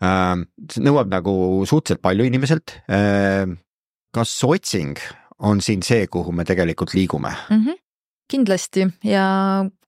äh,. 0.03 0.39
see 0.71 0.85
nõuab 0.85 1.11
nagu 1.13 1.35
suhteliselt 1.67 2.03
palju 2.03 2.31
inimeselt 2.31 2.79
äh,. 2.89 3.51
kas 4.15 4.37
otsing 4.47 4.99
on 5.45 5.61
siin 5.61 5.83
see, 5.83 6.07
kuhu 6.07 6.33
me 6.33 6.47
tegelikult 6.47 6.95
liigume 6.95 7.35
mm? 7.51 7.65
-hmm 7.65 7.81
kindlasti 8.31 8.87
ja 9.05 9.27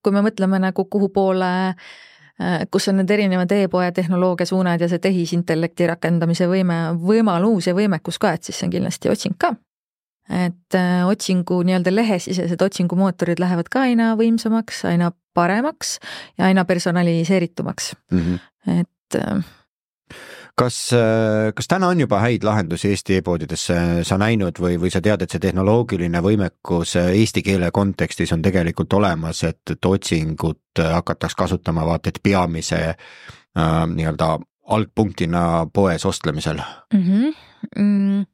kui 0.04 0.14
me 0.14 0.22
mõtleme 0.24 0.60
nagu 0.62 0.84
kuhu 0.90 1.08
poole 1.14 1.50
äh, 1.72 2.64
kus 2.70 2.88
on 2.90 3.00
need 3.00 3.10
erinevad 3.10 3.52
e-poe 3.56 3.90
tehnoloogia 3.96 4.48
suunad 4.48 4.80
ja 4.80 4.88
see 4.90 5.02
tehisintellekti 5.02 5.88
rakendamise 5.92 6.48
võime, 6.50 6.80
võimalus 7.00 7.70
ja 7.70 7.76
võimekus 7.76 8.20
ka, 8.22 8.34
et 8.36 8.46
siis 8.46 8.60
see 8.60 8.68
on 8.68 8.76
kindlasti 8.76 9.12
otsing 9.12 9.38
ka. 9.40 9.54
Et 10.30 10.74
äh, 10.74 11.06
otsingu 11.06 11.60
nii-öelda 11.62 11.94
lehesisesed 11.94 12.62
otsingumootorid 12.62 13.38
lähevad 13.38 13.70
ka 13.70 13.84
aina 13.86 14.14
võimsamaks, 14.18 14.84
aina 14.90 15.12
paremaks 15.34 15.98
ja 16.38 16.48
aina 16.50 16.64
personaliseeritumaks 16.64 17.92
mm. 18.10 18.18
-hmm. 18.18 18.80
et 18.80 19.20
äh, 19.20 19.44
kas, 20.58 20.90
äh, 20.92 21.52
kas 21.54 21.68
täna 21.68 21.88
on 21.88 22.00
juba 22.00 22.20
häid 22.20 22.44
lahendusi 22.44 22.88
Eesti 22.88 23.20
e-poodides 23.20 23.68
sa 24.02 24.18
näinud 24.18 24.58
või, 24.60 24.80
või 24.80 24.90
sa 24.90 25.00
tead, 25.00 25.22
et 25.22 25.30
see 25.30 25.40
tehnoloogiline 25.40 26.22
võimekus 26.22 26.96
eesti 26.96 27.42
keele 27.42 27.70
kontekstis 27.70 28.32
on 28.32 28.42
tegelikult 28.42 28.92
olemas, 28.92 29.44
et, 29.44 29.62
et 29.70 29.84
otsingut 29.84 30.82
hakataks 30.92 31.34
kasutama 31.34 31.86
vaata 31.86 32.08
et 32.08 32.22
peamise 32.22 32.82
äh, 32.88 33.86
nii-öelda 33.94 34.38
algpunktina 34.66 35.66
poes 35.72 36.06
ostlemisel 36.06 36.58
mm? 36.92 37.02
-hmm. 37.02 37.34
Mm, 37.78 38.24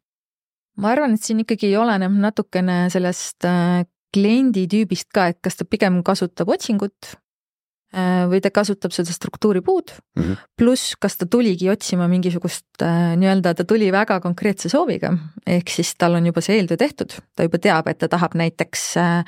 ma 0.77 0.93
arvan, 0.95 1.15
et 1.15 1.23
siin 1.23 1.43
ikkagi 1.45 1.75
oleneb 1.77 2.15
natukene 2.23 2.87
sellest 2.93 3.45
kliendi 4.13 4.67
tüübist 4.69 5.11
ka, 5.13 5.29
et 5.33 5.41
kas 5.45 5.57
ta 5.57 5.65
pigem 5.69 6.03
kasutab 6.07 6.49
otsingut 6.53 7.15
Äh, 7.93 8.23
või 8.25 8.39
ta 8.41 8.49
kasutab 8.49 8.95
seda 8.97 9.13
struktuuripuud 9.13 9.91
mm 10.17 10.23
-hmm., 10.23 10.37
pluss 10.57 10.95
kas 10.97 11.19
ta 11.21 11.27
tuligi 11.29 11.69
otsima 11.69 12.07
mingisugust 12.09 12.81
äh, 12.81 13.13
nii-öelda, 13.21 13.53
ta 13.55 13.65
tuli 13.69 13.91
väga 13.93 14.17
konkreetse 14.21 14.71
sooviga, 14.73 15.11
ehk 15.47 15.69
siis 15.69 15.93
tal 16.01 16.15
on 16.17 16.27
juba 16.27 16.41
see 16.41 16.57
eeltöö 16.57 16.77
tehtud, 16.81 17.13
ta 17.37 17.45
juba 17.45 17.59
teab, 17.59 17.89
et 17.93 17.99
ta 17.99 18.09
tahab 18.09 18.33
näiteks 18.35 18.97
äh, 18.97 19.25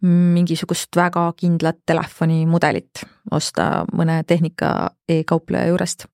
mingisugust 0.00 0.96
väga 0.96 1.32
kindlat 1.36 1.76
telefonimudelit 1.86 3.04
osta 3.30 3.84
mõne 3.92 4.22
tehnika 4.24 4.90
e-kaupleja 5.08 5.66
juurest. 5.68 6.06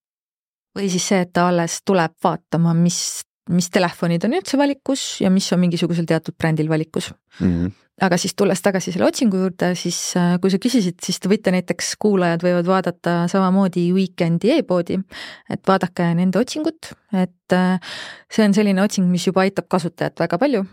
või 0.75 0.91
siis 0.91 1.09
see, 1.09 1.21
et 1.21 1.33
ta 1.33 1.49
alles 1.49 1.83
tuleb 1.87 2.19
vaatama, 2.25 2.75
mis, 2.75 3.23
mis 3.51 3.71
telefonid 3.75 4.25
on 4.29 4.37
üldse 4.39 4.59
valikus 4.59 5.21
ja 5.23 5.31
mis 5.31 5.49
on 5.53 5.63
mingisugusel 5.65 6.07
teatud 6.07 6.37
brändil 6.39 6.69
valikus 6.71 7.13
mm. 7.41 7.47
-hmm 7.47 7.73
aga 8.03 8.17
siis 8.19 8.35
tulles 8.39 8.63
tagasi 8.63 8.93
selle 8.93 9.07
otsingu 9.07 9.39
juurde, 9.39 9.73
siis 9.79 9.99
äh, 10.19 10.35
kui 10.43 10.51
sa 10.53 10.59
küsisid, 10.63 10.99
siis 11.05 11.21
te 11.21 11.31
võite 11.31 11.53
näiteks, 11.55 11.95
kuulajad 12.03 12.45
võivad 12.45 12.69
vaadata 12.69 13.17
samamoodi 13.31 13.85
Weekend'i 13.95 14.55
e-poodi, 14.57 14.99
et 15.53 15.63
vaadake 15.69 16.09
nende 16.19 16.41
otsingut, 16.41 16.93
et 17.13 17.57
äh, 17.57 17.97
see 18.33 18.47
on 18.49 18.57
selline 18.57 18.83
otsing, 18.83 19.11
mis 19.13 19.27
juba 19.29 19.45
aitab 19.45 19.69
kasutajat 19.71 20.25
väga 20.25 20.41
palju. 20.41 20.65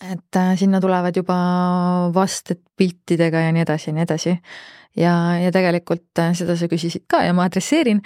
Et 0.00 0.36
äh, 0.36 0.52
sinna 0.58 0.80
tulevad 0.80 1.16
juba 1.16 1.36
vasted 2.14 2.62
piltidega 2.76 3.46
ja 3.46 3.54
nii 3.54 3.64
edasi 3.66 3.90
ja 3.90 3.96
nii 3.96 4.06
edasi. 4.06 4.36
ja, 4.96 5.14
ja 5.38 5.52
tegelikult 5.54 6.22
seda 6.34 6.56
sa 6.56 6.68
küsisid 6.70 7.04
ka 7.10 7.22
ja 7.26 7.34
ma 7.36 7.46
adresseerin, 7.46 8.00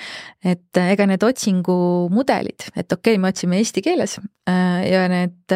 et 0.44 0.82
ega 0.82 1.06
need 1.08 1.22
otsingumudelid, 1.24 2.68
et 2.74 2.92
okei 2.92 3.14
okay,, 3.14 3.22
me 3.22 3.32
otsime 3.32 3.62
eesti 3.62 3.82
keeles 3.82 4.18
ja 4.46 5.06
need 5.08 5.54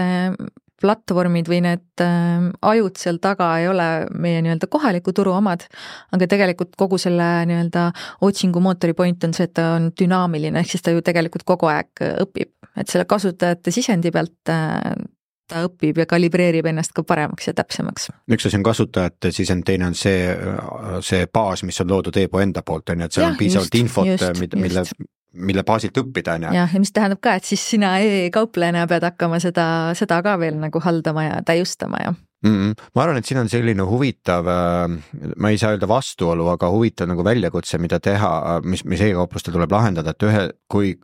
platvormid 0.78 1.48
või 1.50 1.60
need 1.64 2.02
äh, 2.02 2.48
ajud 2.70 2.98
seal 3.00 3.18
taga 3.22 3.50
ei 3.60 3.68
ole 3.70 3.88
meie 4.14 4.42
nii-öelda 4.44 4.68
kohaliku 4.70 5.14
turu 5.16 5.34
omad, 5.38 5.64
aga 6.14 6.28
tegelikult 6.30 6.76
kogu 6.78 7.00
selle 7.02 7.26
nii-öelda 7.50 7.88
otsingumootori 8.26 8.94
point 8.98 9.26
on 9.26 9.34
see, 9.34 9.48
et 9.48 9.56
ta 9.58 9.72
on 9.76 9.90
dünaamiline, 9.98 10.62
ehk 10.62 10.74
siis 10.74 10.86
ta 10.86 10.94
ju 10.94 11.02
tegelikult 11.04 11.46
kogu 11.48 11.70
aeg 11.72 12.04
õpib, 12.24 12.52
et 12.78 12.90
selle 12.90 13.08
kasutajate 13.10 13.74
sisendi 13.74 14.14
pealt 14.14 14.54
äh, 14.54 14.92
ta 15.48 15.64
õpib 15.66 16.02
ja 16.02 16.06
kalibreerib 16.08 16.68
ennast 16.70 16.94
ka 16.96 17.04
paremaks 17.06 17.50
ja 17.50 17.54
täpsemaks. 17.56 18.10
üks 18.34 18.48
asi 18.48 18.58
on 18.58 18.66
kasutajate 18.66 19.32
sisend, 19.34 19.66
teine 19.68 19.88
on 19.88 19.96
see, 19.98 20.32
see 21.04 21.26
baas, 21.32 21.64
mis 21.66 21.80
on 21.84 21.90
loodud 21.92 22.16
e-poe 22.20 22.44
enda 22.46 22.62
poolt, 22.62 22.92
on 22.94 23.04
ju, 23.04 23.08
et 23.10 23.18
seal 23.18 23.26
ja, 23.26 23.32
on 23.32 23.38
piisavalt 23.40 23.78
just, 23.80 23.82
infot, 23.82 24.54
mille, 24.60 24.84
mille 25.50 25.64
baasilt 25.66 25.98
õppida, 26.02 26.38
on 26.38 26.48
ju. 26.48 26.54
jah, 26.60 26.74
ja 26.74 26.82
mis 26.84 26.94
tähendab 26.94 27.22
ka, 27.24 27.38
et 27.38 27.48
siis 27.48 27.64
sina 27.74 27.96
e-kauplejana 28.04 28.86
pead 28.90 29.08
hakkama 29.10 29.40
seda, 29.42 29.68
seda 29.98 30.22
ka 30.24 30.38
veel 30.40 30.58
nagu 30.60 30.82
haldama 30.84 31.28
ja 31.28 31.42
täiustama 31.46 32.02
ja 32.04 32.14
mm. 32.44 32.54
-hmm. 32.54 32.88
ma 32.94 33.02
arvan, 33.02 33.18
et 33.18 33.26
siin 33.26 33.40
on 33.40 33.48
selline 33.48 33.82
huvitav, 33.82 34.48
ma 35.36 35.50
ei 35.50 35.58
saa 35.58 35.74
öelda 35.74 35.88
vastuolu, 35.88 36.48
aga 36.54 36.70
huvitav 36.70 37.08
nagu 37.10 37.24
väljakutse, 37.24 37.78
mida 37.78 38.00
teha, 38.00 38.60
mis, 38.64 38.84
mis 38.84 39.00
e-kauplustel 39.08 39.54
tuleb 39.56 39.72
lahendada, 39.72 40.14
et 40.14 40.26
ühe, 40.28 40.42
kui 40.70 40.94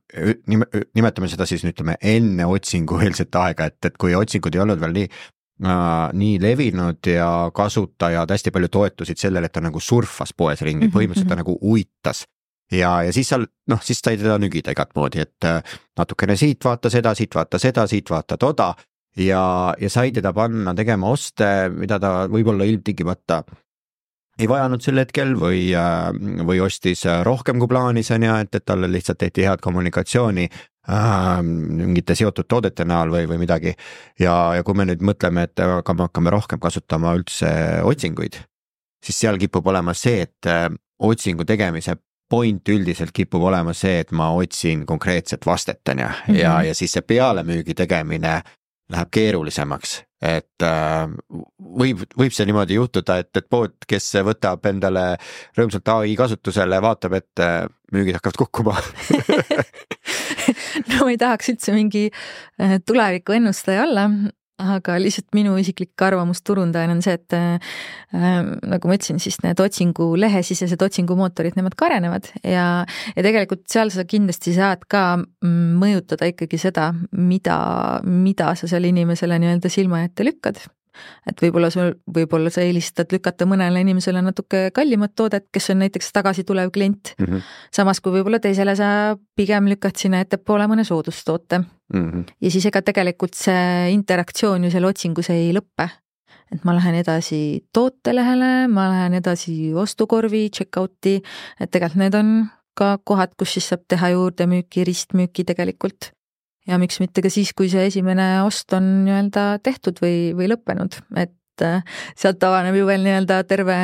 nime, 0.46 0.68
nimetame 0.94 1.30
seda 1.32 1.46
siis 1.46 1.64
ütleme 1.64 1.96
enne 2.00 2.46
otsingueelset 2.46 3.34
aega, 3.40 3.70
et, 3.70 3.80
et 3.84 3.96
kui 3.98 4.14
otsingud 4.14 4.54
ei 4.54 4.62
olnud 4.64 4.80
veel 4.80 4.94
nii 5.00 5.08
äh, 5.08 6.12
nii 6.12 6.38
levinud 6.42 7.06
ja 7.06 7.50
kasutajad 7.54 8.30
hästi 8.30 8.54
palju 8.54 8.70
toetusid 8.78 9.20
sellele, 9.26 9.50
et 9.50 9.54
ta 9.54 9.64
nagu 9.64 9.80
surfas 9.80 10.34
poes 10.36 10.62
ringi, 10.62 10.88
mhm, 10.88 10.96
põhimõtteliselt 10.96 11.30
ta 11.30 11.38
mhm. 11.38 11.44
nagu 11.44 11.58
uitas 11.74 12.24
ja, 12.72 13.02
ja 13.02 13.12
siis 13.12 13.28
seal 13.28 13.46
noh, 13.70 13.82
siis 13.84 14.00
sai 14.04 14.18
teda 14.20 14.38
nügida 14.40 14.74
igat 14.74 14.94
moodi, 14.96 15.22
et 15.24 15.48
äh, 15.48 15.78
natukene 15.98 16.36
siit 16.36 16.64
vaata 16.64 16.90
seda, 16.92 17.14
siit 17.14 17.34
vaata 17.34 17.60
seda, 17.62 17.86
siit 17.90 18.10
vaata 18.10 18.38
toda 18.40 18.72
ja, 19.16 19.74
ja 19.80 19.90
sai 19.90 20.12
teda 20.12 20.32
panna 20.32 20.74
tegema 20.74 21.10
oste, 21.12 21.68
mida 21.74 22.00
ta 22.02 22.14
võib-olla 22.30 22.66
ilmtingimata 22.68 23.42
ei 24.38 24.48
vajanud 24.50 24.82
sel 24.82 24.98
hetkel 24.98 25.34
või, 25.38 25.68
äh, 25.78 26.08
või 26.46 26.60
ostis 26.64 27.04
rohkem 27.26 27.60
kui 27.62 27.70
plaanis, 27.70 28.10
on 28.14 28.26
ju, 28.26 28.38
et, 28.42 28.54
et 28.54 28.64
talle 28.66 28.90
lihtsalt 28.90 29.20
tehti 29.22 29.44
head 29.46 29.62
kommunikatsiooni 29.62 30.48
äh, 30.48 31.42
mingite 31.42 32.16
seotud 32.18 32.48
toodete 32.50 32.86
näol 32.88 33.12
või, 33.14 33.28
või 33.30 33.38
midagi. 33.44 33.74
ja, 34.20 34.54
ja 34.58 34.64
kui 34.66 34.74
me 34.74 34.88
nüüd 34.90 35.04
mõtleme, 35.06 35.46
et 35.48 35.62
aga 35.62 35.94
me 35.94 36.08
hakkame 36.08 36.34
rohkem 36.34 36.62
kasutama 36.62 37.14
üldse 37.18 37.52
otsinguid, 37.86 38.40
siis 39.04 39.22
seal 39.22 39.38
kipub 39.38 39.66
olema 39.70 39.94
see, 39.94 40.26
et 40.26 40.50
äh, 40.50 40.66
otsingu 40.98 41.46
tegemise 41.46 41.96
point 42.30 42.68
üldiselt 42.68 43.12
kipub 43.14 43.42
olema 43.46 43.74
see, 43.76 44.00
et 44.02 44.12
ma 44.16 44.30
otsin 44.34 44.86
konkreetset 44.88 45.46
vastet, 45.46 45.82
on 45.92 46.02
ju, 46.02 46.10
ja, 46.40 46.58
mhm. 46.58 46.68
ja 46.70 46.74
siis 46.74 46.96
see 46.96 47.06
pealemüügi 47.06 47.76
tegemine 47.78 48.40
läheb 48.92 49.10
keerulisemaks, 49.14 49.94
et 50.24 50.64
äh, 50.64 51.06
võib, 51.80 52.04
võib 52.18 52.34
see 52.34 52.46
niimoodi 52.48 52.76
juhtuda, 52.76 53.16
et, 53.22 53.30
et 53.40 53.48
pood, 53.50 53.76
kes 53.88 54.10
võtab 54.26 54.66
endale 54.68 55.06
rõõmsalt 55.56 55.88
ai 55.94 56.16
kasutusele, 56.18 56.80
vaatab, 56.84 57.16
et 57.20 57.44
äh, 57.44 57.64
müügid 57.94 58.20
hakkavad 58.20 58.42
kukkuma. 58.44 58.78
No 60.90 61.06
ma 61.06 61.12
ei 61.14 61.16
tahaks 61.16 61.48
üldse 61.48 61.72
mingi 61.72 62.08
äh, 62.10 62.74
tuleviku 62.84 63.32
ennustaja 63.36 63.86
olla, 63.86 64.02
aga 64.62 64.96
lihtsalt 65.02 65.32
minu 65.34 65.56
isiklik 65.58 66.02
arvamus 66.06 66.42
turundajana 66.46 66.94
on 66.94 67.02
see, 67.02 67.16
et 67.18 67.34
äh, 67.34 67.74
nagu 68.70 68.90
ma 68.90 68.98
ütlesin, 68.98 69.18
siis 69.22 69.40
need 69.42 69.58
otsingu, 69.60 70.12
lehesisesed 70.20 70.82
otsingumootorid, 70.86 71.58
nemad 71.58 71.74
ka 71.78 71.88
arenevad 71.88 72.30
ja, 72.46 72.68
ja 73.16 73.26
tegelikult 73.26 73.66
seal 73.70 73.90
sa 73.94 74.06
kindlasti 74.08 74.54
saad 74.54 74.86
ka 74.90 75.04
mm, 75.18 75.74
mõjutada 75.82 76.30
ikkagi 76.30 76.60
seda, 76.62 76.92
mida, 77.18 77.58
mida 78.06 78.54
sa 78.58 78.70
seal 78.70 78.86
inimesele 78.90 79.40
nii-öelda 79.42 79.72
silma 79.72 80.04
ette 80.06 80.26
lükkad 80.26 80.62
et 81.28 81.42
võib-olla 81.42 81.70
sul, 81.72 81.94
võib-olla 82.16 82.52
sa 82.52 82.64
eelistad 82.64 83.12
lükata 83.14 83.46
mõnele 83.48 83.82
inimesele 83.84 84.22
natuke 84.24 84.68
kallimat 84.74 85.14
toodet, 85.16 85.48
kes 85.52 85.70
on 85.74 85.82
näiteks 85.84 86.12
tagasitulev 86.14 86.72
klient 86.74 87.14
mm. 87.18 87.26
-hmm. 87.26 87.42
samas 87.74 88.00
kui 88.00 88.14
võib-olla 88.14 88.40
teisele 88.40 88.76
sa 88.76 89.16
pigem 89.36 89.68
lükkad 89.72 89.98
sinna 90.00 90.22
ettepoole 90.24 90.68
mõne 90.70 90.84
soodustoote 90.84 91.58
mm. 91.58 92.10
-hmm. 92.10 92.24
ja 92.40 92.50
siis 92.50 92.66
ega 92.66 92.82
tegelikult 92.82 93.34
see 93.34 93.92
interaktsioon 93.92 94.64
ju 94.64 94.70
seal 94.70 94.84
otsingus 94.84 95.30
ei 95.30 95.52
lõppe. 95.52 95.88
et 96.54 96.64
ma 96.64 96.74
lähen 96.74 96.94
edasi 96.94 97.64
tootelehele, 97.72 98.68
ma 98.68 98.88
lähen 98.88 99.14
edasi 99.14 99.74
ostukorvi, 99.74 100.50
checkout'i, 100.50 101.22
et 101.60 101.70
tegelikult 101.70 101.98
need 101.98 102.14
on 102.14 102.46
ka 102.74 102.98
kohad, 103.04 103.32
kus 103.38 103.54
siis 103.54 103.68
saab 103.68 103.86
teha 103.88 104.10
juurdemüüki, 104.14 104.84
ristmüüki 104.84 105.44
tegelikult 105.44 106.12
ja 106.68 106.78
miks 106.80 107.00
mitte 107.02 107.22
ka 107.24 107.30
siis, 107.32 107.52
kui 107.56 107.70
see 107.72 107.86
esimene 107.90 108.28
ost 108.44 108.72
on 108.76 108.90
nii-öelda 109.06 109.46
tehtud 109.64 110.00
või, 110.02 110.32
või 110.36 110.50
lõppenud, 110.52 110.98
et 111.20 111.64
äh, 111.64 111.96
sealt 112.18 112.44
avaneb 112.46 112.76
ju 112.78 112.88
veel 112.88 113.04
nii-öelda 113.04 113.42
terve, 113.48 113.78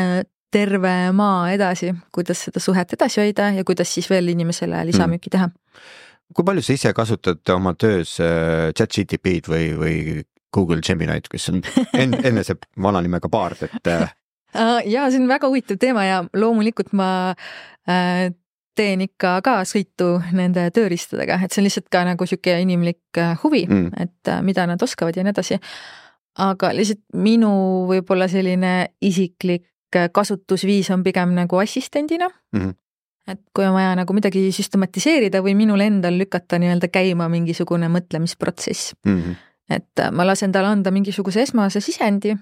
terve 0.53 0.95
maa 1.16 1.51
edasi, 1.55 1.93
kuidas 2.14 2.47
seda 2.49 2.62
suhet 2.62 2.97
edasi 2.97 3.22
hoida 3.24 3.51
ja 3.57 3.66
kuidas 3.66 3.93
siis 3.95 4.11
veel 4.11 4.33
inimesele 4.33 4.85
lisamüüki 4.91 5.33
teha. 5.33 5.51
Mm.. 5.51 5.91
kui 6.37 6.47
palju 6.47 6.62
sa 6.62 6.76
ise 6.78 6.95
kasutad 6.97 7.55
oma 7.57 7.74
töös 7.74 8.16
äh, 8.22 8.70
chat-GTP-d 8.76 9.51
või, 9.51 9.70
või 9.78 9.97
Google 10.55 10.81
Gemini'd, 10.83 11.28
kes 11.31 11.51
on 11.53 11.61
enne, 11.95 12.22
enne 12.28 12.47
see 12.47 12.59
vana 12.83 13.03
nimega 13.05 13.31
Bard, 13.31 13.62
et 13.68 13.93
äh, 13.93 14.09
ja 14.95 15.09
see 15.11 15.20
on 15.20 15.28
väga 15.31 15.51
huvitav 15.51 15.78
teema 15.78 16.07
ja 16.09 16.22
loomulikult 16.35 16.95
ma 16.97 17.11
teen 18.81 19.05
ikka 19.05 19.37
ka 19.45 19.61
sõitu 19.68 20.14
nende 20.37 20.68
tööriistadega, 20.74 21.41
et 21.45 21.53
see 21.53 21.62
on 21.62 21.68
lihtsalt 21.68 21.89
ka 21.93 22.05
nagu 22.09 22.28
sihuke 22.28 22.57
inimlik 22.64 23.20
äh, 23.20 23.35
huvi 23.43 23.64
mm., 23.68 23.91
et 24.07 24.33
äh, 24.33 24.41
mida 24.47 24.66
nad 24.70 24.83
oskavad 24.83 25.16
ja 25.16 25.24
nii 25.26 25.35
edasi. 25.35 25.61
aga 26.41 26.72
lihtsalt 26.76 27.03
minu 27.20 27.53
võib-olla 27.91 28.28
selline 28.31 28.74
isiklik 29.05 29.66
äh, 29.97 30.09
kasutusviis 30.12 30.91
on 30.95 31.05
pigem 31.05 31.35
nagu 31.37 31.61
assistendina 31.62 32.31
mm. 32.31 32.61
-hmm 32.61 32.76
et 33.31 33.39
kui 33.55 33.62
on 33.62 33.74
vaja 33.76 33.93
nagu 33.95 34.14
midagi 34.16 34.49
süstematiseerida 34.51 35.43
või 35.45 35.53
minul 35.55 35.81
endal 35.85 36.16
lükata 36.18 36.59
nii-öelda 36.59 36.89
käima 36.91 37.28
mingisugune 37.28 37.87
mõtlemisprotsess 37.93 38.95
mm. 39.07 39.18
-hmm. 39.18 39.37
et 39.76 40.03
ma 40.11 40.26
lasen 40.26 40.53
talle 40.53 40.72
anda 40.72 40.91
mingisuguse 40.91 41.43
esmase 41.43 41.81
sisendi 41.81 42.35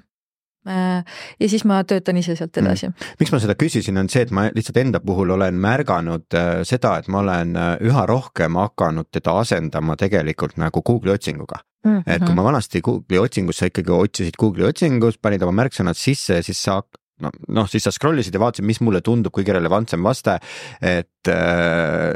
ja 0.66 1.48
siis 1.48 1.64
ma 1.68 1.78
töötan 1.86 2.18
ise 2.20 2.34
sealt 2.36 2.56
edasi 2.60 2.88
mm.. 2.88 3.14
miks 3.20 3.32
ma 3.32 3.40
seda 3.42 3.54
küsisin, 3.58 3.98
on 4.00 4.10
see, 4.12 4.24
et 4.26 4.32
ma 4.34 4.48
lihtsalt 4.52 4.80
enda 4.82 5.00
puhul 5.00 5.30
olen 5.36 5.58
märganud 5.62 6.36
äh, 6.36 6.50
seda, 6.68 6.96
et 6.98 7.08
ma 7.08 7.22
olen 7.22 7.56
äh, 7.56 7.70
üha 7.88 8.04
rohkem 8.10 8.58
hakanud 8.58 9.08
teda 9.14 9.38
asendama 9.42 9.96
tegelikult 10.00 10.58
nagu 10.60 10.82
Google'i 10.82 11.14
otsinguga 11.14 11.62
mm. 11.84 11.90
-hmm. 11.90 12.02
et 12.06 12.24
kui 12.24 12.34
ma 12.34 12.44
vanasti 12.44 12.82
Google'i 12.84 13.22
otsingus, 13.22 13.62
sa 13.62 13.70
ikkagi 13.70 13.94
otsisid 13.94 14.38
Google'i 14.40 14.68
otsingus, 14.68 15.18
panid 15.22 15.42
oma 15.46 15.62
märksõnad 15.62 15.96
sisse 15.96 16.40
ja 16.40 16.42
siis 16.42 16.62
sa 16.62 16.80
noh, 17.22 17.34
noh 17.48 17.70
siis 17.70 17.86
sa 17.86 17.92
scroll 17.94 18.20
isid 18.22 18.34
ja 18.34 18.42
vaatasid, 18.42 18.66
mis 18.66 18.80
mulle 18.84 19.00
tundub 19.04 19.34
kõige 19.34 19.54
relevantsem 19.56 20.02
vaste. 20.04 20.38
et 20.82 21.28
äh, 21.28 22.12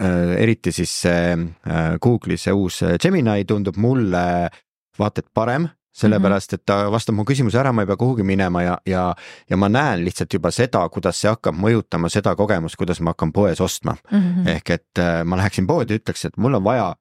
äh, 0.00 0.34
eriti 0.42 0.72
siis 0.72 0.92
see 1.06 1.32
äh, 1.32 1.96
Google'i 2.00 2.38
see 2.38 2.52
uus 2.52 2.82
Gemini 3.00 3.44
tundub 3.44 3.76
mulle 3.76 4.50
vaata 4.98 5.24
et 5.24 5.30
parem 5.34 5.68
sellepärast 5.94 6.56
et 6.56 6.64
ta 6.66 6.76
vastab 6.92 7.14
mu 7.14 7.24
küsimuse 7.26 7.58
ära, 7.60 7.72
ma 7.72 7.84
ei 7.84 7.88
pea 7.88 7.98
kuhugi 7.98 8.26
minema 8.26 8.64
ja, 8.64 8.74
ja, 8.88 9.04
ja 9.50 9.58
ma 9.60 9.70
näen 9.70 10.02
lihtsalt 10.04 10.34
juba 10.34 10.50
seda, 10.54 10.82
kuidas 10.92 11.20
see 11.22 11.30
hakkab 11.30 11.56
mõjutama 11.58 12.10
seda 12.10 12.34
kogemust, 12.38 12.78
kuidas 12.80 13.00
ma 13.00 13.14
hakkan 13.14 13.32
poes 13.34 13.60
ostma 13.62 13.94
mm. 14.10 14.20
-hmm. 14.20 14.48
ehk 14.56 14.70
et 14.74 15.02
äh, 15.02 15.22
ma 15.24 15.38
läheksin 15.38 15.66
poodi, 15.66 16.00
ütleks, 16.00 16.26
et 16.26 16.36
mul 16.36 16.58
on 16.58 16.64
vaja 16.64 16.94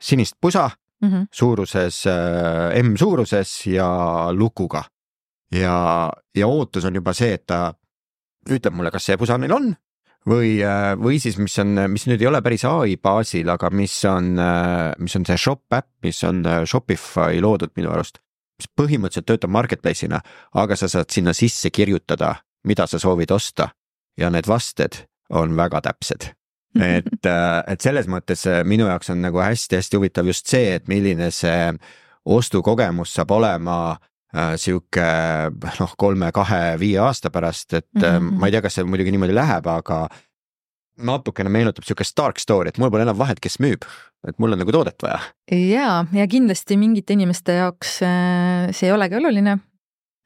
sinist 0.00 0.36
pusa 0.40 0.70
mm 1.02 1.08
-hmm. 1.08 1.26
suuruses 1.32 2.06
äh, 2.06 2.82
M 2.82 2.96
suuruses 2.96 3.66
ja 3.66 4.28
lukuga. 4.32 4.84
ja, 5.52 6.12
ja 6.34 6.46
ootus 6.46 6.84
on 6.84 6.94
juba 6.94 7.12
see, 7.12 7.34
et 7.34 7.46
ta 7.46 7.74
ütleb 8.50 8.74
mulle, 8.74 8.90
kas 8.90 9.04
see 9.04 9.16
pusa 9.16 9.38
neil 9.38 9.52
on 9.52 9.76
või, 10.28 10.62
äh, 10.64 10.96
või 10.96 11.20
siis, 11.20 11.38
mis 11.38 11.58
on, 11.58 11.76
mis 11.88 12.06
nüüd 12.06 12.20
ei 12.20 12.26
ole 12.26 12.42
päris 12.42 12.64
ai 12.64 12.96
baasil, 12.96 13.48
aga 13.48 13.70
mis 13.70 14.04
on, 14.04 14.40
mis 14.98 15.16
on 15.16 15.26
see 15.26 15.36
shop 15.36 15.72
äpp, 15.72 15.88
mis 16.02 16.24
on 16.24 16.44
Shopify 16.64 17.40
loodud 17.40 17.70
minu 17.76 17.90
arust 17.90 18.18
mis 18.58 18.70
põhimõtteliselt 18.76 19.28
töötab 19.28 19.52
marketplace'ina, 19.54 20.20
aga 20.54 20.76
sa 20.76 20.88
saad 20.90 21.10
sinna 21.14 21.34
sisse 21.36 21.70
kirjutada, 21.70 22.34
mida 22.66 22.86
sa 22.86 22.98
soovid 22.98 23.30
osta. 23.30 23.70
Ja 24.18 24.30
need 24.34 24.48
vasted 24.50 25.04
on 25.30 25.54
väga 25.56 25.80
täpsed. 25.80 26.32
Et, 26.78 27.26
äh, 27.26 27.62
et 27.66 27.80
selles 27.80 28.06
mõttes 28.06 28.44
äh, 28.46 28.60
minu 28.68 28.86
jaoks 28.86 29.08
on 29.10 29.22
nagu 29.24 29.40
hästi-hästi 29.40 29.96
huvitav 29.96 30.28
just 30.28 30.46
see, 30.46 30.74
et 30.76 30.84
milline 30.86 31.30
see 31.34 31.72
ostukogemus 32.28 33.14
saab 33.16 33.32
olema 33.34 33.76
äh, 33.96 34.52
sihuke 34.60 35.06
noh, 35.80 35.94
kolme-kahe-viie 35.98 37.00
aasta 37.02 37.32
pärast, 37.34 37.72
et 37.72 37.88
mm 37.96 38.04
-hmm. 38.04 38.36
ma 38.38 38.46
ei 38.46 38.54
tea, 38.54 38.62
kas 38.62 38.76
see 38.78 38.84
muidugi 38.84 39.14
niimoodi 39.16 39.34
läheb, 39.34 39.66
aga 39.66 40.06
natukene 40.98 41.50
meenutab 41.52 41.86
sihukest 41.86 42.16
dark 42.18 42.40
story, 42.42 42.72
et 42.72 42.78
mul 42.80 42.90
pole 42.92 43.06
enam 43.06 43.18
vahet, 43.18 43.40
kes 43.42 43.58
müüb, 43.62 43.86
et 44.28 44.38
mul 44.42 44.54
on 44.54 44.62
nagu 44.62 44.74
toodet 44.74 45.02
vaja. 45.04 45.20
ja, 45.54 46.04
ja 46.12 46.28
kindlasti 46.30 46.78
mingite 46.80 47.16
inimeste 47.16 47.58
jaoks 47.60 47.98
äh, 48.06 48.68
see 48.74 48.90
ei 48.90 48.94
olegi 48.94 49.18
oluline. 49.18 49.58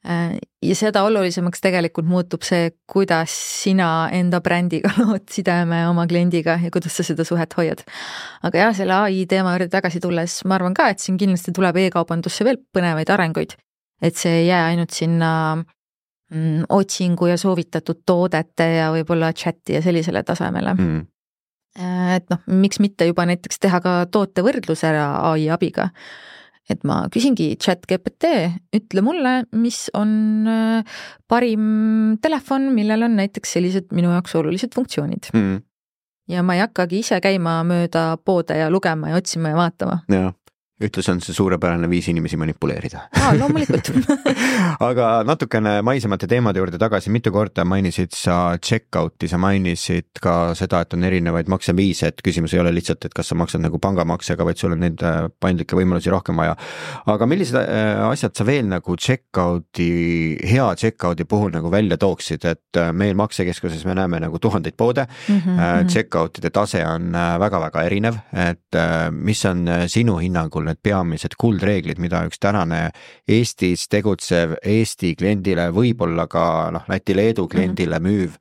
Äh, 0.03 0.33
ja 0.63 0.75
seda 0.75 1.05
olulisemaks 1.07 1.63
tegelikult 1.63 2.09
muutub 2.09 2.43
see, 2.43 2.73
kuidas 2.91 3.31
sina 3.63 4.09
enda 4.11 4.41
brändiga 4.43 4.91
lood 5.01 5.29
sideme 5.31 5.85
oma 5.87 6.03
kliendiga 6.09 6.57
ja 6.59 6.71
kuidas 6.73 6.97
sa 6.99 7.05
seda 7.07 7.23
suhet 7.27 7.55
hoiad. 7.57 7.85
aga 8.43 8.65
jah, 8.65 8.73
selle 8.75 8.97
ai 9.05 9.23
teema 9.29 9.55
juurde 9.55 9.69
tagasi 9.71 10.03
tulles, 10.03 10.41
ma 10.49 10.59
arvan 10.59 10.75
ka, 10.75 10.89
et 10.91 11.03
siin 11.03 11.19
kindlasti 11.21 11.55
tuleb 11.55 11.79
e-kaubandusse 11.85 12.43
veel 12.47 12.59
põnevaid 12.75 13.13
arenguid. 13.15 13.55
et 14.03 14.19
see 14.19 14.41
ei 14.41 14.49
jää 14.49 14.65
ainult 14.73 14.91
sinna 14.91 15.31
mm, 16.33 16.67
otsingu 16.73 17.29
ja 17.29 17.37
soovitatud 17.39 18.03
toodete 18.05 18.67
ja 18.77 18.91
võib-olla 18.93 19.31
chati 19.37 19.77
ja 19.77 19.81
sellisele 19.85 20.23
tasemele 20.27 20.75
mm.. 20.75 21.01
et 22.17 22.29
noh, 22.33 22.43
miks 22.63 22.81
mitte 22.83 23.07
juba 23.09 23.27
näiteks 23.29 23.61
teha 23.63 23.81
ka 23.83 23.95
tootevõrdlus 24.13 24.85
ära 24.89 25.07
ai 25.31 25.47
abiga. 25.53 25.89
et 26.69 26.83
ma 26.87 27.03
küsingi 27.11 27.53
chat 27.59 27.85
GPT, 27.89 28.31
ütle 28.75 29.03
mulle, 29.03 29.33
mis 29.51 29.89
on 29.93 30.47
äh, 30.47 30.99
parim 31.27 32.17
telefon, 32.23 32.71
millel 32.75 33.09
on 33.09 33.17
näiteks 33.19 33.57
sellised 33.57 33.91
minu 33.91 34.13
jaoks 34.15 34.35
olulised 34.39 34.75
funktsioonid 34.75 35.33
mm. 35.33 35.57
ja 36.33 36.43
ma 36.45 36.57
ei 36.57 36.63
hakkagi 36.65 37.03
ise 37.03 37.19
käima 37.23 37.61
mööda 37.67 38.13
poode 38.23 38.57
ja 38.57 38.71
lugema 38.71 39.13
ja 39.13 39.19
otsima 39.21 39.53
ja 39.53 39.59
vaatama. 39.63 39.99
jah 40.11 40.31
ühtlasi 40.81 41.11
on 41.13 41.19
see 41.21 41.35
suurepärane 41.37 41.87
viis 41.89 42.07
inimesi 42.09 42.37
manipuleerida. 42.39 43.03
Aa, 43.21 43.33
loomulikult. 43.37 43.91
Aga 44.87 45.09
natukene 45.27 45.75
maisemate 45.85 46.25
teemade 46.29 46.57
juurde 46.57 46.79
tagasi, 46.81 47.11
mitu 47.13 47.29
korda 47.33 47.61
mainisid 47.67 48.15
sa 48.17 48.55
check-out'i, 48.57 49.29
sa 49.29 49.37
mainisid 49.41 50.21
ka 50.23 50.55
seda, 50.57 50.81
et 50.81 50.95
on 50.97 51.05
erinevaid 51.05 51.51
makseviise, 51.53 52.09
et 52.09 52.23
küsimus 52.25 52.55
ei 52.55 52.63
ole 52.63 52.71
lihtsalt, 52.73 53.05
et 53.05 53.13
kas 53.13 53.29
sa 53.29 53.37
maksad 53.37 53.61
nagu 53.61 53.77
pangamaksega, 53.83 54.47
vaid 54.47 54.59
sul 54.59 54.73
on 54.73 54.81
neid 54.81 55.03
äh, 55.05 55.27
paindlikke 55.43 55.77
võimalusi 55.77 56.11
rohkem 56.13 56.41
vaja. 56.41 56.57
aga 57.13 57.29
millised 57.29 57.59
äh, 57.61 58.01
asjad 58.07 58.33
sa 58.37 58.47
veel 58.49 58.65
nagu 58.71 58.97
check-out'i, 58.97 59.91
hea 60.49 60.67
check-out'i 60.81 61.29
puhul 61.29 61.53
nagu 61.53 61.69
välja 61.73 61.99
tooksid, 62.01 62.49
et 62.49 62.81
äh, 62.81 62.89
meil 62.97 63.13
maksekeskuses 63.19 63.85
me 63.85 63.97
näeme 64.01 64.23
nagu 64.25 64.41
tuhandeid 64.41 64.73
poode. 64.77 65.05
Mm, 65.29 65.39
-hmm. 65.45 65.87
check-out'ide 65.93 66.49
tase 66.49 66.81
on 66.87 67.13
väga-väga 67.13 67.83
erinev, 67.85 68.17
et 68.33 68.81
mis 69.11 69.45
on 69.45 69.67
sinu 69.87 70.17
hinnangul 70.17 70.62
need 70.67 70.81
peamised 70.83 71.37
kuldreeglid, 71.39 71.99
mida 71.99 72.23
üks 72.27 72.39
tänane 72.41 72.89
Eestis 73.27 73.87
tegutsev 73.91 74.57
Eesti 74.61 75.15
kliendile, 75.19 75.69
võib-olla 75.75 76.27
ka 76.31 76.45
noh, 76.73 76.87
Läti-Leedu 76.89 77.47
kliendile 77.51 77.99
mhm. 77.99 78.09
müüv 78.09 78.39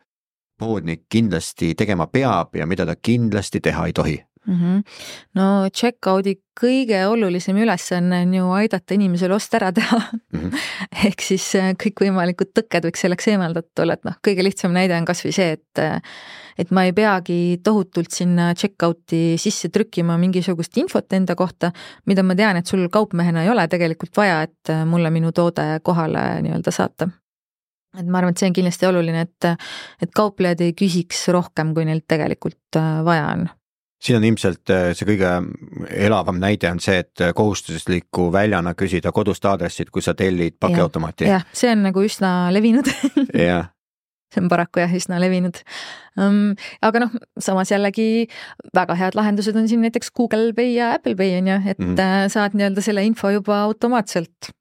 poodnik 0.62 1.08
kindlasti 1.10 1.74
tegema 1.74 2.06
peab 2.06 2.54
ja 2.56 2.66
mida 2.66 2.86
ta 2.86 2.94
kindlasti 2.94 3.60
teha 3.60 3.88
ei 3.88 3.96
tohi 3.96 4.20
mm. 4.46 4.54
-hmm. 4.54 4.82
no 5.34 5.68
checkout'i 5.70 6.36
kõige 6.60 7.06
olulisem 7.06 7.56
ülesanne 7.56 8.22
on 8.26 8.34
ju 8.34 8.50
aidata 8.52 8.94
inimesel 8.94 9.32
ost 9.32 9.54
ära 9.54 9.72
teha 9.72 9.98
mm. 9.98 10.40
-hmm. 10.40 10.58
ehk 11.06 11.20
siis 11.20 11.54
äh, 11.56 11.72
kõikvõimalikud 11.84 12.52
tõkked 12.58 12.88
võiks 12.88 13.04
selleks 13.06 13.28
eemaldatud 13.28 13.84
olla, 13.84 13.98
et 13.98 14.04
noh, 14.04 14.18
kõige 14.28 14.44
lihtsam 14.44 14.72
näide 14.72 14.96
on 14.98 15.04
kasvõi 15.08 15.32
see, 15.32 15.52
et 15.52 15.78
äh, 15.78 16.00
et 16.58 16.70
ma 16.70 16.84
ei 16.84 16.92
peagi 16.92 17.60
tohutult 17.64 18.10
sinna 18.12 18.52
checkout'i 18.54 19.38
sisse 19.40 19.68
trükkima 19.68 20.18
mingisugust 20.18 20.76
infot 20.76 21.12
enda 21.12 21.34
kohta, 21.34 21.72
mida 22.06 22.22
ma 22.22 22.34
tean, 22.34 22.56
et 22.56 22.66
sul 22.66 22.88
kaupmehena 22.92 23.42
ei 23.42 23.50
ole 23.50 23.68
tegelikult 23.68 24.16
vaja, 24.16 24.42
et 24.42 24.70
äh, 24.70 24.84
mulle 24.84 25.10
minu 25.10 25.32
toode 25.32 25.80
kohale 25.82 26.42
nii-öelda 26.42 26.70
saata 26.70 27.08
et 27.98 28.06
ma 28.06 28.18
arvan, 28.18 28.32
et 28.32 28.38
see 28.38 28.48
on 28.48 28.54
kindlasti 28.56 28.86
oluline, 28.88 29.20
et, 29.20 29.44
et 30.00 30.12
kauplejad 30.14 30.60
ei 30.60 30.72
küsiks 30.72 31.28
rohkem, 31.28 31.74
kui 31.74 31.84
neilt 31.84 32.04
tegelikult 32.08 32.80
vaja 33.04 33.26
on 33.34 33.48
siin 34.02 34.18
on 34.18 34.24
ilmselt 34.26 34.72
äh, 34.72 34.90
see 34.98 35.06
kõige 35.08 35.30
elavam 35.94 36.40
näide 36.42 36.70
on 36.72 36.80
see, 36.82 37.02
et 37.04 37.22
äh, 37.22 37.34
kohustusliku 37.36 38.28
väljana 38.34 38.74
küsida 38.78 39.12
kodust 39.14 39.44
aadressit, 39.48 39.92
kui 39.94 40.02
sa 40.02 40.16
tellid 40.18 40.58
pakiautomaati. 40.60 41.28
jah, 41.30 41.46
see 41.56 41.70
on 41.72 41.86
nagu 41.86 42.02
üsna 42.06 42.32
levinud 42.54 42.90
jah 43.48 43.70
see 44.32 44.40
on 44.40 44.48
paraku 44.48 44.80
jah, 44.82 44.94
üsna 44.96 45.20
levinud 45.22 45.60
um,. 46.16 46.54
aga 46.82 47.04
noh, 47.04 47.14
samas 47.40 47.72
jällegi 47.72 48.26
väga 48.74 48.96
head 48.98 49.18
lahendused 49.18 49.56
on 49.58 49.68
siin 49.68 49.84
näiteks 49.84 50.10
Google 50.16 50.54
Pay 50.56 50.74
ja 50.78 50.94
Apple 50.96 51.14
Pay 51.18 51.36
on 51.42 51.52
ju, 51.52 51.60
et 51.66 51.78
mm 51.78 51.94
-hmm. 51.94 52.32
saad 52.32 52.56
nii-öelda 52.56 52.84
selle 52.84 53.04
info 53.04 53.30
juba 53.30 53.62
automaatselt. 53.68 54.52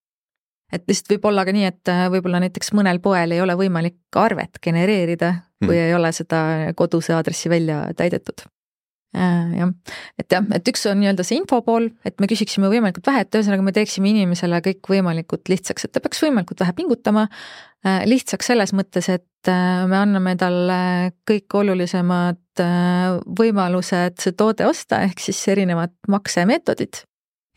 et 0.72 0.84
lihtsalt 0.88 1.16
võib 1.16 1.26
olla 1.32 1.46
ka 1.46 1.52
nii, 1.52 1.66
et 1.66 1.94
võib-olla 2.12 2.40
näiteks 2.44 2.74
mõnel 2.74 3.00
poel 3.00 3.32
ei 3.32 3.42
ole 3.42 3.56
võimalik 3.56 4.00
arvet 4.16 4.60
genereerida, 4.64 5.34
kui 5.60 5.76
mm 5.76 5.88
ei 5.88 5.94
ole 5.94 6.12
seda 6.12 6.74
koduse 6.76 7.14
aadressi 7.14 7.50
välja 7.50 7.86
täidetud 7.96 8.44
jah, 9.12 9.72
et 10.20 10.32
jah, 10.32 10.46
et 10.56 10.70
üks 10.72 10.86
on 10.88 11.00
nii-öelda 11.02 11.24
see 11.28 11.40
info 11.42 11.60
pool, 11.66 11.90
et 12.08 12.16
me 12.24 12.30
küsiksime 12.32 12.70
võimalikult 12.72 13.10
vähe, 13.10 13.26
et 13.26 13.36
ühesõnaga 13.36 13.66
me 13.66 13.74
teeksime 13.76 14.12
inimesele 14.14 14.62
kõik 14.64 14.88
võimalikult 14.94 15.52
lihtsaks, 15.52 15.86
et 15.86 15.94
ta 15.96 16.04
peaks 16.04 16.22
võimalikult 16.24 16.64
vähe 16.64 16.76
pingutama. 16.78 17.28
Äh, 17.82 18.04
lihtsaks 18.08 18.52
selles 18.52 18.72
mõttes, 18.78 19.10
et 19.12 19.52
äh, 19.52 19.84
me 19.90 19.98
anname 20.00 20.36
talle 20.40 20.82
kõik 21.28 21.60
olulisemad 21.64 22.40
võimalused 22.62 24.20
see 24.22 24.36
toode 24.38 24.68
osta, 24.68 25.02
ehk 25.08 25.24
siis 25.24 25.40
erinevad 25.52 25.94
maksemeetodid. 26.12 27.04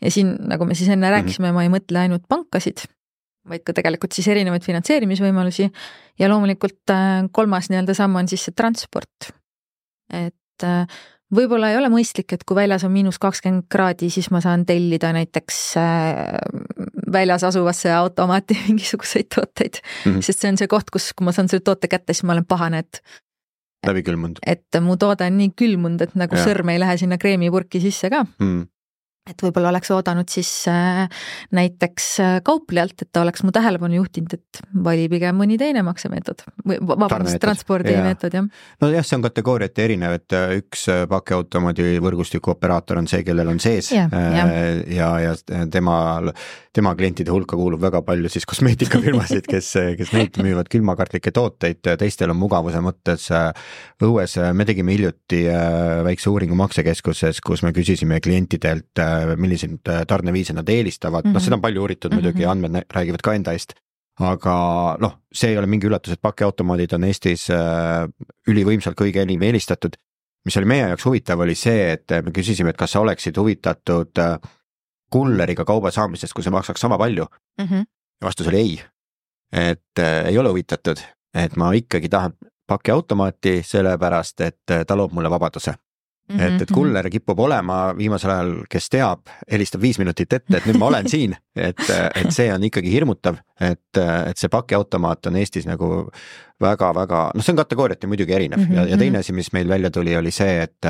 ja 0.01 0.11
siin, 0.11 0.35
nagu 0.49 0.65
me 0.65 0.75
siis 0.75 0.89
enne 0.89 1.07
mhm. 1.07 1.13
rääkisime 1.15 1.47
mm, 1.47 1.51
-hmm. 1.51 1.55
ma 1.55 1.63
ei 1.63 1.71
mõtle 1.71 1.99
ainult 1.99 2.23
pankasid, 2.27 2.83
vaid 3.47 3.63
ka 3.63 3.73
tegelikult 3.73 4.11
siis 4.11 4.27
erinevaid 4.27 4.63
finantseerimisvõimalusi 4.63 5.69
ja 6.19 6.29
loomulikult 6.29 6.95
kolmas 7.31 7.69
nii-öelda 7.69 7.93
samm 7.93 8.15
on 8.15 8.27
siis 8.27 8.43
see 8.43 8.55
transport. 8.55 9.31
et 10.13 10.63
võib-olla 11.33 11.71
ei 11.71 11.79
ole 11.79 11.89
mõistlik, 11.93 12.33
et 12.35 12.43
kui 12.45 12.57
väljas 12.57 12.85
on 12.85 12.93
miinus 12.93 13.17
kakskümmend 13.21 13.67
kraadi, 13.71 14.09
siis 14.13 14.29
ma 14.33 14.41
saan 14.43 14.65
tellida 14.67 15.11
näiteks 15.15 15.59
äh, 15.81 16.37
väljas 17.11 17.45
asuvasse 17.47 17.91
automaati 17.93 18.57
mingisuguseid 18.67 19.31
tooteid 19.35 19.81
mm, 19.81 20.11
-hmm. 20.11 20.21
sest 20.21 20.41
see 20.41 20.53
on 20.53 20.57
see 20.61 20.71
koht, 20.71 20.91
kus, 20.93 21.11
kui 21.13 21.25
ma 21.25 21.35
saan 21.35 21.49
selle 21.51 21.65
toote 21.65 21.87
kätte, 21.91 22.13
siis 22.13 22.27
ma 22.27 22.37
olen 22.37 22.45
pahane, 22.45 22.85
et 22.85 23.01
läbi 23.85 24.03
külmunud. 24.03 24.39
et 24.45 24.81
mu 24.81 24.97
toode 24.97 25.25
on 25.25 25.37
nii 25.37 25.51
külmunud, 25.57 26.01
et 26.01 26.15
nagu 26.15 26.37
ja. 26.37 26.45
sõrm 26.45 26.69
ei 26.73 26.79
lähe 26.79 26.97
sinna 26.97 27.17
kreemipurki 27.21 27.81
sisse 27.83 28.09
ka 28.09 28.25
mm. 28.25 28.65
Et 29.25 29.41
võib-olla 29.41 29.71
oleks 29.71 29.89
oodanud 29.89 30.29
siis 30.29 30.49
äh, 30.69 31.05
näiteks 31.57 32.09
äh, 32.21 32.33
kauplejalt, 32.45 33.01
et 33.01 33.09
ta 33.09 33.23
oleks 33.25 33.41
mu 33.41 33.49
tähelepanu 33.55 33.97
juhtinud, 33.97 34.35
et 34.37 34.59
vali 34.85 35.07
pigem 35.09 35.39
mõni 35.41 35.57
teine 35.57 35.81
maksemeetod 35.85 36.43
või 36.61 36.77
vabandust, 36.91 37.39
transpordimeetod 37.41 38.37
jah. 38.37 38.45
nojah, 38.85 39.07
see 39.07 39.17
on 39.17 39.25
kategooriate 39.25 39.85
erinev, 39.87 40.19
et 40.19 40.35
äh, 40.37 40.53
üks 40.59 40.85
pakiautomaadi 41.09 41.95
võrgustiku 42.05 42.53
operaator 42.53 43.01
on 43.01 43.09
see, 43.09 43.23
kellel 43.25 43.49
on 43.49 43.61
sees 43.63 43.89
ja, 43.95 44.05
ja, 44.13 44.45
ja, 44.93 45.09
ja 45.23 45.33
temal, 45.73 46.29
tema 46.75 46.93
klientide 46.93 47.33
hulka 47.33 47.57
kuulub 47.57 47.81
väga 47.81 48.03
palju 48.05 48.29
siis 48.29 48.45
kosmeetikafirmasid, 48.45 49.49
kes, 49.49 49.71
kes 49.97 50.13
neid 50.13 50.37
müüvad 50.45 50.69
külmakartlikke 50.69 51.33
tooteid, 51.33 51.81
teistel 51.97 52.29
on 52.35 52.37
mugavuse 52.43 52.83
mõttes 52.85 53.25
õues, 54.05 54.37
me 54.53 54.69
tegime 54.69 54.93
hiljuti 54.93 55.47
väikse 56.05 56.29
uuringu 56.29 56.61
maksekeskuses, 56.61 57.41
kus 57.41 57.65
me 57.65 57.73
küsisime 57.73 58.21
klientidelt 58.21 59.01
milliseid 59.37 59.89
äh, 59.89 60.03
tarneviise 60.07 60.53
nad 60.53 60.69
eelistavad 60.69 61.25
mm, 61.25 61.29
-hmm. 61.29 61.33
noh, 61.33 61.43
seda 61.43 61.55
on 61.55 61.61
palju 61.61 61.81
uuritud 61.81 62.11
mm 62.11 62.17
-hmm. 62.17 62.23
muidugi, 62.23 62.45
andmed 62.45 62.85
räägivad 62.93 63.23
ka 63.23 63.33
enda 63.33 63.51
eest. 63.51 63.73
aga 64.19 64.55
noh, 64.99 65.17
see 65.33 65.49
ei 65.51 65.57
ole 65.57 65.67
mingi 65.67 65.87
üllatus, 65.87 66.13
et 66.13 66.21
pakiautomaadid 66.21 66.93
on 66.93 67.03
Eestis 67.03 67.49
äh, 67.49 68.07
ülivõimsalt 68.47 68.95
kõige 68.95 69.21
enim 69.21 69.41
eelistatud. 69.41 69.95
mis 70.45 70.57
oli 70.57 70.65
meie 70.65 70.87
jaoks 70.87 71.05
huvitav, 71.05 71.39
oli 71.39 71.55
see, 71.55 71.91
et 71.91 72.11
me 72.23 72.31
küsisime, 72.31 72.69
et 72.69 72.77
kas 72.77 72.91
sa 72.91 72.99
oleksid 72.99 73.37
huvitatud 73.37 74.19
äh, 74.19 74.39
kulleriga 75.11 75.65
kauba 75.65 75.91
saamisest, 75.91 76.33
kui 76.33 76.43
see 76.43 76.51
maksaks 76.51 76.81
sama 76.81 76.97
palju 76.97 77.25
mm. 77.59 77.65
-hmm. 77.65 77.85
ja 78.21 78.25
vastus 78.27 78.47
oli 78.47 78.57
ei. 78.57 78.81
et 79.51 79.99
äh, 79.99 80.27
ei 80.27 80.37
ole 80.37 80.49
huvitatud, 80.49 80.97
et 81.33 81.55
ma 81.55 81.71
ikkagi 81.71 82.09
tahan 82.09 82.33
pakiautomaati, 82.67 83.61
sellepärast 83.63 84.41
et 84.41 84.87
ta 84.87 84.97
loob 84.97 85.11
mulle 85.11 85.29
vabaduse 85.29 85.73
Mm 86.29 86.39
-hmm. 86.39 86.41
et, 86.41 86.61
et 86.61 86.69
mhm. 86.69 86.73
kuller 86.73 87.09
kipub 87.09 87.39
olema 87.39 87.93
viimasel 87.97 88.31
ajal, 88.31 88.53
kes 88.69 88.89
teab, 88.89 89.27
helistab 89.51 89.81
viis 89.81 89.99
minutit 89.99 90.33
ette, 90.33 90.57
et 90.57 90.65
nüüd 90.65 90.79
ma 90.81 90.87
olen 90.87 91.09
siin, 91.09 91.35
et, 91.55 91.83
et 92.15 92.31
see 92.33 92.53
on 92.53 92.63
ikkagi 92.63 92.91
hirmutav, 92.91 93.37
et, 93.61 93.97
et 93.99 94.37
see 94.37 94.49
pakiautomaat 94.49 95.25
on 95.29 95.35
Eestis 95.35 95.67
nagu 95.69 96.09
väga-väga, 96.61 97.29
noh, 97.35 97.43
see 97.43 97.53
on 97.53 97.61
kategooriati 97.61 98.07
muidugi 98.07 98.33
erinev 98.33 98.59
mm 98.59 98.65
-hmm. 98.65 98.75
ja, 98.75 98.87
ja 98.87 98.97
teine 98.97 99.21
asi, 99.21 99.33
mis 99.33 99.53
meil 99.53 99.67
välja 99.67 99.91
tuli, 99.91 100.17
oli 100.17 100.31
see, 100.31 100.63
et 100.63 100.89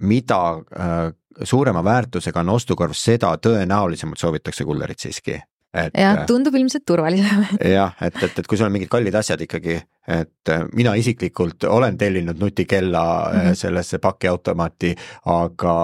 mida 0.00 0.40
äh, 0.52 1.12
suurema 1.42 1.84
väärtusega 1.84 2.40
on 2.40 2.48
ostukorv, 2.48 2.92
seda 2.96 3.34
tõenäolisemalt 3.36 4.20
soovitakse 4.20 4.64
kullerit 4.64 4.98
siiski. 4.98 5.40
Jah, 5.76 6.20
äh, 6.20 6.24
tundub 6.28 6.54
ilmselt 6.58 6.84
turvalisem. 6.88 7.44
jah, 7.76 7.96
et, 8.00 8.16
et, 8.22 8.38
et 8.40 8.46
kui 8.46 8.58
sul 8.58 8.68
on 8.68 8.74
mingid 8.74 8.90
kallid 8.92 9.14
asjad 9.18 9.42
ikkagi, 9.46 9.78
et 10.16 10.52
äh, 10.52 10.64
mina 10.76 10.94
isiklikult 10.98 11.68
olen 11.70 11.98
tellinud 11.98 12.40
nutikella 12.40 13.02
mm 13.04 13.40
-hmm. 13.40 13.54
sellesse 13.54 13.98
pakiautomaati, 13.98 14.94
aga, 15.32 15.76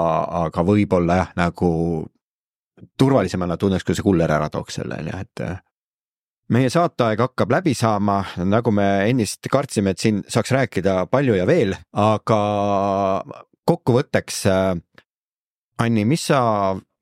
aga 0.45 0.65
võib-olla 0.65 1.17
jah, 1.17 1.35
nagu 1.37 1.71
turvalisemana 2.99 3.57
tunneks, 3.57 3.85
kui 3.85 3.95
see 3.95 4.03
kuller 4.03 4.31
ära 4.31 4.49
tooks 4.51 4.81
selle, 4.81 4.99
on 4.99 5.13
ju, 5.13 5.19
et 5.21 5.45
meie 6.53 6.71
saateaeg 6.71 7.21
hakkab 7.21 7.51
läbi 7.51 7.75
saama, 7.75 8.25
nagu 8.45 8.71
me 8.71 9.09
ennist 9.09 9.47
kartsime, 9.53 9.95
et 9.95 9.99
siin 9.99 10.23
saaks 10.29 10.53
rääkida 10.53 11.07
palju 11.11 11.35
ja 11.39 11.47
veel, 11.47 11.75
aga 11.93 12.41
kokkuvõtteks. 13.69 14.47
Anni, 15.83 16.05
mis 16.05 16.27
sa 16.27 16.41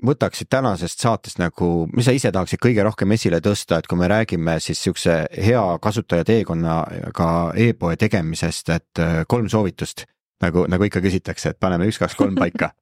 võtaksid 0.07 0.49
tänasest 0.51 1.03
saatest 1.03 1.41
nagu, 1.41 1.87
mis 1.95 2.07
sa 2.09 2.15
ise 2.17 2.33
tahaksid 2.33 2.61
kõige 2.63 2.85
rohkem 2.87 3.13
esile 3.17 3.41
tõsta, 3.45 3.81
et 3.81 3.89
kui 3.91 3.99
me 4.01 4.09
räägime 4.11 4.57
siis 4.61 4.79
niisuguse 4.81 5.17
hea 5.45 5.63
kasutajateekonnaga 5.83 7.31
e-poe 7.67 7.99
tegemisest, 8.01 8.73
et 8.77 9.03
äh, 9.03 9.23
kolm 9.29 9.51
soovitust 9.53 10.07
nagu, 10.45 10.65
nagu 10.71 10.87
ikka 10.87 11.03
küsitakse, 11.05 11.53
et 11.53 11.61
paneme 11.61 11.89
üks, 11.91 12.01
kaks, 12.01 12.17
kolm 12.19 12.39
paika. 12.39 12.73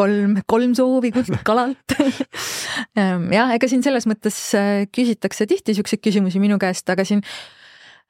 Kolm, 0.00 0.36
kolm 0.46 0.70
soovi 0.78 1.10
kalalt. 1.48 1.96
Ehm, 1.98 3.24
jah, 3.34 3.50
ega 3.56 3.66
siin 3.68 3.82
selles 3.82 4.06
mõttes 4.06 4.36
äh, 4.54 4.84
küsitakse 4.94 5.48
tihti 5.50 5.74
siukseid 5.74 5.98
küsimusi 6.04 6.38
minu 6.40 6.60
käest, 6.62 6.86
aga 6.94 7.02
siin 7.04 7.24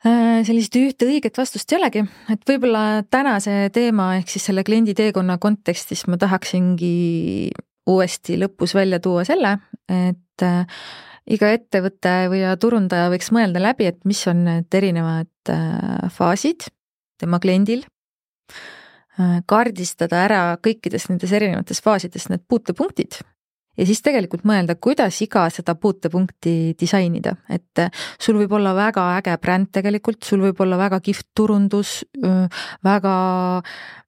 äh, 0.05 0.43
sellist 0.45 0.77
ühte 0.77 1.09
õiget 1.09 1.41
vastust 1.41 1.73
ei 1.73 1.79
olegi, 1.79 2.05
et 2.31 2.45
võib-olla 2.47 3.01
tänase 3.09 3.71
teema 3.73 4.11
ehk 4.19 4.29
siis 4.29 4.51
selle 4.51 4.63
kliendi 4.69 4.93
teekonna 4.95 5.39
kontekstis 5.41 6.05
ma 6.13 6.21
tahaksingi 6.21 6.93
uuesti 7.91 8.39
lõpus 8.41 8.75
välja 8.77 9.01
tuua 9.03 9.25
selle, 9.29 9.57
et 9.91 10.45
äh, 10.47 10.83
iga 11.31 11.51
ettevõte 11.55 12.15
või 12.33 12.43
turundaja 12.61 13.11
võiks 13.13 13.31
mõelda 13.35 13.63
läbi, 13.63 13.89
et 13.91 14.01
mis 14.09 14.21
on 14.31 14.45
need 14.47 14.79
erinevad 14.81 15.53
äh, 15.53 16.07
faasid 16.15 16.71
tema 17.21 17.41
kliendil, 17.43 17.85
äh, 19.19 19.41
kaardistada 19.51 20.25
ära 20.27 20.43
kõikides 20.63 21.11
nendes 21.11 21.35
erinevates 21.37 21.83
faasides 21.85 22.31
need 22.33 22.47
puutepunktid 22.49 23.21
ja 23.81 23.87
siis 23.89 24.03
tegelikult 24.05 24.45
mõelda, 24.49 24.77
kuidas 24.77 25.17
iga 25.25 25.47
seda 25.53 25.75
puutepunkti 25.81 26.75
disainida, 26.81 27.35
et 27.53 27.85
sul 28.21 28.39
võib 28.43 28.53
olla 28.59 28.75
väga 28.77 29.07
äge 29.19 29.37
bränd 29.41 29.71
tegelikult, 29.75 30.21
sul 30.27 30.45
võib 30.45 30.61
olla 30.65 30.79
väga 30.81 31.01
kihvt 31.05 31.31
turundus, 31.37 32.01
väga 32.85 33.15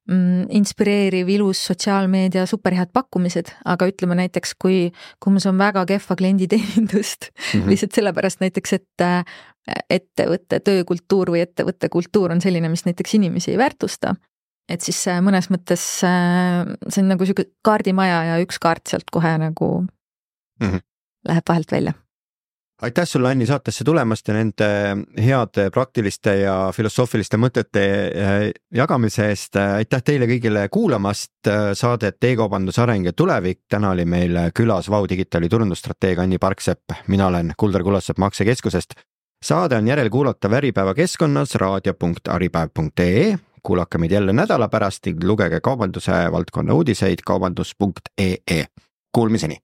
mm, 0.09 0.51
inspireeriv, 0.59 1.31
ilus 1.37 1.63
sotsiaalmeedia, 1.71 2.45
superhead 2.49 2.93
pakkumised, 2.93 3.53
aga 3.73 3.89
ütleme 3.89 4.17
näiteks, 4.21 4.53
kui, 4.61 4.85
kui 5.19 5.33
mul 5.33 5.49
on 5.49 5.61
väga 5.61 5.87
kehva 5.89 6.19
klienditeenindust 6.19 7.31
mm 7.31 7.59
-hmm. 7.59 7.73
lihtsalt 7.73 7.97
sellepärast 7.99 8.45
näiteks, 8.45 8.73
et 8.73 9.07
ettevõtte 9.89 10.59
töökultuur 10.59 11.31
või 11.31 11.41
ettevõtte 11.45 11.89
kultuur 11.89 12.31
on 12.31 12.41
selline, 12.43 12.69
mis 12.69 12.85
näiteks 12.85 13.13
inimesi 13.15 13.51
ei 13.51 13.57
väärtusta, 13.57 14.15
et 14.73 14.81
siis 14.81 14.99
mõnes 15.25 15.49
mõttes 15.53 15.83
see 16.01 17.01
on 17.03 17.11
nagu 17.11 17.25
sihuke 17.25 17.51
kaardimaja 17.65 18.23
ja 18.31 18.39
üks 18.43 18.59
kaart 18.61 18.87
sealt 18.89 19.11
kohe 19.13 19.35
nagu 19.37 19.69
mm 19.83 20.69
-hmm. 20.69 20.81
läheb 21.29 21.49
vahelt 21.49 21.71
välja 21.71 21.93
aitäh 22.83 23.05
sulle, 23.07 23.29
Anni, 23.31 23.45
saatesse 23.45 23.83
tulemast 23.83 24.27
ja 24.27 24.33
nende 24.33 24.67
heade 25.23 25.69
praktiliste 25.71 26.35
ja 26.41 26.55
filosoofiliste 26.75 27.37
mõtete 27.39 27.83
äh, 27.85 28.49
jagamise 28.75 29.29
eest. 29.31 29.55
aitäh 29.55 30.03
teile 30.03 30.27
kõigile 30.27 30.65
kuulamast 30.71 31.51
saadet 31.79 32.23
E-kaubanduse 32.23 32.81
areng 32.83 33.05
ja 33.05 33.13
tulevik. 33.13 33.61
täna 33.69 33.93
oli 33.95 34.05
meil 34.05 34.37
külas 34.55 34.89
Vau 34.89 35.07
Digitaali 35.09 35.49
turundusstrateeg 35.49 36.19
Anni 36.19 36.37
Parksepp, 36.37 36.91
mina 37.07 37.27
olen 37.27 37.53
Kuldar 37.57 37.83
Kulassepp 37.83 38.19
Maksekeskusest. 38.19 38.93
saade 39.43 39.75
on 39.75 39.87
järelkuulatav 39.87 40.53
Äripäeva 40.53 40.93
keskkonnas 40.93 41.55
raadio.äripäev.ee. 41.55 43.52
kuulake 43.63 43.97
meid 43.97 44.11
jälle 44.11 44.33
nädala 44.33 44.67
pärast 44.67 45.05
ning 45.05 45.23
lugege 45.23 45.59
kaubanduse 45.59 46.11
valdkonna 46.31 46.73
uudiseid 46.73 47.19
kaubandus.ee. 47.25 48.65
Kuulmiseni 49.11 49.57